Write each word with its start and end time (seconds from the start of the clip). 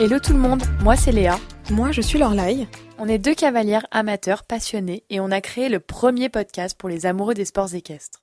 Hello 0.00 0.18
tout 0.18 0.32
le 0.32 0.38
monde, 0.38 0.62
moi 0.80 0.96
c'est 0.96 1.12
Léa. 1.12 1.38
Moi 1.70 1.92
je 1.92 2.00
suis 2.00 2.18
Lorlaï. 2.18 2.66
On 2.96 3.06
est 3.06 3.18
deux 3.18 3.34
cavalières 3.34 3.86
amateurs 3.90 4.44
passionnés 4.44 5.04
et 5.10 5.20
on 5.20 5.30
a 5.30 5.42
créé 5.42 5.68
le 5.68 5.78
premier 5.78 6.30
podcast 6.30 6.74
pour 6.74 6.88
les 6.88 7.04
amoureux 7.04 7.34
des 7.34 7.44
sports 7.44 7.74
équestres. 7.74 8.22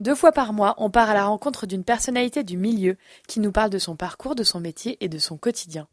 Deux 0.00 0.14
fois 0.14 0.32
par 0.32 0.52
mois, 0.52 0.74
on 0.76 0.90
part 0.90 1.08
à 1.08 1.14
la 1.14 1.24
rencontre 1.24 1.66
d'une 1.66 1.82
personnalité 1.82 2.44
du 2.44 2.58
milieu 2.58 2.98
qui 3.26 3.40
nous 3.40 3.52
parle 3.52 3.70
de 3.70 3.78
son 3.78 3.96
parcours, 3.96 4.34
de 4.34 4.44
son 4.44 4.60
métier 4.60 5.02
et 5.02 5.08
de 5.08 5.16
son 5.16 5.38
quotidien. 5.38 5.88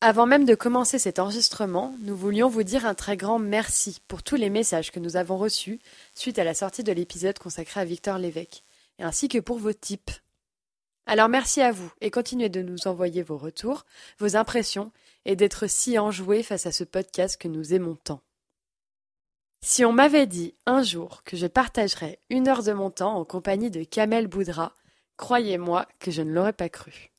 Avant 0.00 0.24
même 0.24 0.46
de 0.46 0.54
commencer 0.54 0.98
cet 0.98 1.18
enregistrement, 1.18 1.94
nous 2.00 2.16
voulions 2.16 2.48
vous 2.48 2.62
dire 2.62 2.86
un 2.86 2.94
très 2.94 3.18
grand 3.18 3.38
merci 3.38 4.00
pour 4.08 4.22
tous 4.22 4.36
les 4.36 4.48
messages 4.48 4.92
que 4.92 5.00
nous 5.00 5.18
avons 5.18 5.36
reçus 5.36 5.78
suite 6.14 6.38
à 6.38 6.44
la 6.44 6.54
sortie 6.54 6.84
de 6.84 6.92
l'épisode 6.92 7.38
consacré 7.38 7.80
à 7.80 7.84
Victor 7.84 8.16
Lévesque, 8.16 8.62
ainsi 8.98 9.28
que 9.28 9.40
pour 9.40 9.58
vos 9.58 9.74
tips. 9.74 10.22
Alors 11.06 11.28
merci 11.28 11.62
à 11.62 11.70
vous 11.70 11.90
et 12.00 12.10
continuez 12.10 12.48
de 12.48 12.62
nous 12.62 12.88
envoyer 12.88 13.22
vos 13.22 13.36
retours, 13.36 13.86
vos 14.18 14.36
impressions 14.36 14.90
et 15.24 15.36
d'être 15.36 15.68
si 15.68 15.98
enjoués 15.98 16.42
face 16.42 16.66
à 16.66 16.72
ce 16.72 16.82
podcast 16.82 17.40
que 17.40 17.46
nous 17.46 17.74
aimons 17.74 17.94
tant. 17.94 18.20
Si 19.60 19.84
on 19.84 19.92
m'avait 19.92 20.26
dit 20.26 20.54
un 20.66 20.82
jour 20.82 21.22
que 21.24 21.36
je 21.36 21.46
partagerais 21.46 22.18
une 22.28 22.48
heure 22.48 22.64
de 22.64 22.72
mon 22.72 22.90
temps 22.90 23.16
en 23.16 23.24
compagnie 23.24 23.70
de 23.70 23.84
Kamel 23.84 24.26
Boudra, 24.26 24.74
croyez-moi 25.16 25.86
que 26.00 26.10
je 26.10 26.22
ne 26.22 26.32
l'aurais 26.32 26.52
pas 26.52 26.68
cru. 26.68 27.10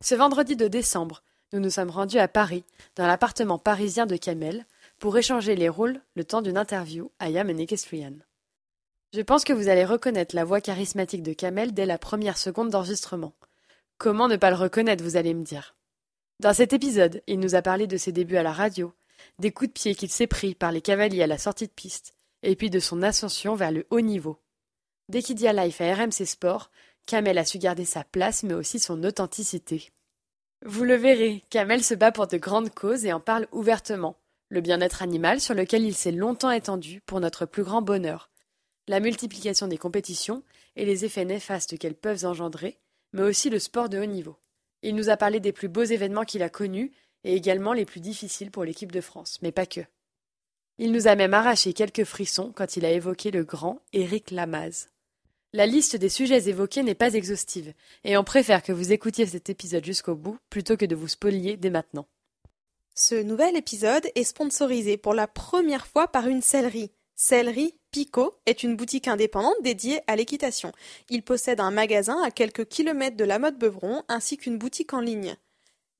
Ce 0.00 0.14
vendredi 0.14 0.54
de 0.54 0.68
décembre, 0.68 1.22
nous 1.52 1.60
nous 1.60 1.70
sommes 1.70 1.90
rendus 1.90 2.18
à 2.18 2.28
Paris, 2.28 2.64
dans 2.96 3.06
l'appartement 3.06 3.58
parisien 3.58 4.06
de 4.06 4.16
Kamel, 4.16 4.66
pour 4.98 5.16
échanger 5.16 5.56
les 5.56 5.68
rôles 5.68 6.00
le 6.14 6.24
temps 6.24 6.42
d'une 6.42 6.58
interview 6.58 7.10
à 7.18 7.30
Yam 7.30 7.48
Equestrian. 7.50 8.14
Je 9.14 9.20
pense 9.20 9.44
que 9.44 9.52
vous 9.52 9.68
allez 9.68 9.84
reconnaître 9.84 10.34
la 10.34 10.44
voix 10.44 10.60
charismatique 10.60 11.22
de 11.22 11.34
Kamel 11.34 11.72
dès 11.72 11.86
la 11.86 11.98
première 11.98 12.36
seconde 12.36 12.70
d'enregistrement. 12.70 13.32
Comment 13.96 14.26
ne 14.26 14.34
pas 14.34 14.50
le 14.50 14.56
reconnaître, 14.56 15.04
vous 15.04 15.16
allez 15.16 15.34
me 15.34 15.44
dire? 15.44 15.76
Dans 16.40 16.52
cet 16.52 16.72
épisode, 16.72 17.22
il 17.28 17.38
nous 17.38 17.54
a 17.54 17.62
parlé 17.62 17.86
de 17.86 17.96
ses 17.96 18.10
débuts 18.10 18.38
à 18.38 18.42
la 18.42 18.52
radio, 18.52 18.92
des 19.38 19.52
coups 19.52 19.68
de 19.68 19.72
pied 19.72 19.94
qu'il 19.94 20.10
s'est 20.10 20.26
pris 20.26 20.56
par 20.56 20.72
les 20.72 20.80
cavaliers 20.80 21.22
à 21.22 21.28
la 21.28 21.38
sortie 21.38 21.68
de 21.68 21.72
piste, 21.72 22.16
et 22.42 22.56
puis 22.56 22.70
de 22.70 22.80
son 22.80 23.02
ascension 23.02 23.54
vers 23.54 23.70
le 23.70 23.86
haut 23.90 24.00
niveau. 24.00 24.40
À 25.12 25.52
Life 25.52 25.80
à 25.80 25.94
RMC 25.94 26.26
Sport, 26.26 26.72
Kamel 27.06 27.38
a 27.38 27.44
su 27.44 27.58
garder 27.58 27.84
sa 27.84 28.02
place 28.02 28.42
mais 28.42 28.54
aussi 28.54 28.80
son 28.80 29.04
authenticité. 29.04 29.92
Vous 30.66 30.82
le 30.82 30.96
verrez, 30.96 31.44
Kamel 31.50 31.84
se 31.84 31.94
bat 31.94 32.10
pour 32.10 32.26
de 32.26 32.36
grandes 32.36 32.74
causes 32.74 33.04
et 33.04 33.12
en 33.12 33.20
parle 33.20 33.46
ouvertement. 33.52 34.16
Le 34.48 34.60
bien-être 34.60 35.02
animal 35.02 35.40
sur 35.40 35.54
lequel 35.54 35.84
il 35.84 35.94
s'est 35.94 36.10
longtemps 36.10 36.50
étendu 36.50 37.00
pour 37.06 37.20
notre 37.20 37.46
plus 37.46 37.62
grand 37.62 37.80
bonheur. 37.80 38.28
La 38.86 39.00
multiplication 39.00 39.66
des 39.66 39.78
compétitions 39.78 40.42
et 40.76 40.84
les 40.84 41.04
effets 41.04 41.24
néfastes 41.24 41.78
qu'elles 41.78 41.94
peuvent 41.94 42.24
engendrer, 42.24 42.78
mais 43.12 43.22
aussi 43.22 43.48
le 43.48 43.58
sport 43.58 43.88
de 43.88 43.98
haut 43.98 44.06
niveau. 44.06 44.36
Il 44.82 44.94
nous 44.94 45.08
a 45.08 45.16
parlé 45.16 45.40
des 45.40 45.52
plus 45.52 45.68
beaux 45.68 45.84
événements 45.84 46.24
qu'il 46.24 46.42
a 46.42 46.50
connus 46.50 46.92
et 47.24 47.34
également 47.34 47.72
les 47.72 47.86
plus 47.86 48.00
difficiles 48.00 48.50
pour 48.50 48.64
l'équipe 48.64 48.92
de 48.92 49.00
France, 49.00 49.38
mais 49.40 49.52
pas 49.52 49.66
que. 49.66 49.80
Il 50.78 50.92
nous 50.92 51.06
a 51.06 51.14
même 51.14 51.34
arraché 51.34 51.72
quelques 51.72 52.04
frissons 52.04 52.52
quand 52.54 52.76
il 52.76 52.84
a 52.84 52.90
évoqué 52.90 53.30
le 53.30 53.44
grand 53.44 53.80
Éric 53.92 54.30
Lamaze. 54.30 54.88
La 55.54 55.66
liste 55.66 55.96
des 55.96 56.08
sujets 56.08 56.48
évoqués 56.48 56.82
n'est 56.82 56.96
pas 56.96 57.14
exhaustive, 57.14 57.72
et 58.02 58.16
on 58.16 58.24
préfère 58.24 58.62
que 58.62 58.72
vous 58.72 58.92
écoutiez 58.92 59.24
cet 59.24 59.48
épisode 59.48 59.84
jusqu'au 59.84 60.16
bout 60.16 60.36
plutôt 60.50 60.76
que 60.76 60.84
de 60.84 60.96
vous 60.96 61.08
spolier 61.08 61.56
dès 61.56 61.70
maintenant. 61.70 62.08
Ce 62.96 63.14
nouvel 63.14 63.56
épisode 63.56 64.06
est 64.14 64.24
sponsorisé 64.24 64.96
pour 64.96 65.14
la 65.14 65.28
première 65.28 65.86
fois 65.86 66.08
par 66.08 66.26
une 66.26 66.42
sellerie. 66.42 66.90
Sellerie 67.14 67.74
Pico 67.94 68.34
est 68.44 68.64
une 68.64 68.74
boutique 68.74 69.06
indépendante 69.06 69.54
dédiée 69.62 70.00
à 70.08 70.16
l'équitation. 70.16 70.72
Il 71.10 71.22
possède 71.22 71.60
un 71.60 71.70
magasin 71.70 72.20
à 72.24 72.32
quelques 72.32 72.66
kilomètres 72.66 73.16
de 73.16 73.22
la 73.22 73.38
mode 73.38 73.56
Beuvron 73.56 74.02
ainsi 74.08 74.36
qu'une 74.36 74.58
boutique 74.58 74.94
en 74.94 74.98
ligne. 74.98 75.36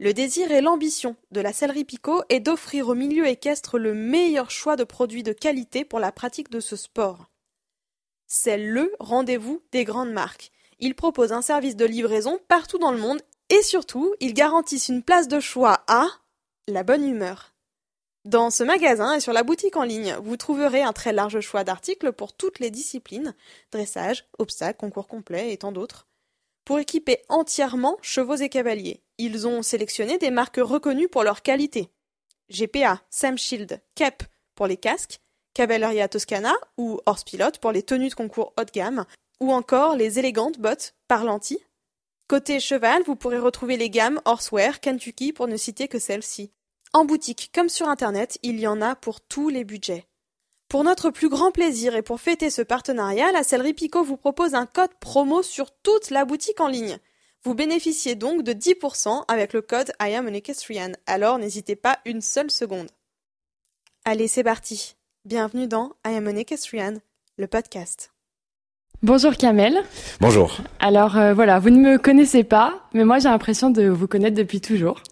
Le 0.01 0.13
désir 0.13 0.51
et 0.51 0.61
l'ambition 0.61 1.15
de 1.31 1.41
la 1.41 1.53
sellerie 1.53 1.85
Picot 1.85 2.25
est 2.31 2.41
d'offrir 2.41 2.89
au 2.89 2.97
milieu 2.97 3.29
équestre 3.29 3.79
le 3.79 3.95
meilleur 3.95 4.51
choix 4.51 4.75
de 4.75 4.83
produits 4.83 5.23
de 5.23 5.33
qualité 5.33 5.85
pour 5.85 6.01
la 6.01 6.11
pratique 6.11 6.51
de 6.51 6.59
ce 6.59 6.75
sport. 6.75 7.31
C'est 8.27 8.59
le 8.59 8.93
rendez-vous 8.99 9.63
des 9.71 9.85
grandes 9.85 10.11
marques. 10.11 10.51
Ils 10.81 10.97
proposent 10.97 11.31
un 11.31 11.43
service 11.43 11.77
de 11.77 11.85
livraison 11.85 12.41
partout 12.49 12.79
dans 12.79 12.91
le 12.91 12.99
monde 12.99 13.23
et 13.51 13.63
surtout, 13.63 14.13
ils 14.19 14.35
garantissent 14.35 14.89
une 14.89 15.05
place 15.05 15.29
de 15.29 15.39
choix 15.39 15.85
à 15.87 16.09
la 16.67 16.83
bonne 16.83 17.07
humeur. 17.07 17.54
Dans 18.25 18.51
ce 18.51 18.63
magasin 18.65 19.15
et 19.15 19.21
sur 19.21 19.35
la 19.35 19.43
boutique 19.43 19.77
en 19.77 19.83
ligne, 19.83 20.17
vous 20.23 20.37
trouverez 20.37 20.83
un 20.83 20.95
très 20.95 21.13
large 21.13 21.41
choix 21.41 21.63
d'articles 21.63 22.13
pour 22.13 22.33
toutes 22.33 22.59
les 22.59 22.71
disciplines, 22.71 23.35
dressage, 23.71 24.27
obstacles, 24.39 24.79
concours 24.79 25.09
complet 25.09 25.53
et 25.53 25.59
tant 25.59 25.73
d'autres 25.73 26.07
pour 26.65 26.79
équiper 26.79 27.19
entièrement 27.29 27.99
chevaux 28.03 28.37
et 28.37 28.49
cavaliers. 28.49 29.03
Ils 29.19 29.47
ont 29.47 29.63
sélectionné 29.63 30.19
des 30.19 30.31
marques 30.31 30.61
reconnues 30.61 31.09
pour 31.09 31.23
leur 31.23 31.43
qualité. 31.43 31.91
GPA, 32.51 33.03
Sam 33.11 33.39
Shield, 33.39 33.81
Kep 33.95 34.23
pour 34.55 34.67
les 34.67 34.77
casques, 34.77 35.21
Cavalleria 35.55 36.09
Toscana 36.09 36.55
ou 36.77 37.01
Horse 37.07 37.25
Pilot 37.25 37.59
pour 37.61 37.73
les 37.73 37.83
tenues 37.83 38.09
de 38.09 38.15
concours 38.15 38.53
haut 38.59 38.65
de 38.65 38.71
gamme, 38.71 39.05
ou 39.41 39.53
encore 39.53 39.97
les 39.97 40.19
élégantes 40.19 40.59
bottes 40.59 40.95
Parlanti. 41.09 41.59
Côté 42.29 42.61
cheval, 42.61 43.03
vous 43.05 43.17
pourrez 43.17 43.39
retrouver 43.39 43.77
les 43.77 43.91
gammes 43.91 44.21
Horsewear, 44.25 44.81
Kentucky 44.81 45.33
pour 45.33 45.47
ne 45.47 45.57
citer 45.57 45.89
que 45.89 45.99
celles-ci. 45.99 46.51
En 46.95 47.05
boutique 47.05 47.51
comme 47.53 47.69
sur 47.69 47.89
internet, 47.89 48.39
il 48.45 48.61
y 48.61 48.69
en 48.69 48.81
a 48.81 48.95
pour 48.95 49.21
tous 49.21 49.49
les 49.49 49.65
budgets. 49.65 50.07
Pour 50.69 50.85
notre 50.85 51.11
plus 51.11 51.29
grand 51.29 51.51
plaisir 51.51 51.97
et 51.97 52.03
pour 52.03 52.21
fêter 52.21 52.51
ce 52.51 52.63
partenariat, 52.63 53.33
la 53.33 53.43
sellerie 53.43 53.75
Picot 53.75 54.05
vous 54.05 54.17
propose 54.17 54.55
un 54.55 54.65
code 54.65 54.95
promo 55.01 55.43
sur 55.43 55.73
toute 55.73 56.11
la 56.11 56.25
boutique 56.25 56.61
en 56.61 56.69
ligne. 56.69 57.01
Vous 57.43 57.55
bénéficiez 57.55 58.15
donc 58.15 58.45
de 58.45 58.53
10% 58.53 59.25
avec 59.27 59.53
le 59.55 59.61
code 59.61 59.93
I 60.01 60.15
am 60.15 60.29
an 60.29 60.93
alors 61.07 61.39
n'hésitez 61.39 61.75
pas 61.75 61.99
une 62.05 62.21
seule 62.21 62.53
seconde. 62.53 62.93
Allez, 64.05 64.29
c'est 64.29 64.45
parti. 64.45 64.95
Bienvenue 65.25 65.67
dans 65.67 65.97
I 66.07 66.15
am 66.15 66.29
an 66.29 66.99
le 67.37 67.47
podcast. 67.49 68.14
Bonjour 69.05 69.37
Kamel. 69.37 69.83
Bonjour. 70.19 70.57
Alors 70.81 71.19
euh, 71.19 71.35
voilà, 71.35 71.59
vous 71.59 71.69
ne 71.69 71.77
me 71.77 71.99
connaissez 71.99 72.43
pas, 72.43 72.73
mais 72.95 73.05
moi 73.05 73.19
j'ai 73.19 73.29
l'impression 73.29 73.69
de 73.69 73.87
vous 73.87 74.07
connaître 74.07 74.35
depuis 74.35 74.63
toujours. 74.63 75.03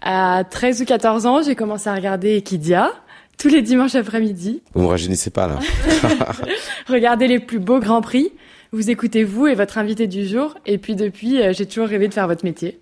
À 0.00 0.44
13 0.48 0.80
ou 0.80 0.84
14 0.86 1.26
ans, 1.26 1.42
j'ai 1.42 1.54
commencé 1.54 1.90
à 1.90 1.94
regarder 1.94 2.36
Equidia 2.36 2.90
tous 3.36 3.48
les 3.48 3.60
dimanches 3.60 3.96
après-midi. 3.96 4.62
Vous 4.72 4.84
me 4.84 4.86
rajeunissez 4.86 5.28
pas 5.28 5.46
là. 5.46 5.58
Regardez 6.88 7.28
les 7.28 7.38
plus 7.38 7.58
beaux 7.58 7.80
grands 7.80 8.00
prix. 8.00 8.32
Vous 8.72 8.88
écoutez 8.88 9.24
vous 9.24 9.46
et 9.46 9.54
votre 9.54 9.76
invité 9.76 10.06
du 10.06 10.26
jour. 10.26 10.54
Et 10.64 10.78
puis 10.78 10.96
depuis, 10.96 11.42
euh, 11.42 11.52
j'ai 11.52 11.66
toujours 11.66 11.88
rêvé 11.88 12.08
de 12.08 12.14
faire 12.14 12.26
votre 12.26 12.46
métier. 12.46 12.80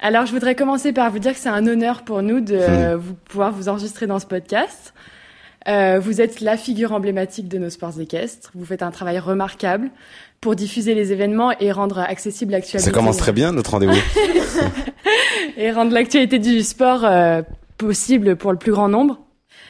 Alors, 0.00 0.24
je 0.24 0.32
voudrais 0.32 0.54
commencer 0.54 0.94
par 0.94 1.10
vous 1.10 1.18
dire 1.18 1.34
que 1.34 1.40
c'est 1.40 1.50
un 1.50 1.66
honneur 1.66 2.04
pour 2.04 2.22
nous 2.22 2.40
de 2.40 2.56
hmm. 2.56 2.96
vous, 2.96 3.12
pouvoir 3.28 3.52
vous 3.52 3.68
enregistrer 3.68 4.06
dans 4.06 4.18
ce 4.18 4.26
podcast. 4.26 4.94
Euh, 5.68 5.98
vous 6.00 6.20
êtes 6.20 6.40
la 6.40 6.56
figure 6.56 6.92
emblématique 6.92 7.48
de 7.48 7.58
nos 7.58 7.68
sports 7.68 8.00
équestres. 8.00 8.50
Vous 8.54 8.64
faites 8.64 8.82
un 8.82 8.90
travail 8.90 9.18
remarquable 9.18 9.90
pour 10.40 10.56
diffuser 10.56 10.94
les 10.94 11.12
événements 11.12 11.52
et 11.58 11.72
rendre 11.72 11.98
accessible 11.98 12.52
l'actualité. 12.52 12.90
Ça 12.90 12.94
commence 12.94 13.18
très 13.18 13.32
bien 13.32 13.52
notre 13.52 13.72
rendez-vous. 13.72 13.92
et 15.58 15.70
rendre 15.70 15.92
l'actualité 15.92 16.38
du 16.38 16.62
sport 16.62 17.04
euh, 17.04 17.42
possible 17.76 18.36
pour 18.36 18.52
le 18.52 18.58
plus 18.58 18.72
grand 18.72 18.88
nombre. 18.88 19.18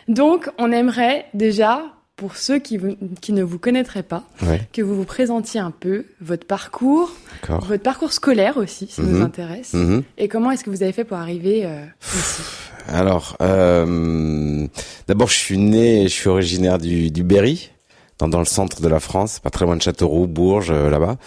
Donc, 0.06 0.48
on 0.58 0.70
aimerait 0.70 1.26
déjà, 1.34 1.82
pour 2.18 2.36
ceux 2.36 2.58
qui, 2.58 2.78
qui 3.20 3.32
ne 3.32 3.44
vous 3.44 3.58
connaîtraient 3.58 4.02
pas, 4.02 4.24
que 4.72 4.82
vous 4.82 4.94
vous 4.94 5.04
présentiez 5.04 5.60
un 5.60 5.70
peu 5.70 6.04
votre 6.20 6.46
parcours, 6.46 7.12
votre 7.48 7.82
parcours 7.82 8.12
scolaire 8.12 8.56
aussi, 8.56 8.88
ça 8.90 9.02
nous 9.02 9.18
mhm. 9.18 9.22
intéresse, 9.22 9.72
mhm. 9.72 10.02
et 10.18 10.28
comment 10.28 10.50
est-ce 10.50 10.64
que 10.64 10.70
vous 10.70 10.82
avez 10.82 10.92
fait 10.92 11.04
pour 11.04 11.16
arriver 11.16 11.64
euh, 11.64 11.84
ici 12.02 12.42
Alors, 12.88 13.36
euh, 13.40 14.66
d'abord, 15.06 15.28
je 15.28 15.36
suis 15.36 15.58
né, 15.58 16.02
je 16.08 16.12
suis 16.12 16.28
originaire 16.28 16.78
du, 16.78 17.12
du 17.12 17.22
Berry, 17.22 17.70
dans, 18.18 18.26
dans 18.26 18.40
le 18.40 18.44
centre 18.44 18.82
de 18.82 18.88
la 18.88 18.98
France, 18.98 19.38
pas 19.38 19.50
très 19.50 19.64
loin 19.64 19.76
de 19.76 19.82
Châteauroux, 19.82 20.26
Bourges, 20.26 20.72
euh, 20.72 20.90
là-bas. 20.90 21.18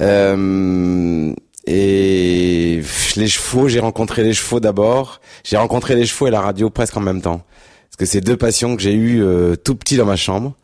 Euh, 0.00 1.32
et 1.66 2.82
les 3.16 3.28
chevaux, 3.28 3.68
j'ai 3.68 3.80
rencontré 3.80 4.22
les 4.22 4.34
chevaux 4.34 4.60
d'abord. 4.60 5.22
J'ai 5.44 5.56
rencontré 5.56 5.94
les 5.94 6.04
chevaux 6.04 6.26
et 6.26 6.30
la 6.30 6.42
radio 6.42 6.68
presque 6.68 6.96
en 6.98 7.00
même 7.00 7.22
temps. 7.22 7.42
Parce 7.94 8.08
que 8.08 8.12
c'est 8.12 8.20
deux 8.20 8.36
passions 8.36 8.74
que 8.74 8.82
j'ai 8.82 8.92
eues 8.92 9.22
euh, 9.22 9.54
tout 9.54 9.76
petit 9.76 9.96
dans 9.96 10.04
ma 10.04 10.16
chambre. 10.16 10.56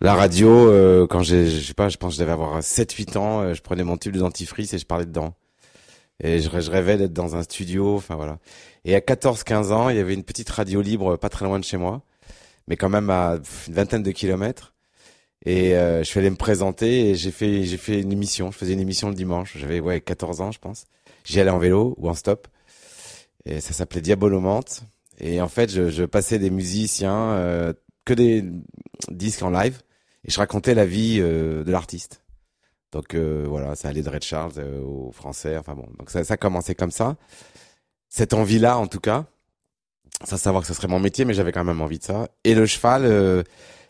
La 0.00 0.16
radio, 0.16 0.48
euh, 0.48 1.06
quand 1.06 1.22
j'ai, 1.22 1.48
je 1.48 1.64
sais 1.64 1.72
pas, 1.72 1.88
je 1.88 1.98
pense 1.98 2.18
que 2.18 2.24
je 2.24 2.28
avoir 2.28 2.58
7-8 2.58 3.16
ans, 3.16 3.42
euh, 3.42 3.54
je 3.54 3.62
prenais 3.62 3.84
mon 3.84 3.96
tube 3.96 4.12
de 4.12 4.18
dentifrice 4.18 4.74
et 4.74 4.78
je 4.78 4.84
parlais 4.84 5.06
dedans. 5.06 5.34
Et 6.20 6.40
je, 6.40 6.50
je 6.50 6.68
rêvais 6.68 6.96
d'être 6.96 7.12
dans 7.12 7.36
un 7.36 7.44
studio, 7.44 7.94
enfin 7.94 8.16
voilà. 8.16 8.40
Et 8.84 8.96
à 8.96 8.98
14-15 8.98 9.70
ans, 9.70 9.88
il 9.88 9.98
y 9.98 10.00
avait 10.00 10.14
une 10.14 10.24
petite 10.24 10.50
radio 10.50 10.80
libre 10.80 11.16
pas 11.16 11.28
très 11.28 11.44
loin 11.44 11.60
de 11.60 11.64
chez 11.64 11.76
moi, 11.76 12.02
mais 12.66 12.76
quand 12.76 12.88
même 12.88 13.08
à 13.08 13.38
une 13.68 13.74
vingtaine 13.74 14.02
de 14.02 14.10
kilomètres. 14.10 14.74
Et 15.46 15.74
je 15.74 16.02
suis 16.02 16.18
allé 16.18 16.28
me 16.28 16.36
présenter 16.36 17.10
et 17.10 17.14
j'ai 17.14 17.30
fait 17.30 17.62
j'ai 17.62 17.76
fait 17.76 18.00
une 18.00 18.10
émission. 18.10 18.50
Je 18.50 18.58
faisais 18.58 18.72
une 18.72 18.80
émission 18.80 19.10
le 19.10 19.14
dimanche. 19.14 19.56
J'avais 19.56 19.78
ouais 19.78 20.00
14 20.00 20.40
ans, 20.40 20.50
je 20.50 20.58
pense. 20.58 20.86
J'y 21.22 21.38
allais 21.38 21.50
en 21.50 21.60
vélo 21.60 21.94
ou 21.98 22.08
en 22.08 22.14
stop. 22.14 22.48
Et 23.44 23.60
ça 23.60 23.72
s'appelait 23.72 24.00
Diabolomante. 24.00 24.82
Et 25.18 25.40
en 25.40 25.48
fait, 25.48 25.70
je, 25.70 25.88
je 25.90 26.04
passais 26.04 26.38
des 26.38 26.50
musiciens, 26.50 27.30
euh, 27.32 27.72
que 28.04 28.14
des 28.14 28.44
disques 29.10 29.42
en 29.42 29.50
live, 29.50 29.82
et 30.24 30.30
je 30.30 30.38
racontais 30.38 30.74
la 30.74 30.86
vie 30.86 31.18
euh, 31.20 31.64
de 31.64 31.72
l'artiste. 31.72 32.22
Donc 32.92 33.14
euh, 33.14 33.44
voilà, 33.46 33.74
ça 33.74 33.88
allait 33.88 34.02
de 34.02 34.08
Red 34.08 34.24
Charles 34.24 34.52
au 34.84 35.12
français, 35.12 35.56
enfin 35.58 35.74
bon. 35.74 35.88
Donc 35.98 36.10
ça, 36.10 36.24
ça 36.24 36.34
a 36.34 36.36
commencé 36.36 36.74
comme 36.74 36.90
ça. 36.90 37.16
cette 38.08 38.32
envie-là, 38.32 38.78
en 38.78 38.86
tout 38.86 39.00
cas, 39.00 39.26
sans 40.24 40.36
savoir 40.36 40.62
que 40.62 40.68
ce 40.68 40.74
serait 40.74 40.88
mon 40.88 41.00
métier, 41.00 41.24
mais 41.24 41.34
j'avais 41.34 41.52
quand 41.52 41.64
même 41.64 41.80
envie 41.80 41.98
de 41.98 42.04
ça. 42.04 42.28
Et 42.44 42.54
le 42.54 42.66
cheval, 42.66 43.04
euh, 43.04 43.42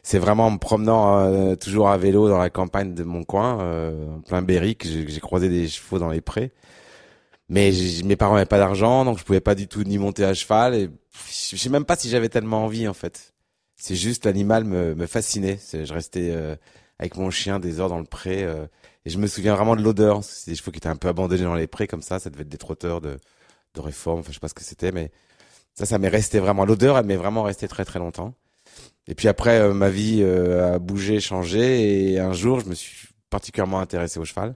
c'est 0.02 0.18
vraiment 0.18 0.46
en 0.46 0.50
me 0.52 0.58
promenant 0.58 1.18
euh, 1.18 1.54
toujours 1.54 1.88
à 1.88 1.96
vélo 1.96 2.28
dans 2.28 2.38
la 2.38 2.50
campagne 2.50 2.94
de 2.94 3.04
mon 3.04 3.24
coin, 3.24 3.60
euh, 3.60 4.16
en 4.16 4.20
plein 4.20 4.42
Berry, 4.42 4.76
que 4.76 4.88
j'ai 4.88 5.20
croisé 5.20 5.48
des 5.48 5.68
chevaux 5.68 5.98
dans 5.98 6.10
les 6.10 6.20
prés. 6.20 6.52
Mais 7.48 7.72
mes 8.04 8.16
parents 8.16 8.34
n'avaient 8.34 8.46
pas 8.46 8.58
d'argent, 8.58 9.04
donc 9.04 9.18
je 9.18 9.24
pouvais 9.24 9.40
pas 9.40 9.54
du 9.54 9.68
tout 9.68 9.82
ni 9.82 9.98
monter 9.98 10.24
à 10.24 10.34
cheval. 10.34 10.74
Et 10.74 10.90
je 11.30 11.56
sais 11.56 11.70
même 11.70 11.84
pas 11.84 11.96
si 11.96 12.08
j'avais 12.10 12.28
tellement 12.28 12.64
envie 12.64 12.86
en 12.88 12.94
fait. 12.94 13.32
C'est 13.76 13.96
juste 13.96 14.26
l'animal 14.26 14.64
me, 14.64 14.94
me 14.94 15.06
fascinait. 15.06 15.58
Je 15.72 15.92
restais 15.92 16.34
avec 16.98 17.16
mon 17.16 17.30
chien 17.30 17.58
des 17.58 17.80
heures 17.80 17.88
dans 17.88 18.00
le 18.00 18.04
pré. 18.04 18.42
et 18.42 19.10
je 19.10 19.18
me 19.18 19.26
souviens 19.26 19.54
vraiment 19.54 19.76
de 19.76 19.82
l'odeur. 19.82 20.24
C'est 20.24 20.50
des 20.50 20.56
chevaux 20.56 20.72
qui 20.72 20.78
étaient 20.78 20.88
un 20.88 20.96
peu 20.96 21.08
abandonnés 21.08 21.44
dans 21.44 21.54
les 21.54 21.66
prés 21.66 21.86
comme 21.86 22.02
ça. 22.02 22.18
Ça 22.18 22.28
devait 22.28 22.42
être 22.42 22.48
des 22.48 22.58
trotteurs 22.58 23.00
de, 23.00 23.16
de 23.74 23.80
réforme. 23.80 24.20
Enfin, 24.20 24.28
je 24.30 24.34
sais 24.34 24.40
pas 24.40 24.48
ce 24.48 24.54
que 24.54 24.64
c'était, 24.64 24.92
mais 24.92 25.10
ça, 25.74 25.86
ça 25.86 25.98
m'est 25.98 26.08
resté 26.08 26.40
vraiment. 26.40 26.64
L'odeur, 26.64 26.98
elle 26.98 27.06
m'est 27.06 27.16
vraiment 27.16 27.44
restée 27.44 27.68
très 27.68 27.84
très 27.84 27.98
longtemps. 27.98 28.34
Et 29.06 29.14
puis 29.14 29.28
après, 29.28 29.60
euh, 29.60 29.72
ma 29.72 29.88
vie 29.88 30.18
euh, 30.22 30.74
a 30.74 30.78
bougé, 30.78 31.20
changé, 31.20 32.12
et 32.12 32.18
un 32.18 32.32
jour, 32.32 32.60
je 32.60 32.66
me 32.66 32.74
suis 32.74 33.08
particulièrement 33.30 33.80
intéressé 33.80 34.18
au 34.18 34.24
cheval. 34.24 34.54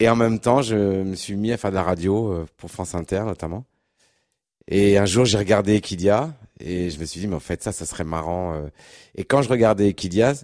Et 0.00 0.08
en 0.08 0.16
même 0.16 0.38
temps, 0.38 0.62
je 0.62 0.76
me 1.02 1.14
suis 1.14 1.36
mis 1.36 1.52
à 1.52 1.56
faire 1.56 1.70
de 1.70 1.76
la 1.76 1.82
radio 1.82 2.32
euh, 2.32 2.46
pour 2.56 2.70
France 2.70 2.94
Inter 2.94 3.22
notamment. 3.24 3.64
Et 4.68 4.98
un 4.98 5.06
jour, 5.06 5.24
j'ai 5.24 5.38
regardé 5.38 5.74
Equidia 5.74 6.34
et 6.60 6.90
je 6.90 7.00
me 7.00 7.04
suis 7.04 7.20
dit, 7.20 7.26
mais 7.26 7.36
en 7.36 7.40
fait, 7.40 7.62
ça, 7.62 7.72
ça 7.72 7.86
serait 7.86 8.04
marrant. 8.04 8.68
Et 9.14 9.24
quand 9.24 9.40
je 9.40 9.48
regardais 9.48 9.88
Equidia, 9.88 10.34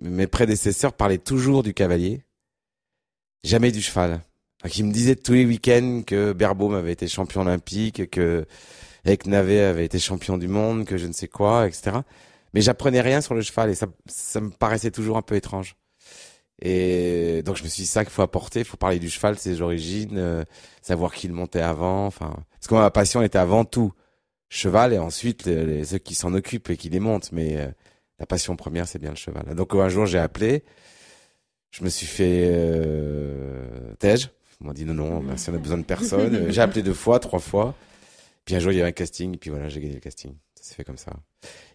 mes 0.00 0.28
prédécesseurs 0.28 0.92
parlaient 0.92 1.18
toujours 1.18 1.62
du 1.64 1.74
cavalier, 1.74 2.22
jamais 3.42 3.72
du 3.72 3.82
cheval. 3.82 4.20
Donc, 4.62 4.78
ils 4.78 4.84
me 4.84 4.92
disaient 4.92 5.16
tous 5.16 5.32
les 5.32 5.44
week-ends 5.44 6.02
que 6.06 6.32
Berbaum 6.32 6.74
avait 6.74 6.92
été 6.92 7.06
champion 7.08 7.42
olympique, 7.42 8.10
que 8.10 8.46
Navet 9.26 9.60
avait 9.60 9.84
été 9.84 9.98
champion 9.98 10.38
du 10.38 10.48
monde, 10.48 10.84
que 10.84 10.96
je 10.96 11.06
ne 11.06 11.12
sais 11.12 11.28
quoi, 11.28 11.66
etc. 11.66 11.98
Mais 12.54 12.60
j'apprenais 12.60 13.00
rien 13.00 13.20
sur 13.20 13.34
le 13.34 13.42
cheval 13.42 13.70
et 13.70 13.74
ça, 13.74 13.86
ça 14.06 14.40
me 14.40 14.50
paraissait 14.50 14.90
toujours 14.90 15.16
un 15.16 15.22
peu 15.22 15.34
étrange. 15.34 15.76
Et 16.62 17.42
donc 17.44 17.56
je 17.56 17.64
me 17.64 17.68
suis 17.68 17.82
dit 17.82 17.88
ça 17.88 18.04
qu'il 18.04 18.12
faut 18.12 18.22
apporter, 18.22 18.60
il 18.60 18.64
faut 18.64 18.76
parler 18.76 18.98
du 18.98 19.10
cheval, 19.10 19.36
ses 19.36 19.60
origines, 19.60 20.18
euh, 20.18 20.44
savoir 20.82 21.12
qui 21.12 21.26
le 21.26 21.34
montait 21.34 21.60
avant, 21.60 22.06
enfin 22.06 22.34
parce 22.52 22.68
que 22.68 22.74
ma 22.74 22.90
passion 22.90 23.22
était 23.22 23.38
avant 23.38 23.64
tout 23.64 23.92
cheval 24.48 24.92
et 24.92 24.98
ensuite 24.98 25.46
les, 25.46 25.84
ceux 25.84 25.98
qui 25.98 26.14
s'en 26.14 26.32
occupent 26.32 26.70
et 26.70 26.76
qui 26.76 26.88
les 26.88 27.00
montent, 27.00 27.32
mais 27.32 27.56
euh, 27.58 27.66
la 28.20 28.26
passion 28.26 28.54
première 28.54 28.86
c'est 28.86 29.00
bien 29.00 29.10
le 29.10 29.16
cheval. 29.16 29.54
Donc 29.56 29.74
un 29.74 29.88
jour 29.88 30.06
j'ai 30.06 30.20
appelé, 30.20 30.62
je 31.72 31.82
me 31.82 31.88
suis 31.88 32.06
fait 32.06 32.44
euh, 32.46 33.94
Tej, 33.98 34.28
on 34.60 34.68
m'a 34.68 34.74
dit 34.74 34.84
non 34.84 34.94
non, 34.94 35.36
si 35.36 35.50
on 35.50 35.54
a 35.54 35.58
besoin 35.58 35.78
de 35.78 35.82
personne, 35.84 36.46
j'ai 36.50 36.60
appelé 36.60 36.82
deux 36.82 36.94
fois, 36.94 37.18
trois 37.18 37.40
fois. 37.40 37.74
Puis 38.44 38.54
un 38.54 38.58
jour, 38.58 38.72
il 38.72 38.78
y 38.78 38.82
a 38.82 38.86
un 38.86 38.92
casting, 38.92 39.36
puis 39.38 39.50
voilà, 39.50 39.68
j'ai 39.68 39.80
gagné 39.80 39.94
le 39.94 40.00
casting. 40.00 40.34
Ça 40.54 40.64
s'est 40.64 40.74
fait 40.74 40.84
comme 40.84 40.98
ça. 40.98 41.12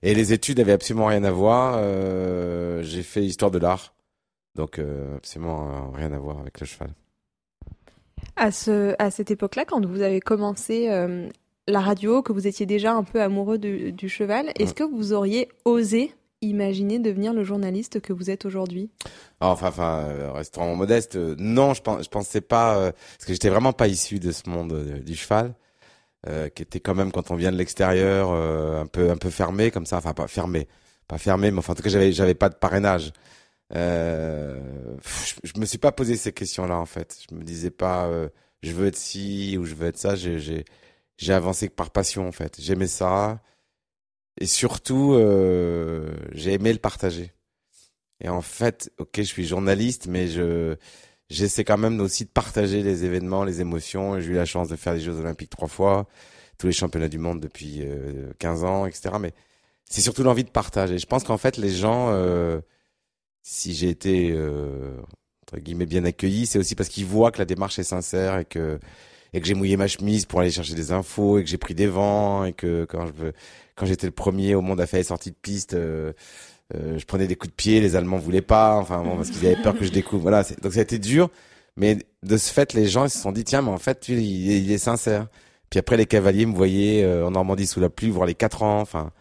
Et 0.02 0.14
les 0.14 0.34
études 0.34 0.60
avaient 0.60 0.72
absolument 0.72 1.08
rien 1.08 1.24
à 1.24 1.32
voir. 1.32 1.76
Euh, 1.78 2.84
j'ai 2.84 3.04
fait 3.04 3.24
histoire 3.24 3.52
de 3.52 3.58
l'art. 3.58 3.94
Donc, 4.56 4.80
euh, 4.80 5.18
absolument 5.18 5.70
euh, 5.70 5.98
rien 5.98 6.12
à 6.12 6.20
voir 6.20 6.40
avec 6.40 6.60
le 6.60 6.66
cheval. 6.66 6.90
À, 8.36 8.52
ce, 8.52 8.96
à 9.00 9.12
cette 9.12 9.32
époque-là, 9.32 9.66
quand 9.66 9.86
vous 9.86 10.02
avez 10.02 10.20
commencé 10.20 10.90
euh, 10.90 11.30
la 11.68 11.80
radio, 11.80 12.22
que 12.22 12.34
vous 12.34 12.48
étiez 12.48 12.66
déjà 12.66 12.94
un 12.94 13.04
peu 13.04 13.22
amoureux 13.22 13.58
du, 13.58 13.92
du 13.92 14.10
cheval, 14.10 14.52
est-ce 14.58 14.74
que 14.74 14.84
vous 14.84 15.14
auriez 15.14 15.50
osé 15.66 16.14
imaginer 16.42 17.00
devenir 17.00 17.34
le 17.34 17.44
journaliste 17.44 18.00
que 18.00 18.14
vous 18.14 18.30
êtes 18.30 18.46
aujourd'hui? 18.46 18.90
Enfin, 19.42 19.68
enfin, 19.68 20.32
restons 20.34 20.76
modeste. 20.76 21.16
non, 21.16 21.74
je, 21.74 21.82
pense, 21.82 22.06
je 22.06 22.10
pensais 22.10 22.42
pas, 22.42 22.92
parce 22.92 23.26
que 23.26 23.34
j'étais 23.34 23.50
vraiment 23.50 23.74
pas 23.74 23.88
issu 23.88 24.20
de 24.20 24.32
ce 24.32 24.50
monde 24.50 25.02
du 25.06 25.16
cheval. 25.16 25.54
Euh, 26.28 26.50
qui 26.50 26.64
était 26.64 26.82
quand 26.82 26.96
même 26.96 27.14
quand 27.14 27.32
on 27.32 27.36
vient 27.36 27.50
de 27.50 27.56
l'extérieur 27.56 28.34
un 28.34 28.86
peu 28.88 29.10
un 29.10 29.16
peu 29.16 29.30
fermé 29.30 29.72
comme 29.72 29.86
ça 29.86 29.96
enfin 30.00 30.12
pas 30.12 30.28
fermé 30.28 30.68
pas 31.08 31.18
fermé 31.18 31.50
mais 31.50 31.60
enfin 31.60 31.72
en 31.72 31.76
tout 31.78 31.82
cas 31.82 31.88
j'avais 31.88 32.12
j'avais 32.12 32.34
pas 32.34 32.50
de 32.50 32.56
parrainage 32.56 33.14
euh, 33.76 34.60
je, 35.44 35.60
me 35.60 35.66
suis 35.66 35.78
pas 35.78 35.92
posé 35.92 36.16
ces 36.16 36.34
questions 36.34 36.66
là 36.66 36.78
en 36.78 36.86
fait 36.86 37.20
je 37.30 37.36
me 37.36 37.44
disais 37.44 37.70
pas 37.70 38.08
euh, 38.08 38.30
je 38.64 38.72
veux 38.72 38.88
être 38.88 38.96
ci 38.96 39.58
ou 39.60 39.66
je 39.66 39.76
veux 39.76 39.88
être 39.88 39.98
ça 39.98 40.16
j'ai 40.16 40.64
avancé 41.30 41.70
par 41.70 41.92
passion 41.92 42.28
en 42.28 42.32
fait 42.32 42.58
j'aimais 42.60 42.88
ça 42.88 43.42
et 44.40 44.48
surtout 44.48 45.14
j'ai 46.32 46.54
aimé 46.54 46.74
le 46.74 46.80
partager 46.80 47.32
et 48.22 48.30
en 48.30 48.42
fait 48.42 48.92
ok 48.98 49.18
je 49.18 49.22
suis 49.24 49.46
journaliste 49.46 50.08
mais 50.08 50.28
je 50.28 50.76
j'essaie 51.30 51.64
quand 51.64 51.78
même 51.78 52.00
aussi 52.00 52.26
de 52.26 52.30
partager 52.30 52.84
les 52.84 53.06
événements, 53.06 53.44
les 53.44 53.62
émotions. 53.62 54.20
J'ai 54.20 54.32
eu 54.32 54.36
la 54.36 54.46
chance 54.46 54.68
de 54.70 54.76
faire 54.76 54.94
les 54.94 55.00
Jeux 55.00 55.18
Olympiques 55.20 55.50
trois 55.50 55.68
fois, 55.68 56.08
tous 56.58 56.68
les 56.68 56.74
championnats 56.74 57.10
du 57.10 57.20
monde 57.20 57.40
depuis 57.40 57.82
euh, 57.82 58.32
15 58.40 58.64
ans, 58.64 58.86
etc. 58.86 59.16
Mais 59.20 59.34
c'est 59.86 60.02
surtout 60.02 60.24
l'envie 60.24 60.44
de 60.44 60.50
partager. 60.50 60.98
Je 60.98 61.06
pense 61.06 61.24
qu'en 61.24 61.38
fait, 61.38 61.58
les 61.58 61.72
gens, 61.72 62.10
euh, 62.10 62.62
si 63.50 63.74
j'ai 63.74 63.90
été 63.90 64.32
euh, 64.32 64.92
entre 65.44 65.60
guillemets 65.60 65.88
bien 65.88 66.06
accueilli, 66.06 66.46
c'est 66.46 66.60
aussi 66.60 66.76
parce 66.76 66.88
qu'ils 66.88 67.08
voient 67.08 67.32
que 67.32 67.40
la 67.40 67.46
démarche 67.46 67.80
est 67.80 67.84
sincère 67.84 68.38
et 68.38 68.46
que 68.46 68.80
et 69.34 69.42
que 69.42 69.48
j'ai 69.48 69.56
mouillé 69.56 69.76
ma 69.76 69.88
chemise 69.88 70.26
pour 70.26 70.40
aller 70.40 70.52
chercher 70.52 70.76
des 70.76 70.92
infos 70.92 71.40
et 71.40 71.44
que 71.44 71.50
j'ai 71.50 71.58
pris 71.58 71.74
des 71.74 71.88
vents 71.88 72.46
et 72.46 72.54
que 72.54 72.86
quand 72.86 73.08
je 73.08 73.32
quand 73.76 73.88
j'étais 73.88 74.06
le 74.06 74.12
premier 74.12 74.54
au 74.54 74.62
monde 74.62 74.80
à 74.80 74.86
faire 74.86 75.00
les 75.00 75.04
sorties 75.04 75.32
de 75.32 75.36
piste. 75.36 75.74
Euh, 75.74 76.14
euh, 76.76 77.00
je 77.00 77.06
prenais 77.06 77.26
des 77.26 77.36
coups 77.36 77.50
de 77.50 77.56
pied, 77.56 77.82
les 77.82 77.96
Allemands 77.96 78.20
voulaient 78.20 78.44
pas, 78.44 78.76
enfin 78.76 79.02
bon, 79.02 79.16
parce 79.16 79.32
qu'ils 79.32 79.48
avaient 79.48 79.60
peur 79.60 79.76
que 79.76 79.84
je 79.84 79.92
découvre. 79.92 80.22
Voilà, 80.22 80.44
donc 80.62 80.74
ça 80.74 80.80
a 80.80 80.84
été 80.84 81.00
dur, 81.00 81.32
mais 81.78 81.98
de 82.22 82.38
ce 82.38 82.54
fait, 82.54 82.74
les 82.74 82.86
gens 82.86 83.08
se 83.10 83.18
sont 83.18 83.32
dit 83.32 83.44
tiens, 83.44 83.64
mais 83.64 83.72
en 83.72 83.80
fait, 83.80 84.08
il, 84.10 84.20
il 84.20 84.72
est 84.72 84.78
sincère. 84.78 85.28
Puis 85.72 85.80
après, 85.80 85.98
les 85.98 86.06
cavaliers 86.06 86.46
me 86.46 86.56
voyaient 86.56 87.04
euh, 87.04 87.26
en 87.26 87.32
Normandie 87.32 87.66
sous 87.66 87.80
la 87.80 87.90
pluie, 87.90 88.12
voir 88.12 88.28
les 88.28 88.36
quatre 88.36 88.62
ans. 88.62 88.82
Enfin, 88.82 89.12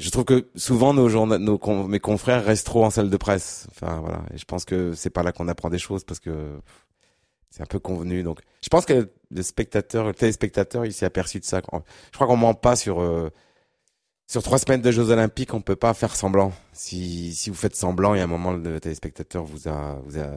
je 0.00 0.10
trouve 0.10 0.24
que 0.24 0.48
souvent 0.56 0.94
nos, 0.94 1.08
journa 1.08 1.38
nos 1.38 1.58
mes 1.86 2.00
confrères 2.00 2.44
restent 2.44 2.66
trop 2.66 2.84
en 2.84 2.90
salle 2.90 3.10
de 3.10 3.16
presse. 3.16 3.66
Enfin 3.70 4.00
voilà, 4.00 4.22
et 4.32 4.38
je 4.38 4.44
pense 4.44 4.64
que 4.64 4.94
c'est 4.94 5.10
pas 5.10 5.22
là 5.22 5.32
qu'on 5.32 5.48
apprend 5.48 5.70
des 5.70 5.78
choses 5.78 6.04
parce 6.04 6.20
que 6.20 6.58
c'est 7.50 7.62
un 7.62 7.66
peu 7.66 7.78
convenu. 7.78 8.22
Donc, 8.22 8.40
je 8.62 8.68
pense 8.68 8.86
que 8.86 9.10
le 9.30 9.42
spectateur, 9.42 10.06
le 10.06 10.14
téléspectateur, 10.14 10.86
il 10.86 10.92
s'est 10.92 11.06
aperçu 11.06 11.38
de 11.38 11.44
ça. 11.44 11.60
Je 11.60 12.16
crois 12.16 12.26
qu'on 12.26 12.36
ment 12.36 12.54
pas 12.54 12.76
sur 12.76 13.00
euh, 13.00 13.30
sur 14.26 14.42
trois 14.42 14.58
semaines 14.58 14.80
de 14.80 14.90
Jeux 14.90 15.10
Olympiques, 15.10 15.54
on 15.54 15.60
peut 15.60 15.76
pas 15.76 15.92
faire 15.92 16.14
semblant. 16.14 16.52
Si, 16.72 17.34
si 17.34 17.50
vous 17.50 17.56
faites 17.56 17.74
semblant, 17.74 18.14
il 18.14 18.18
y 18.18 18.20
a 18.20 18.24
un 18.24 18.28
moment, 18.28 18.52
le 18.52 18.78
téléspectateur 18.78 19.42
vous 19.42 19.66
a, 19.66 20.00
vous 20.04 20.20
a 20.20 20.30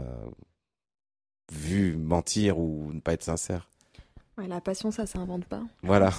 vu 1.52 1.96
mentir 1.96 2.58
ou 2.58 2.92
ne 2.92 3.00
pas 3.00 3.14
être 3.14 3.22
sincère. 3.24 3.70
Ouais, 4.38 4.48
la 4.48 4.62
passion, 4.62 4.90
ça 4.90 5.06
s'invente 5.06 5.46
pas. 5.46 5.62
Voilà. 5.84 6.10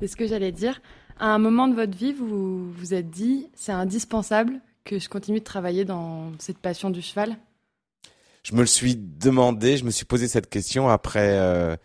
C'est 0.00 0.08
ce 0.08 0.16
que 0.16 0.26
j'allais 0.26 0.50
dire. 0.50 0.82
À 1.18 1.26
un 1.26 1.38
moment 1.38 1.68
de 1.68 1.74
votre 1.74 1.96
vie, 1.96 2.12
vous 2.12 2.72
vous 2.72 2.94
êtes 2.94 3.10
dit, 3.10 3.48
c'est 3.54 3.72
indispensable 3.72 4.60
que 4.84 4.98
je 4.98 5.08
continue 5.08 5.38
de 5.38 5.44
travailler 5.44 5.84
dans 5.84 6.32
cette 6.38 6.58
passion 6.58 6.90
du 6.90 7.02
cheval? 7.02 7.36
Je 8.42 8.54
me 8.54 8.60
le 8.60 8.66
suis 8.66 8.96
demandé, 8.96 9.76
je 9.76 9.84
me 9.84 9.90
suis 9.90 10.04
posé 10.04 10.26
cette 10.26 10.50
question 10.50 10.88
après, 10.88 11.38
euh, 11.38 11.76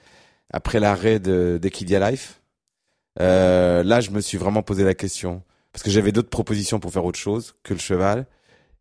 après 0.51 0.79
l'arrêt 0.79 1.19
d'Equidia 1.19 2.09
Life. 2.09 2.41
Euh, 3.19 3.83
là, 3.83 4.01
je 4.01 4.09
me 4.11 4.21
suis 4.21 4.37
vraiment 4.37 4.63
posé 4.63 4.83
la 4.83 4.95
question 4.95 5.43
parce 5.71 5.83
que 5.83 5.91
j'avais 5.91 6.11
d'autres 6.11 6.29
propositions 6.29 6.79
pour 6.79 6.91
faire 6.91 7.05
autre 7.05 7.19
chose 7.19 7.55
que 7.63 7.73
le 7.73 7.79
cheval 7.79 8.25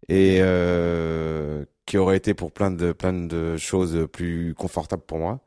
et 0.09 0.38
euh, 0.41 1.65
qui 1.85 1.99
auraient 1.99 2.17
été 2.17 2.33
pour 2.33 2.53
plein 2.53 2.71
de 2.71 2.93
plein 2.93 3.12
de 3.12 3.57
choses 3.57 4.09
plus 4.12 4.55
confortables 4.55 5.03
pour 5.03 5.19
moi. 5.19 5.41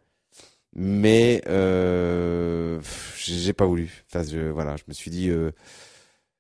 Mais 0.81 1.41
euh, 1.48 2.79
j'ai 3.17 3.51
pas 3.51 3.65
voulu. 3.65 4.05
Enfin, 4.07 4.24
je, 4.24 4.39
voilà, 4.50 4.77
je 4.77 4.83
me 4.88 4.93
suis 4.93 5.12
dit 5.12 5.29
euh, 5.29 5.51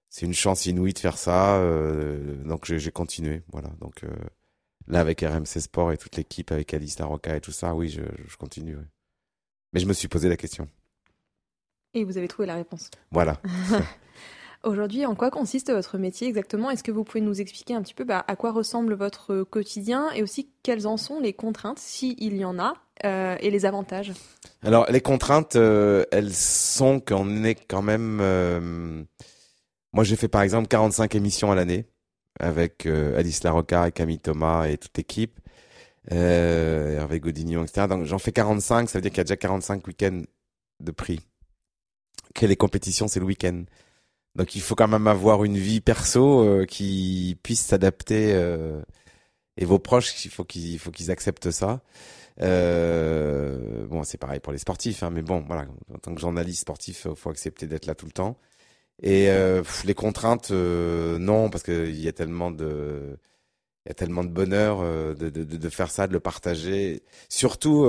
c'est 0.07 0.25
une 0.25 0.33
chance 0.33 0.65
inouïe 0.65 0.93
de 0.93 0.99
faire 0.99 1.17
ça, 1.17 1.57
euh, 1.57 2.41
donc 2.45 2.63
j'ai 2.63 2.91
continué. 2.91 3.43
Voilà, 3.51 3.67
donc 3.81 4.05
euh, 4.05 4.09
là 4.87 5.01
avec 5.01 5.19
RMC 5.19 5.59
Sport 5.59 5.91
et 5.91 5.97
toute 5.97 6.15
l'équipe 6.15 6.53
avec 6.53 6.73
Alice 6.73 6.99
Larocca 6.99 7.35
et 7.35 7.41
tout 7.41 7.51
ça, 7.51 7.75
oui, 7.75 7.89
je, 7.89 8.01
je 8.29 8.37
continue. 8.37 8.77
Oui. 8.77 8.85
Mais 9.73 9.81
je 9.81 9.85
me 9.85 9.91
suis 9.93 10.07
posé 10.07 10.29
la 10.29 10.37
question. 10.37 10.69
Et 11.93 12.05
vous 12.05 12.17
avez 12.17 12.29
trouvé 12.29 12.45
la 12.45 12.55
réponse. 12.55 12.89
Voilà. 13.11 13.41
Aujourd'hui, 14.63 15.05
en 15.05 15.15
quoi 15.15 15.31
consiste 15.31 15.71
votre 15.71 15.97
métier 15.97 16.27
exactement? 16.27 16.69
Est-ce 16.69 16.83
que 16.83 16.91
vous 16.91 17.05
pouvez 17.05 17.21
nous 17.21 17.39
expliquer 17.39 17.75
un 17.75 17.81
petit 17.81 17.93
peu 17.93 18.03
bah, 18.03 18.25
à 18.27 18.35
quoi 18.35 18.51
ressemble 18.51 18.93
votre 18.93 19.43
quotidien 19.43 20.11
et 20.11 20.21
aussi 20.21 20.49
quelles 20.63 20.85
en 20.85 20.97
sont 20.97 21.21
les 21.21 21.31
contraintes, 21.31 21.79
s'il 21.79 22.35
y 22.35 22.43
en 22.43 22.59
a, 22.59 22.73
euh, 23.05 23.37
et 23.39 23.51
les 23.51 23.65
avantages? 23.65 24.11
Alors, 24.61 24.85
les 24.91 24.99
contraintes, 24.99 25.55
euh, 25.55 26.03
elles 26.11 26.33
sont 26.33 26.99
qu'on 26.99 27.43
est 27.43 27.55
quand 27.55 27.81
même... 27.81 28.19
Euh... 28.21 29.03
Moi, 29.93 30.03
j'ai 30.03 30.17
fait 30.17 30.27
par 30.27 30.41
exemple 30.41 30.67
45 30.67 31.15
émissions 31.15 31.51
à 31.51 31.55
l'année 31.55 31.85
avec 32.39 32.85
euh, 32.85 33.17
Alice 33.17 33.43
Larocca 33.43 33.87
et 33.87 33.91
Camille 33.91 34.19
Thomas 34.19 34.65
et 34.65 34.77
toute 34.77 34.95
l'équipe, 34.97 35.39
euh, 36.11 36.97
Hervé 36.97 37.19
Godignon, 37.19 37.63
etc. 37.63 37.87
Donc, 37.87 38.05
j'en 38.05 38.19
fais 38.19 38.31
45, 38.31 38.89
ça 38.89 38.97
veut 38.97 39.01
dire 39.01 39.11
qu'il 39.11 39.19
y 39.19 39.21
a 39.21 39.23
déjà 39.23 39.37
45 39.37 39.87
week-ends 39.87 40.21
de 40.79 40.91
prix 40.91 41.21
que 42.35 42.45
les 42.45 42.55
compétitions, 42.55 43.07
c'est 43.07 43.19
le 43.19 43.25
week-end. 43.25 43.63
Donc 44.35 44.55
il 44.55 44.61
faut 44.61 44.75
quand 44.75 44.87
même 44.87 45.07
avoir 45.07 45.43
une 45.43 45.57
vie 45.57 45.81
perso 45.81 46.43
euh, 46.43 46.65
qui 46.65 47.37
puisse 47.43 47.61
s'adapter 47.61 48.33
euh, 48.33 48.81
et 49.57 49.65
vos 49.65 49.79
proches, 49.79 50.25
il 50.25 50.31
faut 50.31 50.45
qu'ils, 50.45 51.11
acceptent 51.11 51.51
ça. 51.51 51.81
Euh, 52.41 53.85
bon, 53.87 54.03
c'est 54.03 54.17
pareil 54.17 54.39
pour 54.39 54.53
les 54.53 54.59
sportifs, 54.59 55.03
hein, 55.03 55.09
mais 55.09 55.21
bon, 55.21 55.43
voilà, 55.45 55.65
en 55.93 55.97
tant 55.97 56.15
que 56.15 56.21
journaliste 56.21 56.61
sportif, 56.61 57.05
il 57.09 57.15
faut 57.15 57.29
accepter 57.29 57.67
d'être 57.67 57.85
là 57.85 57.95
tout 57.95 58.05
le 58.05 58.13
temps. 58.13 58.37
Et 59.01 59.29
les 59.85 59.93
contraintes, 59.93 60.51
non, 60.51 61.49
parce 61.49 61.63
qu'il 61.63 61.99
y 61.99 62.07
a 62.07 62.13
tellement 62.13 62.51
de, 62.51 63.17
il 63.85 63.89
y 63.89 63.91
a 63.91 63.93
tellement 63.95 64.23
de 64.23 64.29
bonheur 64.29 64.81
de, 64.81 65.29
de, 65.29 65.43
de, 65.43 65.69
faire 65.69 65.91
ça, 65.91 66.07
de 66.07 66.13
le 66.13 66.19
partager. 66.19 67.03
Surtout, 67.29 67.85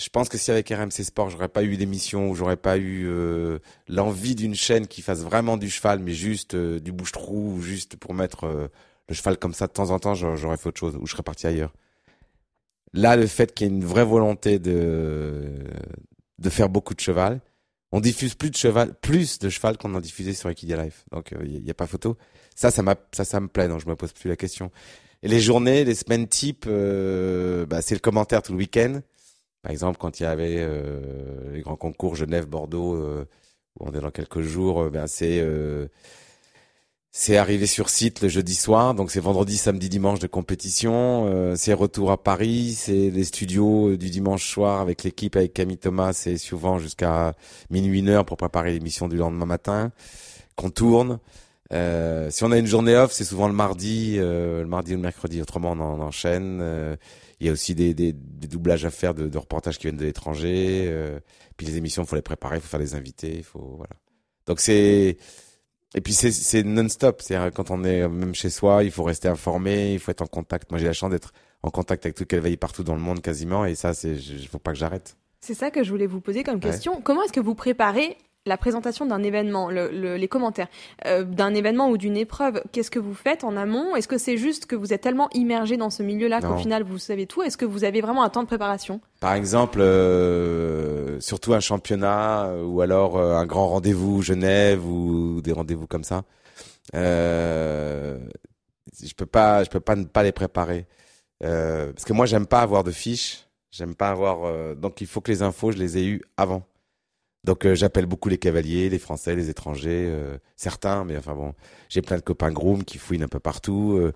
je 0.00 0.08
pense 0.08 0.28
que 0.28 0.38
si 0.38 0.50
avec 0.50 0.68
RMC 0.68 1.04
Sport, 1.04 1.30
j'aurais 1.30 1.48
pas 1.48 1.62
eu 1.62 1.76
d'émission, 1.76 2.30
ou 2.30 2.34
j'aurais 2.34 2.56
pas 2.56 2.78
eu 2.78 3.06
euh, 3.06 3.58
l'envie 3.88 4.34
d'une 4.34 4.54
chaîne 4.54 4.86
qui 4.86 5.02
fasse 5.02 5.20
vraiment 5.20 5.56
du 5.56 5.70
cheval, 5.70 5.98
mais 6.00 6.12
juste 6.12 6.56
du 6.56 6.92
bouche-trou, 6.92 7.54
ou 7.54 7.60
juste 7.60 7.96
pour 7.96 8.14
mettre 8.14 8.70
le 9.08 9.14
cheval 9.14 9.36
comme 9.38 9.54
ça 9.54 9.66
de 9.66 9.72
temps 9.72 9.90
en 9.90 9.98
temps, 9.98 10.14
j'aurais 10.14 10.56
fait 10.56 10.68
autre 10.68 10.80
chose, 10.80 10.96
ou 11.00 11.06
je 11.06 11.12
serais 11.12 11.22
parti 11.22 11.46
ailleurs. 11.46 11.72
Là, 12.92 13.16
le 13.16 13.26
fait 13.26 13.54
qu'il 13.54 13.68
y 13.68 13.70
ait 13.70 13.72
une 13.72 13.84
vraie 13.84 14.04
volonté 14.04 14.58
de 14.58 15.52
de 16.40 16.50
faire 16.50 16.68
beaucoup 16.68 16.94
de 16.94 17.00
cheval, 17.00 17.40
on 17.92 18.00
diffuse 18.00 18.34
plus 18.34 18.50
de 18.50 18.56
cheval, 18.56 18.94
plus 18.94 19.38
de 19.38 19.48
cheval 19.48 19.76
qu'on 19.76 19.94
en 19.94 20.00
diffusait 20.00 20.32
sur 20.32 20.48
Equidia 20.48 20.82
Life. 20.82 21.04
Donc 21.12 21.32
il 21.32 21.56
euh, 21.56 21.60
n'y 21.60 21.70
a 21.70 21.74
pas 21.74 21.86
photo. 21.86 22.16
Ça, 22.54 22.70
ça 22.70 22.82
m'a, 22.82 22.96
ça, 23.12 23.24
ça 23.24 23.40
me 23.40 23.48
plaît. 23.48 23.68
Donc 23.68 23.80
je 23.80 23.88
me 23.88 23.96
pose 23.96 24.12
plus 24.12 24.28
la 24.28 24.36
question. 24.36 24.70
Et 25.22 25.28
les 25.28 25.40
journées, 25.40 25.84
les 25.84 25.94
semaines 25.94 26.28
type, 26.28 26.64
euh, 26.66 27.66
bah, 27.66 27.82
c'est 27.82 27.94
le 27.94 28.00
commentaire 28.00 28.42
tout 28.42 28.52
le 28.52 28.58
week-end. 28.58 29.00
Par 29.62 29.72
exemple, 29.72 29.98
quand 29.98 30.20
il 30.20 30.24
y 30.24 30.26
avait 30.26 30.56
euh, 30.58 31.52
les 31.52 31.60
grands 31.60 31.76
concours 31.76 32.14
Genève, 32.14 32.46
Bordeaux, 32.46 32.96
où 32.96 33.26
on 33.80 33.92
est 33.92 34.00
dans 34.00 34.10
quelques 34.10 34.40
jours, 34.40 34.90
ben 34.90 35.06
c'est 35.06 35.40
c'est 37.12 37.36
arrivé 37.36 37.66
sur 37.66 37.88
site 37.88 38.20
le 38.22 38.28
jeudi 38.28 38.54
soir, 38.54 38.94
donc 38.94 39.10
c'est 39.10 39.18
vendredi, 39.18 39.56
samedi, 39.56 39.88
dimanche 39.88 40.20
de 40.20 40.28
compétition. 40.28 41.26
Euh, 41.26 41.54
c'est 41.56 41.72
retour 41.72 42.12
à 42.12 42.22
Paris, 42.22 42.74
c'est 42.76 43.10
les 43.10 43.24
studios 43.24 43.90
euh, 43.90 43.98
du 43.98 44.10
dimanche 44.10 44.48
soir 44.48 44.80
avec 44.80 45.02
l'équipe, 45.02 45.34
avec 45.34 45.52
Camille 45.52 45.76
Thomas, 45.76 46.12
c'est 46.12 46.36
souvent 46.38 46.78
jusqu'à 46.78 47.34
minuit, 47.68 47.98
une 47.98 48.10
heure 48.10 48.24
pour 48.24 48.36
préparer 48.36 48.72
l'émission 48.72 49.08
du 49.08 49.16
lendemain 49.16 49.46
matin, 49.46 49.90
qu'on 50.54 50.70
tourne. 50.70 51.18
Euh, 51.72 52.30
si 52.30 52.44
on 52.44 52.52
a 52.52 52.58
une 52.58 52.66
journée 52.66 52.94
off, 52.96 53.10
c'est 53.10 53.24
souvent 53.24 53.48
le 53.48 53.54
mardi, 53.54 54.16
le 54.18 54.64
mardi 54.66 54.92
ou 54.92 54.96
le 54.96 55.02
mercredi. 55.02 55.42
Autrement, 55.42 55.72
on, 55.72 55.80
en, 55.80 56.00
enchaîne. 56.00 56.96
Il 57.40 57.46
y 57.46 57.50
a 57.50 57.52
aussi 57.52 57.74
des, 57.74 57.94
des, 57.94 58.12
des, 58.12 58.48
doublages 58.48 58.84
à 58.84 58.90
faire 58.90 59.14
de, 59.14 59.28
de, 59.28 59.38
reportages 59.38 59.78
qui 59.78 59.84
viennent 59.84 59.96
de 59.96 60.04
l'étranger. 60.04 60.94
puis 61.56 61.66
les 61.66 61.76
émissions, 61.76 62.02
il 62.02 62.06
faut 62.06 62.16
les 62.16 62.22
préparer, 62.22 62.56
il 62.56 62.60
faut 62.60 62.68
faire 62.68 62.80
les 62.80 62.94
invités, 62.94 63.36
il 63.38 63.44
faut 63.44 63.76
voilà. 63.76 63.94
Donc 64.46 64.60
c'est 64.60 65.16
et 65.94 66.00
puis 66.00 66.12
c'est 66.12 66.62
non-stop, 66.62 67.20
c'est 67.20 67.36
quand 67.52 67.70
on 67.70 67.82
est 67.82 68.08
même 68.08 68.34
chez 68.34 68.50
soi, 68.50 68.84
il 68.84 68.92
faut 68.92 69.02
rester 69.02 69.28
informé, 69.28 69.92
il 69.94 69.98
faut 69.98 70.12
être 70.12 70.22
en 70.22 70.26
contact. 70.26 70.70
Moi 70.70 70.78
j'ai 70.78 70.86
la 70.86 70.92
chance 70.92 71.10
d'être 71.10 71.32
en 71.62 71.70
contact 71.70 72.06
avec 72.06 72.16
tout 72.16 72.24
quelle 72.24 72.40
veille 72.40 72.56
partout 72.56 72.84
dans 72.84 72.94
le 72.94 73.00
monde 73.00 73.20
quasiment, 73.20 73.64
et 73.64 73.74
ça 73.74 73.92
c'est, 73.92 74.16
faut 74.48 74.58
pas 74.58 74.72
que 74.72 74.78
j'arrête. 74.78 75.16
C'est 75.40 75.54
ça 75.54 75.70
que 75.70 75.82
je 75.82 75.90
voulais 75.90 76.06
vous 76.06 76.20
poser 76.20 76.44
comme 76.44 76.60
question. 76.60 77.00
Comment 77.00 77.22
est-ce 77.24 77.32
que 77.32 77.40
vous 77.40 77.54
préparez 77.54 78.16
la 78.46 78.56
présentation 78.56 79.04
d'un 79.04 79.22
événement, 79.22 79.68
le, 79.68 80.16
les 80.16 80.28
commentaires 80.28 80.68
euh, 81.04 81.24
d'un 81.24 81.54
événement 81.54 81.90
ou 81.90 81.98
d'une 81.98 82.16
épreuve, 82.16 82.62
qu'est-ce 82.72 82.90
que 82.90 82.98
vous 82.98 83.12
faites 83.12 83.44
en 83.44 83.54
amont? 83.54 83.94
Est-ce 83.96 84.08
que 84.08 84.16
c'est 84.16 84.38
juste 84.38 84.64
que 84.64 84.74
vous 84.74 84.94
êtes 84.94 85.02
tellement 85.02 85.28
immergé 85.34 85.76
dans 85.76 85.90
ce 85.90 86.02
milieu-là 86.02 86.40
qu'au 86.40 86.56
final 86.56 86.82
vous 86.82 86.98
savez 86.98 87.26
tout? 87.26 87.42
Est-ce 87.42 87.58
que 87.58 87.66
vous 87.66 87.84
avez 87.84 88.00
vraiment 88.00 88.22
un 88.22 88.30
temps 88.30 88.42
de 88.42 88.46
préparation? 88.46 89.00
Par 89.20 89.34
exemple, 89.34 89.80
euh, 89.82 91.20
surtout 91.20 91.52
un 91.52 91.60
championnat 91.60 92.46
euh, 92.46 92.64
ou 92.64 92.80
alors 92.80 93.18
euh, 93.18 93.34
un 93.34 93.44
grand 93.44 93.68
rendez-vous 93.68 94.22
Genève 94.22 94.86
ou 94.86 95.42
des 95.42 95.52
rendez-vous 95.52 95.86
comme 95.86 96.04
ça. 96.04 96.22
Je 96.94 98.16
peux 99.16 99.26
pas, 99.26 99.64
je 99.64 99.70
peux 99.70 99.80
pas 99.80 99.96
ne 99.96 100.04
pas 100.04 100.22
les 100.22 100.32
préparer 100.32 100.86
parce 101.40 102.04
que 102.04 102.12
moi 102.14 102.24
j'aime 102.24 102.46
pas 102.46 102.60
avoir 102.62 102.84
de 102.84 102.90
fiches, 102.90 103.46
j'aime 103.70 103.94
pas 103.94 104.08
avoir. 104.08 104.74
donc 104.76 105.02
il 105.02 105.06
faut 105.06 105.20
que 105.20 105.30
les 105.30 105.42
infos 105.42 105.72
je 105.72 105.78
les 105.78 105.98
ai 105.98 106.06
eues 106.06 106.22
avant. 106.38 106.62
Donc 107.44 107.64
euh, 107.64 107.74
j'appelle 107.74 108.06
beaucoup 108.06 108.28
les 108.28 108.38
cavaliers, 108.38 108.90
les 108.90 108.98
Français, 108.98 109.34
les 109.34 109.48
étrangers, 109.48 110.06
euh, 110.10 110.36
certains, 110.56 111.04
mais 111.04 111.16
enfin 111.16 111.34
bon, 111.34 111.54
j'ai 111.88 112.02
plein 112.02 112.16
de 112.16 112.22
copains 112.22 112.52
groom 112.52 112.84
qui 112.84 112.98
fouinent 112.98 113.22
un 113.22 113.28
peu 113.28 113.40
partout. 113.40 113.96
Euh, 113.98 114.12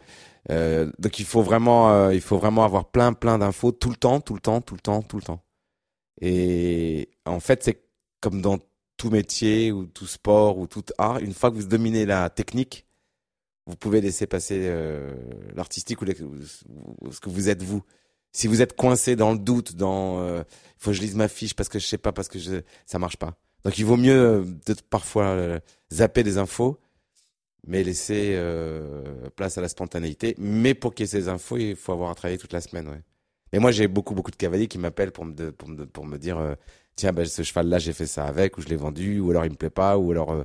euh 0.51 0.93
donc 0.99 1.19
il 1.19 1.25
faut 1.25 1.43
vraiment, 1.43 2.11
il 2.11 2.21
faut 2.21 2.39
vraiment 2.39 2.65
avoir 2.65 2.91
plein 2.91 3.15
plein 3.15 3.39
d'infos 3.39 3.73
tout 3.73 3.91
le 3.91 3.97
temps, 3.97 4.21
tout 4.21 4.35
le 4.35 4.41
temps, 4.41 4.61
tout 4.61 4.75
le 4.75 4.81
temps, 4.81 5.03
tout 5.03 5.17
le 5.17 5.23
temps. 5.23 5.43
Et 6.21 7.11
en 7.27 7.41
fait, 7.41 7.63
c'est 7.65 7.83
comme 8.21 8.43
dans 8.43 8.59
tout 8.97 9.11
métier 9.11 9.73
ou 9.73 9.87
tout 9.87 10.07
sport 10.07 10.59
ou 10.59 10.67
tout 10.67 10.85
art, 10.99 11.19
une 11.19 11.35
fois 11.35 11.51
que 11.51 11.57
vous 11.57 11.67
dominez 11.67 12.07
la 12.07 12.31
technique, 12.31 12.87
vous 13.67 13.77
pouvez 13.77 14.01
laisser 14.01 14.27
passer 14.27 14.71
l'artistique 15.55 16.03
ou, 16.03 16.07
ou 17.01 17.13
ce 17.13 17.21
que 17.21 17.31
vous 17.31 17.49
êtes 17.49 17.63
vous 17.63 17.83
si 18.35 18.49
vous 18.49 18.61
êtes 18.61 18.77
coincé 18.77 19.17
dans 19.17 19.33
le 19.33 19.39
doute, 19.39 19.77
dans 19.77 20.19
il 20.19 20.29
euh, 20.29 20.45
faut 20.77 20.91
que 20.91 20.97
je 20.97 21.01
lise 21.01 21.15
ma 21.15 21.29
fiche 21.29 21.55
parce 21.55 21.69
que 21.71 21.79
je 21.79 21.87
sais 21.87 21.99
pas, 21.99 22.13
parce 22.13 22.29
que 22.29 22.39
je, 22.39 22.61
ça 22.85 22.99
marche 22.99 23.17
pas. 23.17 23.35
Donc 23.65 23.79
il 23.79 23.87
vaut 23.87 23.97
mieux 23.97 24.13
euh, 24.13 24.43
peut-être 24.43 24.83
parfois 24.83 25.27
euh, 25.27 25.61
zapper 25.93 26.25
des 26.25 26.37
infos, 26.37 26.79
mais 27.67 27.83
laisser 27.85 28.39
place 29.37 29.57
à 29.57 29.63
la 29.63 29.69
spontanéité. 29.69 30.35
Mais 30.37 30.75
pour 30.75 30.95
qu'il 30.95 31.05
y 31.05 31.09
ait 31.09 31.11
ces 31.11 31.29
infos, 31.29 31.57
il 31.57 31.77
faut 31.77 31.93
avoir 31.93 32.11
à 32.11 32.15
travailler 32.15 32.37
toute 32.37 32.53
la 32.53 32.61
semaine. 32.61 32.89
Ouais. 32.89 33.01
Et 33.53 33.61
moi 33.61 33.71
j'ai 33.71 33.87
beaucoup 33.89 34.15
beaucoup 34.15 34.33
de 34.33 34.37
cavaliers 34.37 34.67
qui 34.67 34.79
m'appellent 34.79 35.13
pour 35.13 35.25
me 35.25 35.53
pour 35.53 35.69
me, 35.69 35.87
pour 35.87 36.05
me 36.05 36.19
dire 36.19 36.57
tiens 36.97 37.13
ben 37.13 37.25
ce 37.25 37.43
cheval 37.43 37.69
là 37.69 37.79
j'ai 37.79 37.93
fait 37.93 38.07
ça 38.07 38.27
avec 38.27 38.59
ou 38.59 38.63
je 38.63 38.69
l'ai 38.69 38.77
vendu 38.77 39.21
ou 39.21 39.31
alors 39.31 39.45
il 39.47 39.53
me 39.53 39.57
plaît 39.57 39.71
pas 39.71 39.97
ou 39.97 40.11
alors 40.11 40.45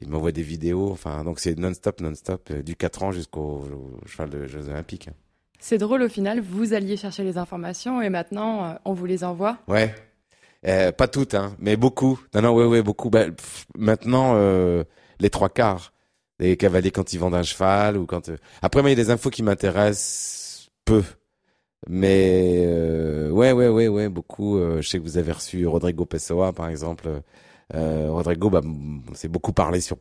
il 0.00 0.08
m'envoie 0.08 0.32
des 0.32 0.42
vidéos. 0.42 0.90
Enfin 0.92 1.24
donc 1.24 1.40
c'est 1.40 1.58
non-stop 1.58 2.00
non-stop 2.00 2.52
du 2.52 2.76
4 2.76 3.02
ans 3.02 3.12
jusqu'au 3.12 3.64
cheval 4.06 4.30
de 4.30 4.46
Jeux 4.46 4.68
Olympiques. 4.68 5.10
C'est 5.66 5.78
drôle 5.78 6.02
au 6.02 6.10
final, 6.10 6.42
vous 6.42 6.74
alliez 6.74 6.98
chercher 6.98 7.24
les 7.24 7.38
informations 7.38 8.02
et 8.02 8.10
maintenant 8.10 8.66
euh, 8.66 8.74
on 8.84 8.92
vous 8.92 9.06
les 9.06 9.24
envoie. 9.24 9.56
Ouais. 9.66 9.94
Euh, 10.66 10.92
pas 10.92 11.08
toutes, 11.08 11.32
hein, 11.32 11.56
mais 11.58 11.78
beaucoup. 11.78 12.20
Non, 12.34 12.42
non, 12.42 12.54
ouais, 12.54 12.66
ouais, 12.66 12.82
beaucoup. 12.82 13.08
Bah, 13.08 13.24
maintenant, 13.74 14.34
euh, 14.34 14.84
les 15.20 15.30
trois 15.30 15.48
quarts. 15.48 15.94
Les 16.38 16.58
cavaliers 16.58 16.90
quand 16.90 17.14
ils 17.14 17.18
vendent 17.18 17.34
un 17.34 17.42
cheval 17.42 17.96
ou 17.96 18.04
quand. 18.04 18.30
Après, 18.60 18.82
il 18.82 18.88
y 18.90 18.92
a 18.92 18.94
des 18.94 19.08
infos 19.08 19.30
qui 19.30 19.42
m'intéressent 19.42 20.68
peu. 20.84 21.02
Mais 21.88 22.66
ouais, 23.30 23.52
ouais, 23.52 23.68
ouais, 23.68 23.88
ouais, 23.88 24.10
beaucoup. 24.10 24.58
je 24.58 24.86
sais 24.86 24.98
que 24.98 25.02
vous 25.02 25.16
avez 25.16 25.32
reçu 25.32 25.66
Rodrigo 25.66 26.04
Pessoa, 26.04 26.52
par 26.52 26.68
exemple. 26.68 27.08
Rodrigo, 27.72 28.50
bah, 28.50 28.60
c'est 29.14 29.28
beaucoup 29.28 29.54
parlé 29.54 29.80
sur 29.80 29.96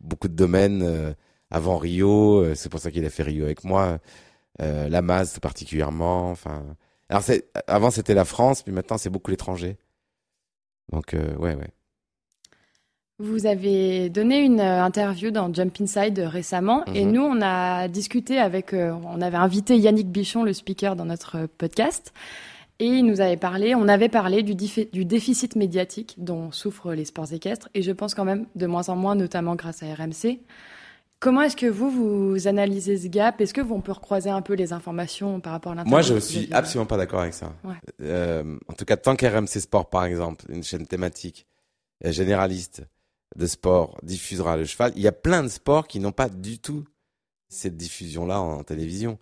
beaucoup 0.00 0.28
de 0.28 0.34
domaines 0.34 1.14
avant 1.50 1.76
Rio. 1.76 2.54
c'est 2.54 2.70
pour 2.70 2.80
ça 2.80 2.90
qu'il 2.90 3.04
a 3.04 3.10
fait 3.10 3.24
Rio 3.24 3.44
avec 3.44 3.64
moi 3.64 3.98
euh, 4.62 4.88
la 4.88 5.02
masse 5.02 5.40
particulièrement. 5.40 6.30
Enfin, 6.30 6.64
alors 7.08 7.22
c'est 7.22 7.46
avant 7.66 7.90
c'était 7.90 8.14
la 8.14 8.24
France, 8.24 8.62
puis 8.62 8.72
maintenant 8.72 8.98
c'est 8.98 9.10
beaucoup 9.10 9.30
l'étranger. 9.30 9.76
Donc 10.92 11.14
euh, 11.14 11.34
ouais, 11.36 11.54
ouais. 11.54 11.70
Vous 13.18 13.46
avez 13.46 14.10
donné 14.10 14.40
une 14.40 14.60
euh, 14.60 14.84
interview 14.84 15.30
dans 15.30 15.52
Jump 15.52 15.80
Inside 15.80 16.18
récemment 16.18 16.84
et 16.86 17.04
mhm. 17.04 17.12
nous 17.12 17.22
on 17.22 17.40
a 17.42 17.88
discuté 17.88 18.38
avec, 18.38 18.74
on 18.74 19.20
avait 19.20 19.36
invité 19.36 19.78
Yannick 19.78 20.08
Bichon, 20.08 20.42
le 20.42 20.52
speaker, 20.52 20.96
dans 20.96 21.04
notre 21.04 21.46
podcast 21.46 22.12
et 22.80 22.86
il 22.86 23.06
nous 23.06 23.20
avait 23.20 23.36
parlé, 23.36 23.74
on 23.74 23.86
avait 23.86 24.08
parlé 24.08 24.42
du, 24.42 24.54
du 24.54 25.04
déficit 25.04 25.54
médiatique 25.54 26.16
dont 26.18 26.50
souffrent 26.50 26.92
les 26.92 27.04
sports 27.04 27.32
équestres 27.32 27.68
et 27.74 27.82
je 27.82 27.92
pense 27.92 28.14
quand 28.14 28.24
même 28.24 28.46
de 28.56 28.66
moins 28.66 28.88
en 28.88 28.96
moins, 28.96 29.14
notamment 29.14 29.54
grâce 29.54 29.82
à 29.82 29.86
RMC. 29.94 30.40
Comment 31.24 31.40
est-ce 31.40 31.56
que 31.56 31.64
vous, 31.64 31.90
vous 31.90 32.48
analysez 32.48 32.98
ce 32.98 33.06
gap? 33.06 33.40
Est-ce 33.40 33.54
que 33.54 33.62
vous, 33.62 33.74
on 33.74 33.80
peut 33.80 33.92
recroiser 33.92 34.28
un 34.28 34.42
peu 34.42 34.52
les 34.52 34.74
informations 34.74 35.40
par 35.40 35.54
rapport 35.54 35.72
à 35.72 35.76
l'internet 35.76 35.90
Moi, 35.90 36.02
je 36.02 36.20
suis 36.20 36.52
absolument 36.52 36.84
pas 36.84 36.98
d'accord 36.98 37.20
avec 37.20 37.32
ça. 37.32 37.54
Ouais. 37.64 37.76
Euh, 38.02 38.58
en 38.68 38.74
tout 38.74 38.84
cas, 38.84 38.98
tant 38.98 39.16
qu'RMC 39.16 39.46
Sport, 39.46 39.88
par 39.88 40.04
exemple, 40.04 40.44
une 40.50 40.62
chaîne 40.62 40.86
thématique 40.86 41.46
euh, 42.04 42.12
généraliste 42.12 42.82
de 43.36 43.46
sport, 43.46 43.98
diffusera 44.02 44.58
le 44.58 44.66
cheval, 44.66 44.92
il 44.96 45.00
y 45.00 45.08
a 45.08 45.12
plein 45.12 45.42
de 45.42 45.48
sports 45.48 45.88
qui 45.88 45.98
n'ont 45.98 46.12
pas 46.12 46.28
du 46.28 46.58
tout 46.58 46.84
cette 47.48 47.78
diffusion-là 47.78 48.38
en, 48.42 48.62
télévision 48.62 49.18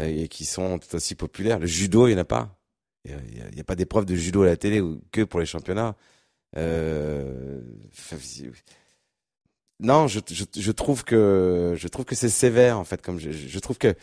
euh, 0.00 0.06
et 0.06 0.26
qui 0.26 0.46
sont 0.46 0.80
tout 0.80 0.96
aussi 0.96 1.14
populaires. 1.14 1.60
Le 1.60 1.66
judo, 1.66 2.08
il 2.08 2.14
n'y 2.14 2.16
en 2.16 2.22
a 2.22 2.24
pas. 2.24 2.58
Il 3.04 3.14
n'y 3.14 3.60
a, 3.60 3.60
a, 3.60 3.64
pas 3.64 3.76
d'épreuve 3.76 4.06
de 4.06 4.16
judo 4.16 4.42
à 4.42 4.46
la 4.46 4.56
télé 4.56 4.80
ou 4.80 5.00
que 5.12 5.22
pour 5.22 5.38
les 5.38 5.46
championnats. 5.46 5.94
Euh, 6.56 7.60
non, 9.80 10.06
je, 10.06 10.20
je, 10.30 10.44
je, 10.58 10.72
trouve 10.72 11.04
que 11.04 11.74
je 11.76 11.88
trouve 11.88 12.04
que 12.04 12.14
c'est 12.14 12.28
sévère 12.28 12.78
en 12.78 12.84
fait. 12.84 13.02
Comme 13.02 13.18
je, 13.18 13.30
je 13.32 13.58
trouve 13.58 13.78
que 13.78 13.94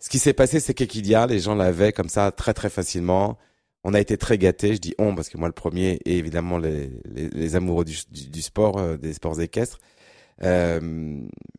ce 0.00 0.08
qui 0.08 0.18
s'est 0.18 0.32
passé, 0.32 0.60
c'est 0.60 0.74
qu'Equidia, 0.74 1.26
les 1.26 1.40
gens 1.40 1.54
l'avaient 1.54 1.92
comme 1.92 2.08
ça 2.08 2.30
très 2.30 2.54
très 2.54 2.70
facilement. 2.70 3.38
On 3.84 3.94
a 3.94 4.00
été 4.00 4.16
très 4.16 4.38
gâtés. 4.38 4.74
Je 4.74 4.80
dis 4.80 4.94
on 4.98 5.14
parce 5.14 5.28
que 5.28 5.38
moi 5.38 5.48
le 5.48 5.54
premier 5.54 6.00
et 6.04 6.18
évidemment 6.18 6.58
les, 6.58 6.90
les, 7.04 7.28
les 7.30 7.56
amoureux 7.56 7.84
du, 7.84 7.96
du, 8.10 8.42
sport, 8.42 8.78
euh, 8.78 8.96
des 8.96 9.12
sports 9.14 9.40
équestres. 9.40 9.78
Euh, 10.44 10.80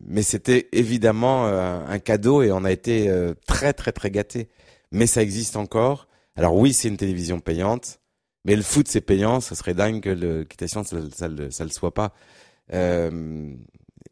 mais 0.02 0.22
c'était 0.24 0.70
évidemment 0.72 1.48
euh, 1.48 1.86
un 1.86 2.00
cadeau 2.00 2.42
et 2.42 2.52
on 2.52 2.64
a 2.64 2.72
été 2.72 3.10
euh, 3.10 3.34
très 3.48 3.74
très 3.74 3.92
très 3.92 4.12
gâtés. 4.12 4.50
Mais 4.92 5.08
ça 5.08 5.22
existe 5.22 5.56
encore. 5.58 6.08
Alors 6.36 6.56
oui, 6.56 6.74
c'est 6.74 6.88
une 6.88 6.98
télévision 6.98 7.40
payante, 7.40 8.00
mais 8.46 8.56
le 8.56 8.62
foot 8.62 8.88
c'est 8.88 9.02
payant. 9.02 9.42
Ça 9.42 9.56
serait 9.56 9.74
dingue 9.74 10.02
que 10.02 10.10
l'équitation 10.10 10.84
ça, 10.84 10.98
ça, 11.02 11.28
ça, 11.28 11.52
ça 11.52 11.64
le 11.66 11.70
soit 11.72 11.94
pas. 11.94 12.14
Euh, 12.74 13.54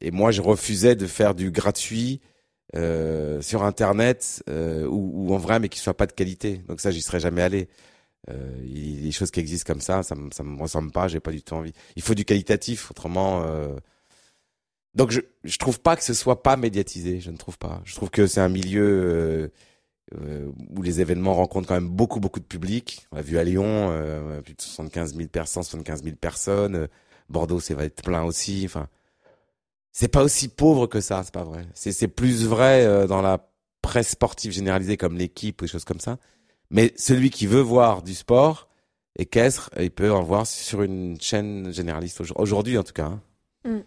et 0.01 0.11
moi, 0.11 0.31
je 0.31 0.41
refusais 0.41 0.95
de 0.95 1.07
faire 1.07 1.35
du 1.35 1.51
gratuit 1.51 2.21
euh, 2.75 3.41
sur 3.41 3.63
Internet 3.63 4.43
euh, 4.49 4.85
ou, 4.85 5.29
ou, 5.29 5.33
en 5.33 5.37
vrai, 5.37 5.59
mais 5.59 5.69
qui 5.69 5.79
soit 5.79 5.95
pas 5.95 6.07
de 6.07 6.13
qualité. 6.13 6.59
Donc 6.67 6.81
ça, 6.81 6.91
j'y 6.91 7.01
serais 7.01 7.19
jamais 7.19 7.41
allé. 7.41 7.69
Euh, 8.29 8.51
il, 8.65 9.03
des 9.03 9.11
choses 9.11 9.31
qui 9.31 9.39
existent 9.39 9.71
comme 9.71 9.81
ça, 9.81 10.03
ça, 10.03 10.15
me, 10.15 10.29
ça 10.31 10.43
me 10.43 10.61
ressemble 10.61 10.91
pas. 10.91 11.07
J'ai 11.07 11.19
pas 11.19 11.31
du 11.31 11.41
tout 11.41 11.55
envie. 11.55 11.73
Il 11.95 12.01
faut 12.01 12.15
du 12.15 12.25
qualitatif, 12.25 12.91
autrement. 12.91 13.45
Donc 14.95 15.11
je, 15.11 15.21
je 15.43 15.57
trouve 15.57 15.79
pas 15.79 15.95
que 15.95 16.03
ce 16.03 16.13
soit 16.13 16.43
pas 16.43 16.57
médiatisé. 16.57 17.19
Je 17.19 17.31
ne 17.31 17.37
trouve 17.37 17.57
pas. 17.57 17.81
Je 17.85 17.95
trouve 17.95 18.09
que 18.09 18.27
c'est 18.27 18.41
un 18.41 18.49
milieu 18.49 19.51
euh, 20.15 20.49
où 20.73 20.81
les 20.81 21.01
événements 21.01 21.33
rencontrent 21.33 21.67
quand 21.67 21.73
même 21.73 21.89
beaucoup 21.89 22.21
beaucoup 22.21 22.39
de 22.39 22.45
public. 22.45 23.07
On 23.11 23.17
l'a 23.17 23.21
vu 23.21 23.37
à 23.37 23.43
Lyon, 23.43 23.89
euh, 23.91 24.41
plus 24.41 24.53
de 24.53 24.61
75 24.61 25.15
000 25.15 25.27
personnes, 25.27 25.63
75 25.63 26.03
000 26.03 26.15
personnes. 26.15 26.87
Bordeaux, 27.29 27.59
c'est 27.59 27.73
va 27.73 27.85
être 27.85 28.01
plein 28.01 28.23
aussi. 28.23 28.63
Enfin, 28.65 28.87
c'est 29.91 30.07
pas 30.07 30.23
aussi 30.23 30.47
pauvre 30.47 30.87
que 30.87 31.01
ça, 31.01 31.23
c'est 31.23 31.33
pas 31.33 31.43
vrai. 31.43 31.65
C'est 31.73 31.91
c'est 31.91 32.07
plus 32.07 32.45
vrai 32.45 32.85
euh, 32.85 33.07
dans 33.07 33.21
la 33.21 33.49
presse 33.81 34.09
sportive 34.09 34.51
généralisée 34.51 34.97
comme 34.97 35.17
l'équipe 35.17 35.61
ou 35.61 35.65
des 35.65 35.71
choses 35.71 35.85
comme 35.85 35.99
ça. 35.99 36.17
Mais 36.69 36.93
celui 36.97 37.29
qui 37.29 37.47
veut 37.47 37.61
voir 37.61 38.01
du 38.01 38.13
sport 38.13 38.67
équestre, 39.17 39.71
il 39.79 39.91
peut 39.91 40.11
en 40.11 40.21
voir 40.21 40.45
sur 40.45 40.83
une 40.83 41.19
chaîne 41.19 41.73
généraliste 41.73 42.21
aujourd'hui 42.35 42.77
en 42.77 42.83
tout 42.83 42.93
cas. 42.93 43.05
Hein. 43.05 43.21
Mm. 43.65 43.79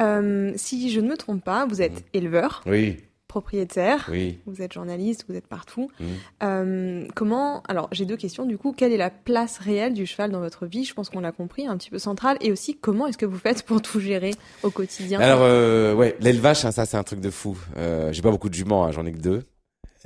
Euh, 0.00 0.52
si 0.56 0.90
je 0.90 1.00
ne 1.00 1.08
me 1.08 1.16
trompe 1.16 1.44
pas, 1.44 1.66
vous 1.66 1.82
êtes 1.82 2.00
mm. 2.00 2.04
éleveur. 2.14 2.62
Oui 2.66 2.96
propriétaire, 3.28 4.08
oui. 4.10 4.40
vous 4.46 4.62
êtes 4.62 4.72
journaliste, 4.72 5.26
vous 5.28 5.36
êtes 5.36 5.46
partout. 5.46 5.90
Mmh. 6.00 6.04
Euh, 6.42 7.06
comment 7.14 7.62
Alors, 7.68 7.88
j'ai 7.92 8.06
deux 8.06 8.16
questions 8.16 8.46
du 8.46 8.58
coup. 8.58 8.72
Quelle 8.72 8.92
est 8.92 8.96
la 8.96 9.10
place 9.10 9.58
réelle 9.58 9.94
du 9.94 10.06
cheval 10.06 10.30
dans 10.30 10.40
votre 10.40 10.66
vie? 10.66 10.84
Je 10.84 10.94
pense 10.94 11.10
qu'on 11.10 11.20
l'a 11.20 11.30
compris, 11.30 11.66
un 11.66 11.76
petit 11.76 11.90
peu 11.90 11.98
centrale. 11.98 12.38
Et 12.40 12.50
aussi, 12.50 12.76
comment 12.76 13.06
est-ce 13.06 13.18
que 13.18 13.26
vous 13.26 13.38
faites 13.38 13.62
pour 13.62 13.82
tout 13.82 14.00
gérer 14.00 14.32
au 14.62 14.70
quotidien? 14.70 15.20
Alors, 15.20 15.42
euh, 15.42 15.94
ouais, 15.94 16.16
l'élevage, 16.20 16.64
hein, 16.64 16.72
ça, 16.72 16.86
c'est 16.86 16.96
un 16.96 17.04
truc 17.04 17.20
de 17.20 17.30
fou. 17.30 17.56
Euh, 17.76 18.12
j'ai 18.12 18.22
pas 18.22 18.30
beaucoup 18.30 18.48
de 18.48 18.54
juments, 18.54 18.84
hein, 18.84 18.90
j'en 18.90 19.04
ai 19.06 19.12
que 19.12 19.18
deux, 19.18 19.44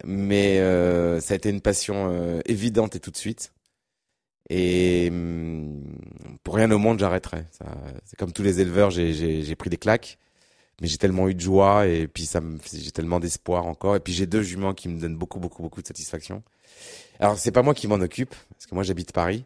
mais 0.05 0.59
ça 1.21 1.35
a 1.35 1.37
été 1.37 1.49
une 1.49 1.61
passion 1.61 2.41
évidente 2.45 2.97
et 2.97 3.00
tout 3.00 3.11
de 3.11 3.17
suite. 3.17 3.52
Et 4.50 5.09
hum, 5.11 5.83
pour 6.43 6.57
rien 6.57 6.71
au 6.73 6.79
monde, 6.79 6.99
j'arrêterai. 6.99 7.45
C'est 8.05 8.19
comme 8.19 8.33
tous 8.33 8.43
les 8.43 8.61
éleveurs, 8.61 8.91
j'ai 8.91 9.55
pris 9.57 9.71
des 9.71 9.76
claques 9.79 10.19
mais 10.81 10.88
j'ai 10.88 10.99
tellement 10.99 11.29
eu 11.29 11.35
de 11.35 11.41
joie 11.41 11.87
et 11.87 12.09
puis 12.09 12.26
ça 12.26 12.41
j'ai 12.73 12.91
tellement 12.91 13.21
d'espoir 13.21 13.67
encore 13.67 13.97
et 13.97 14.00
puis 14.00 14.12
j'ai 14.12 14.26
deux 14.26 14.43
juments 14.43 14.75
qui 14.75 14.88
me 14.88 15.00
donnent 15.00 15.17
beaucoup 15.17 15.38
beaucoup 15.41 15.62
beaucoup 15.62 15.83
de 15.83 15.87
satisfaction. 15.87 16.43
Alors 17.21 17.38
c'est 17.38 17.52
pas 17.52 17.62
moi 17.62 17.75
qui 17.75 17.87
m'en 17.87 17.97
occupe 17.97 18.35
parce 18.50 18.67
que 18.67 18.75
moi 18.75 18.83
j'habite 18.85 19.12
Paris, 19.12 19.45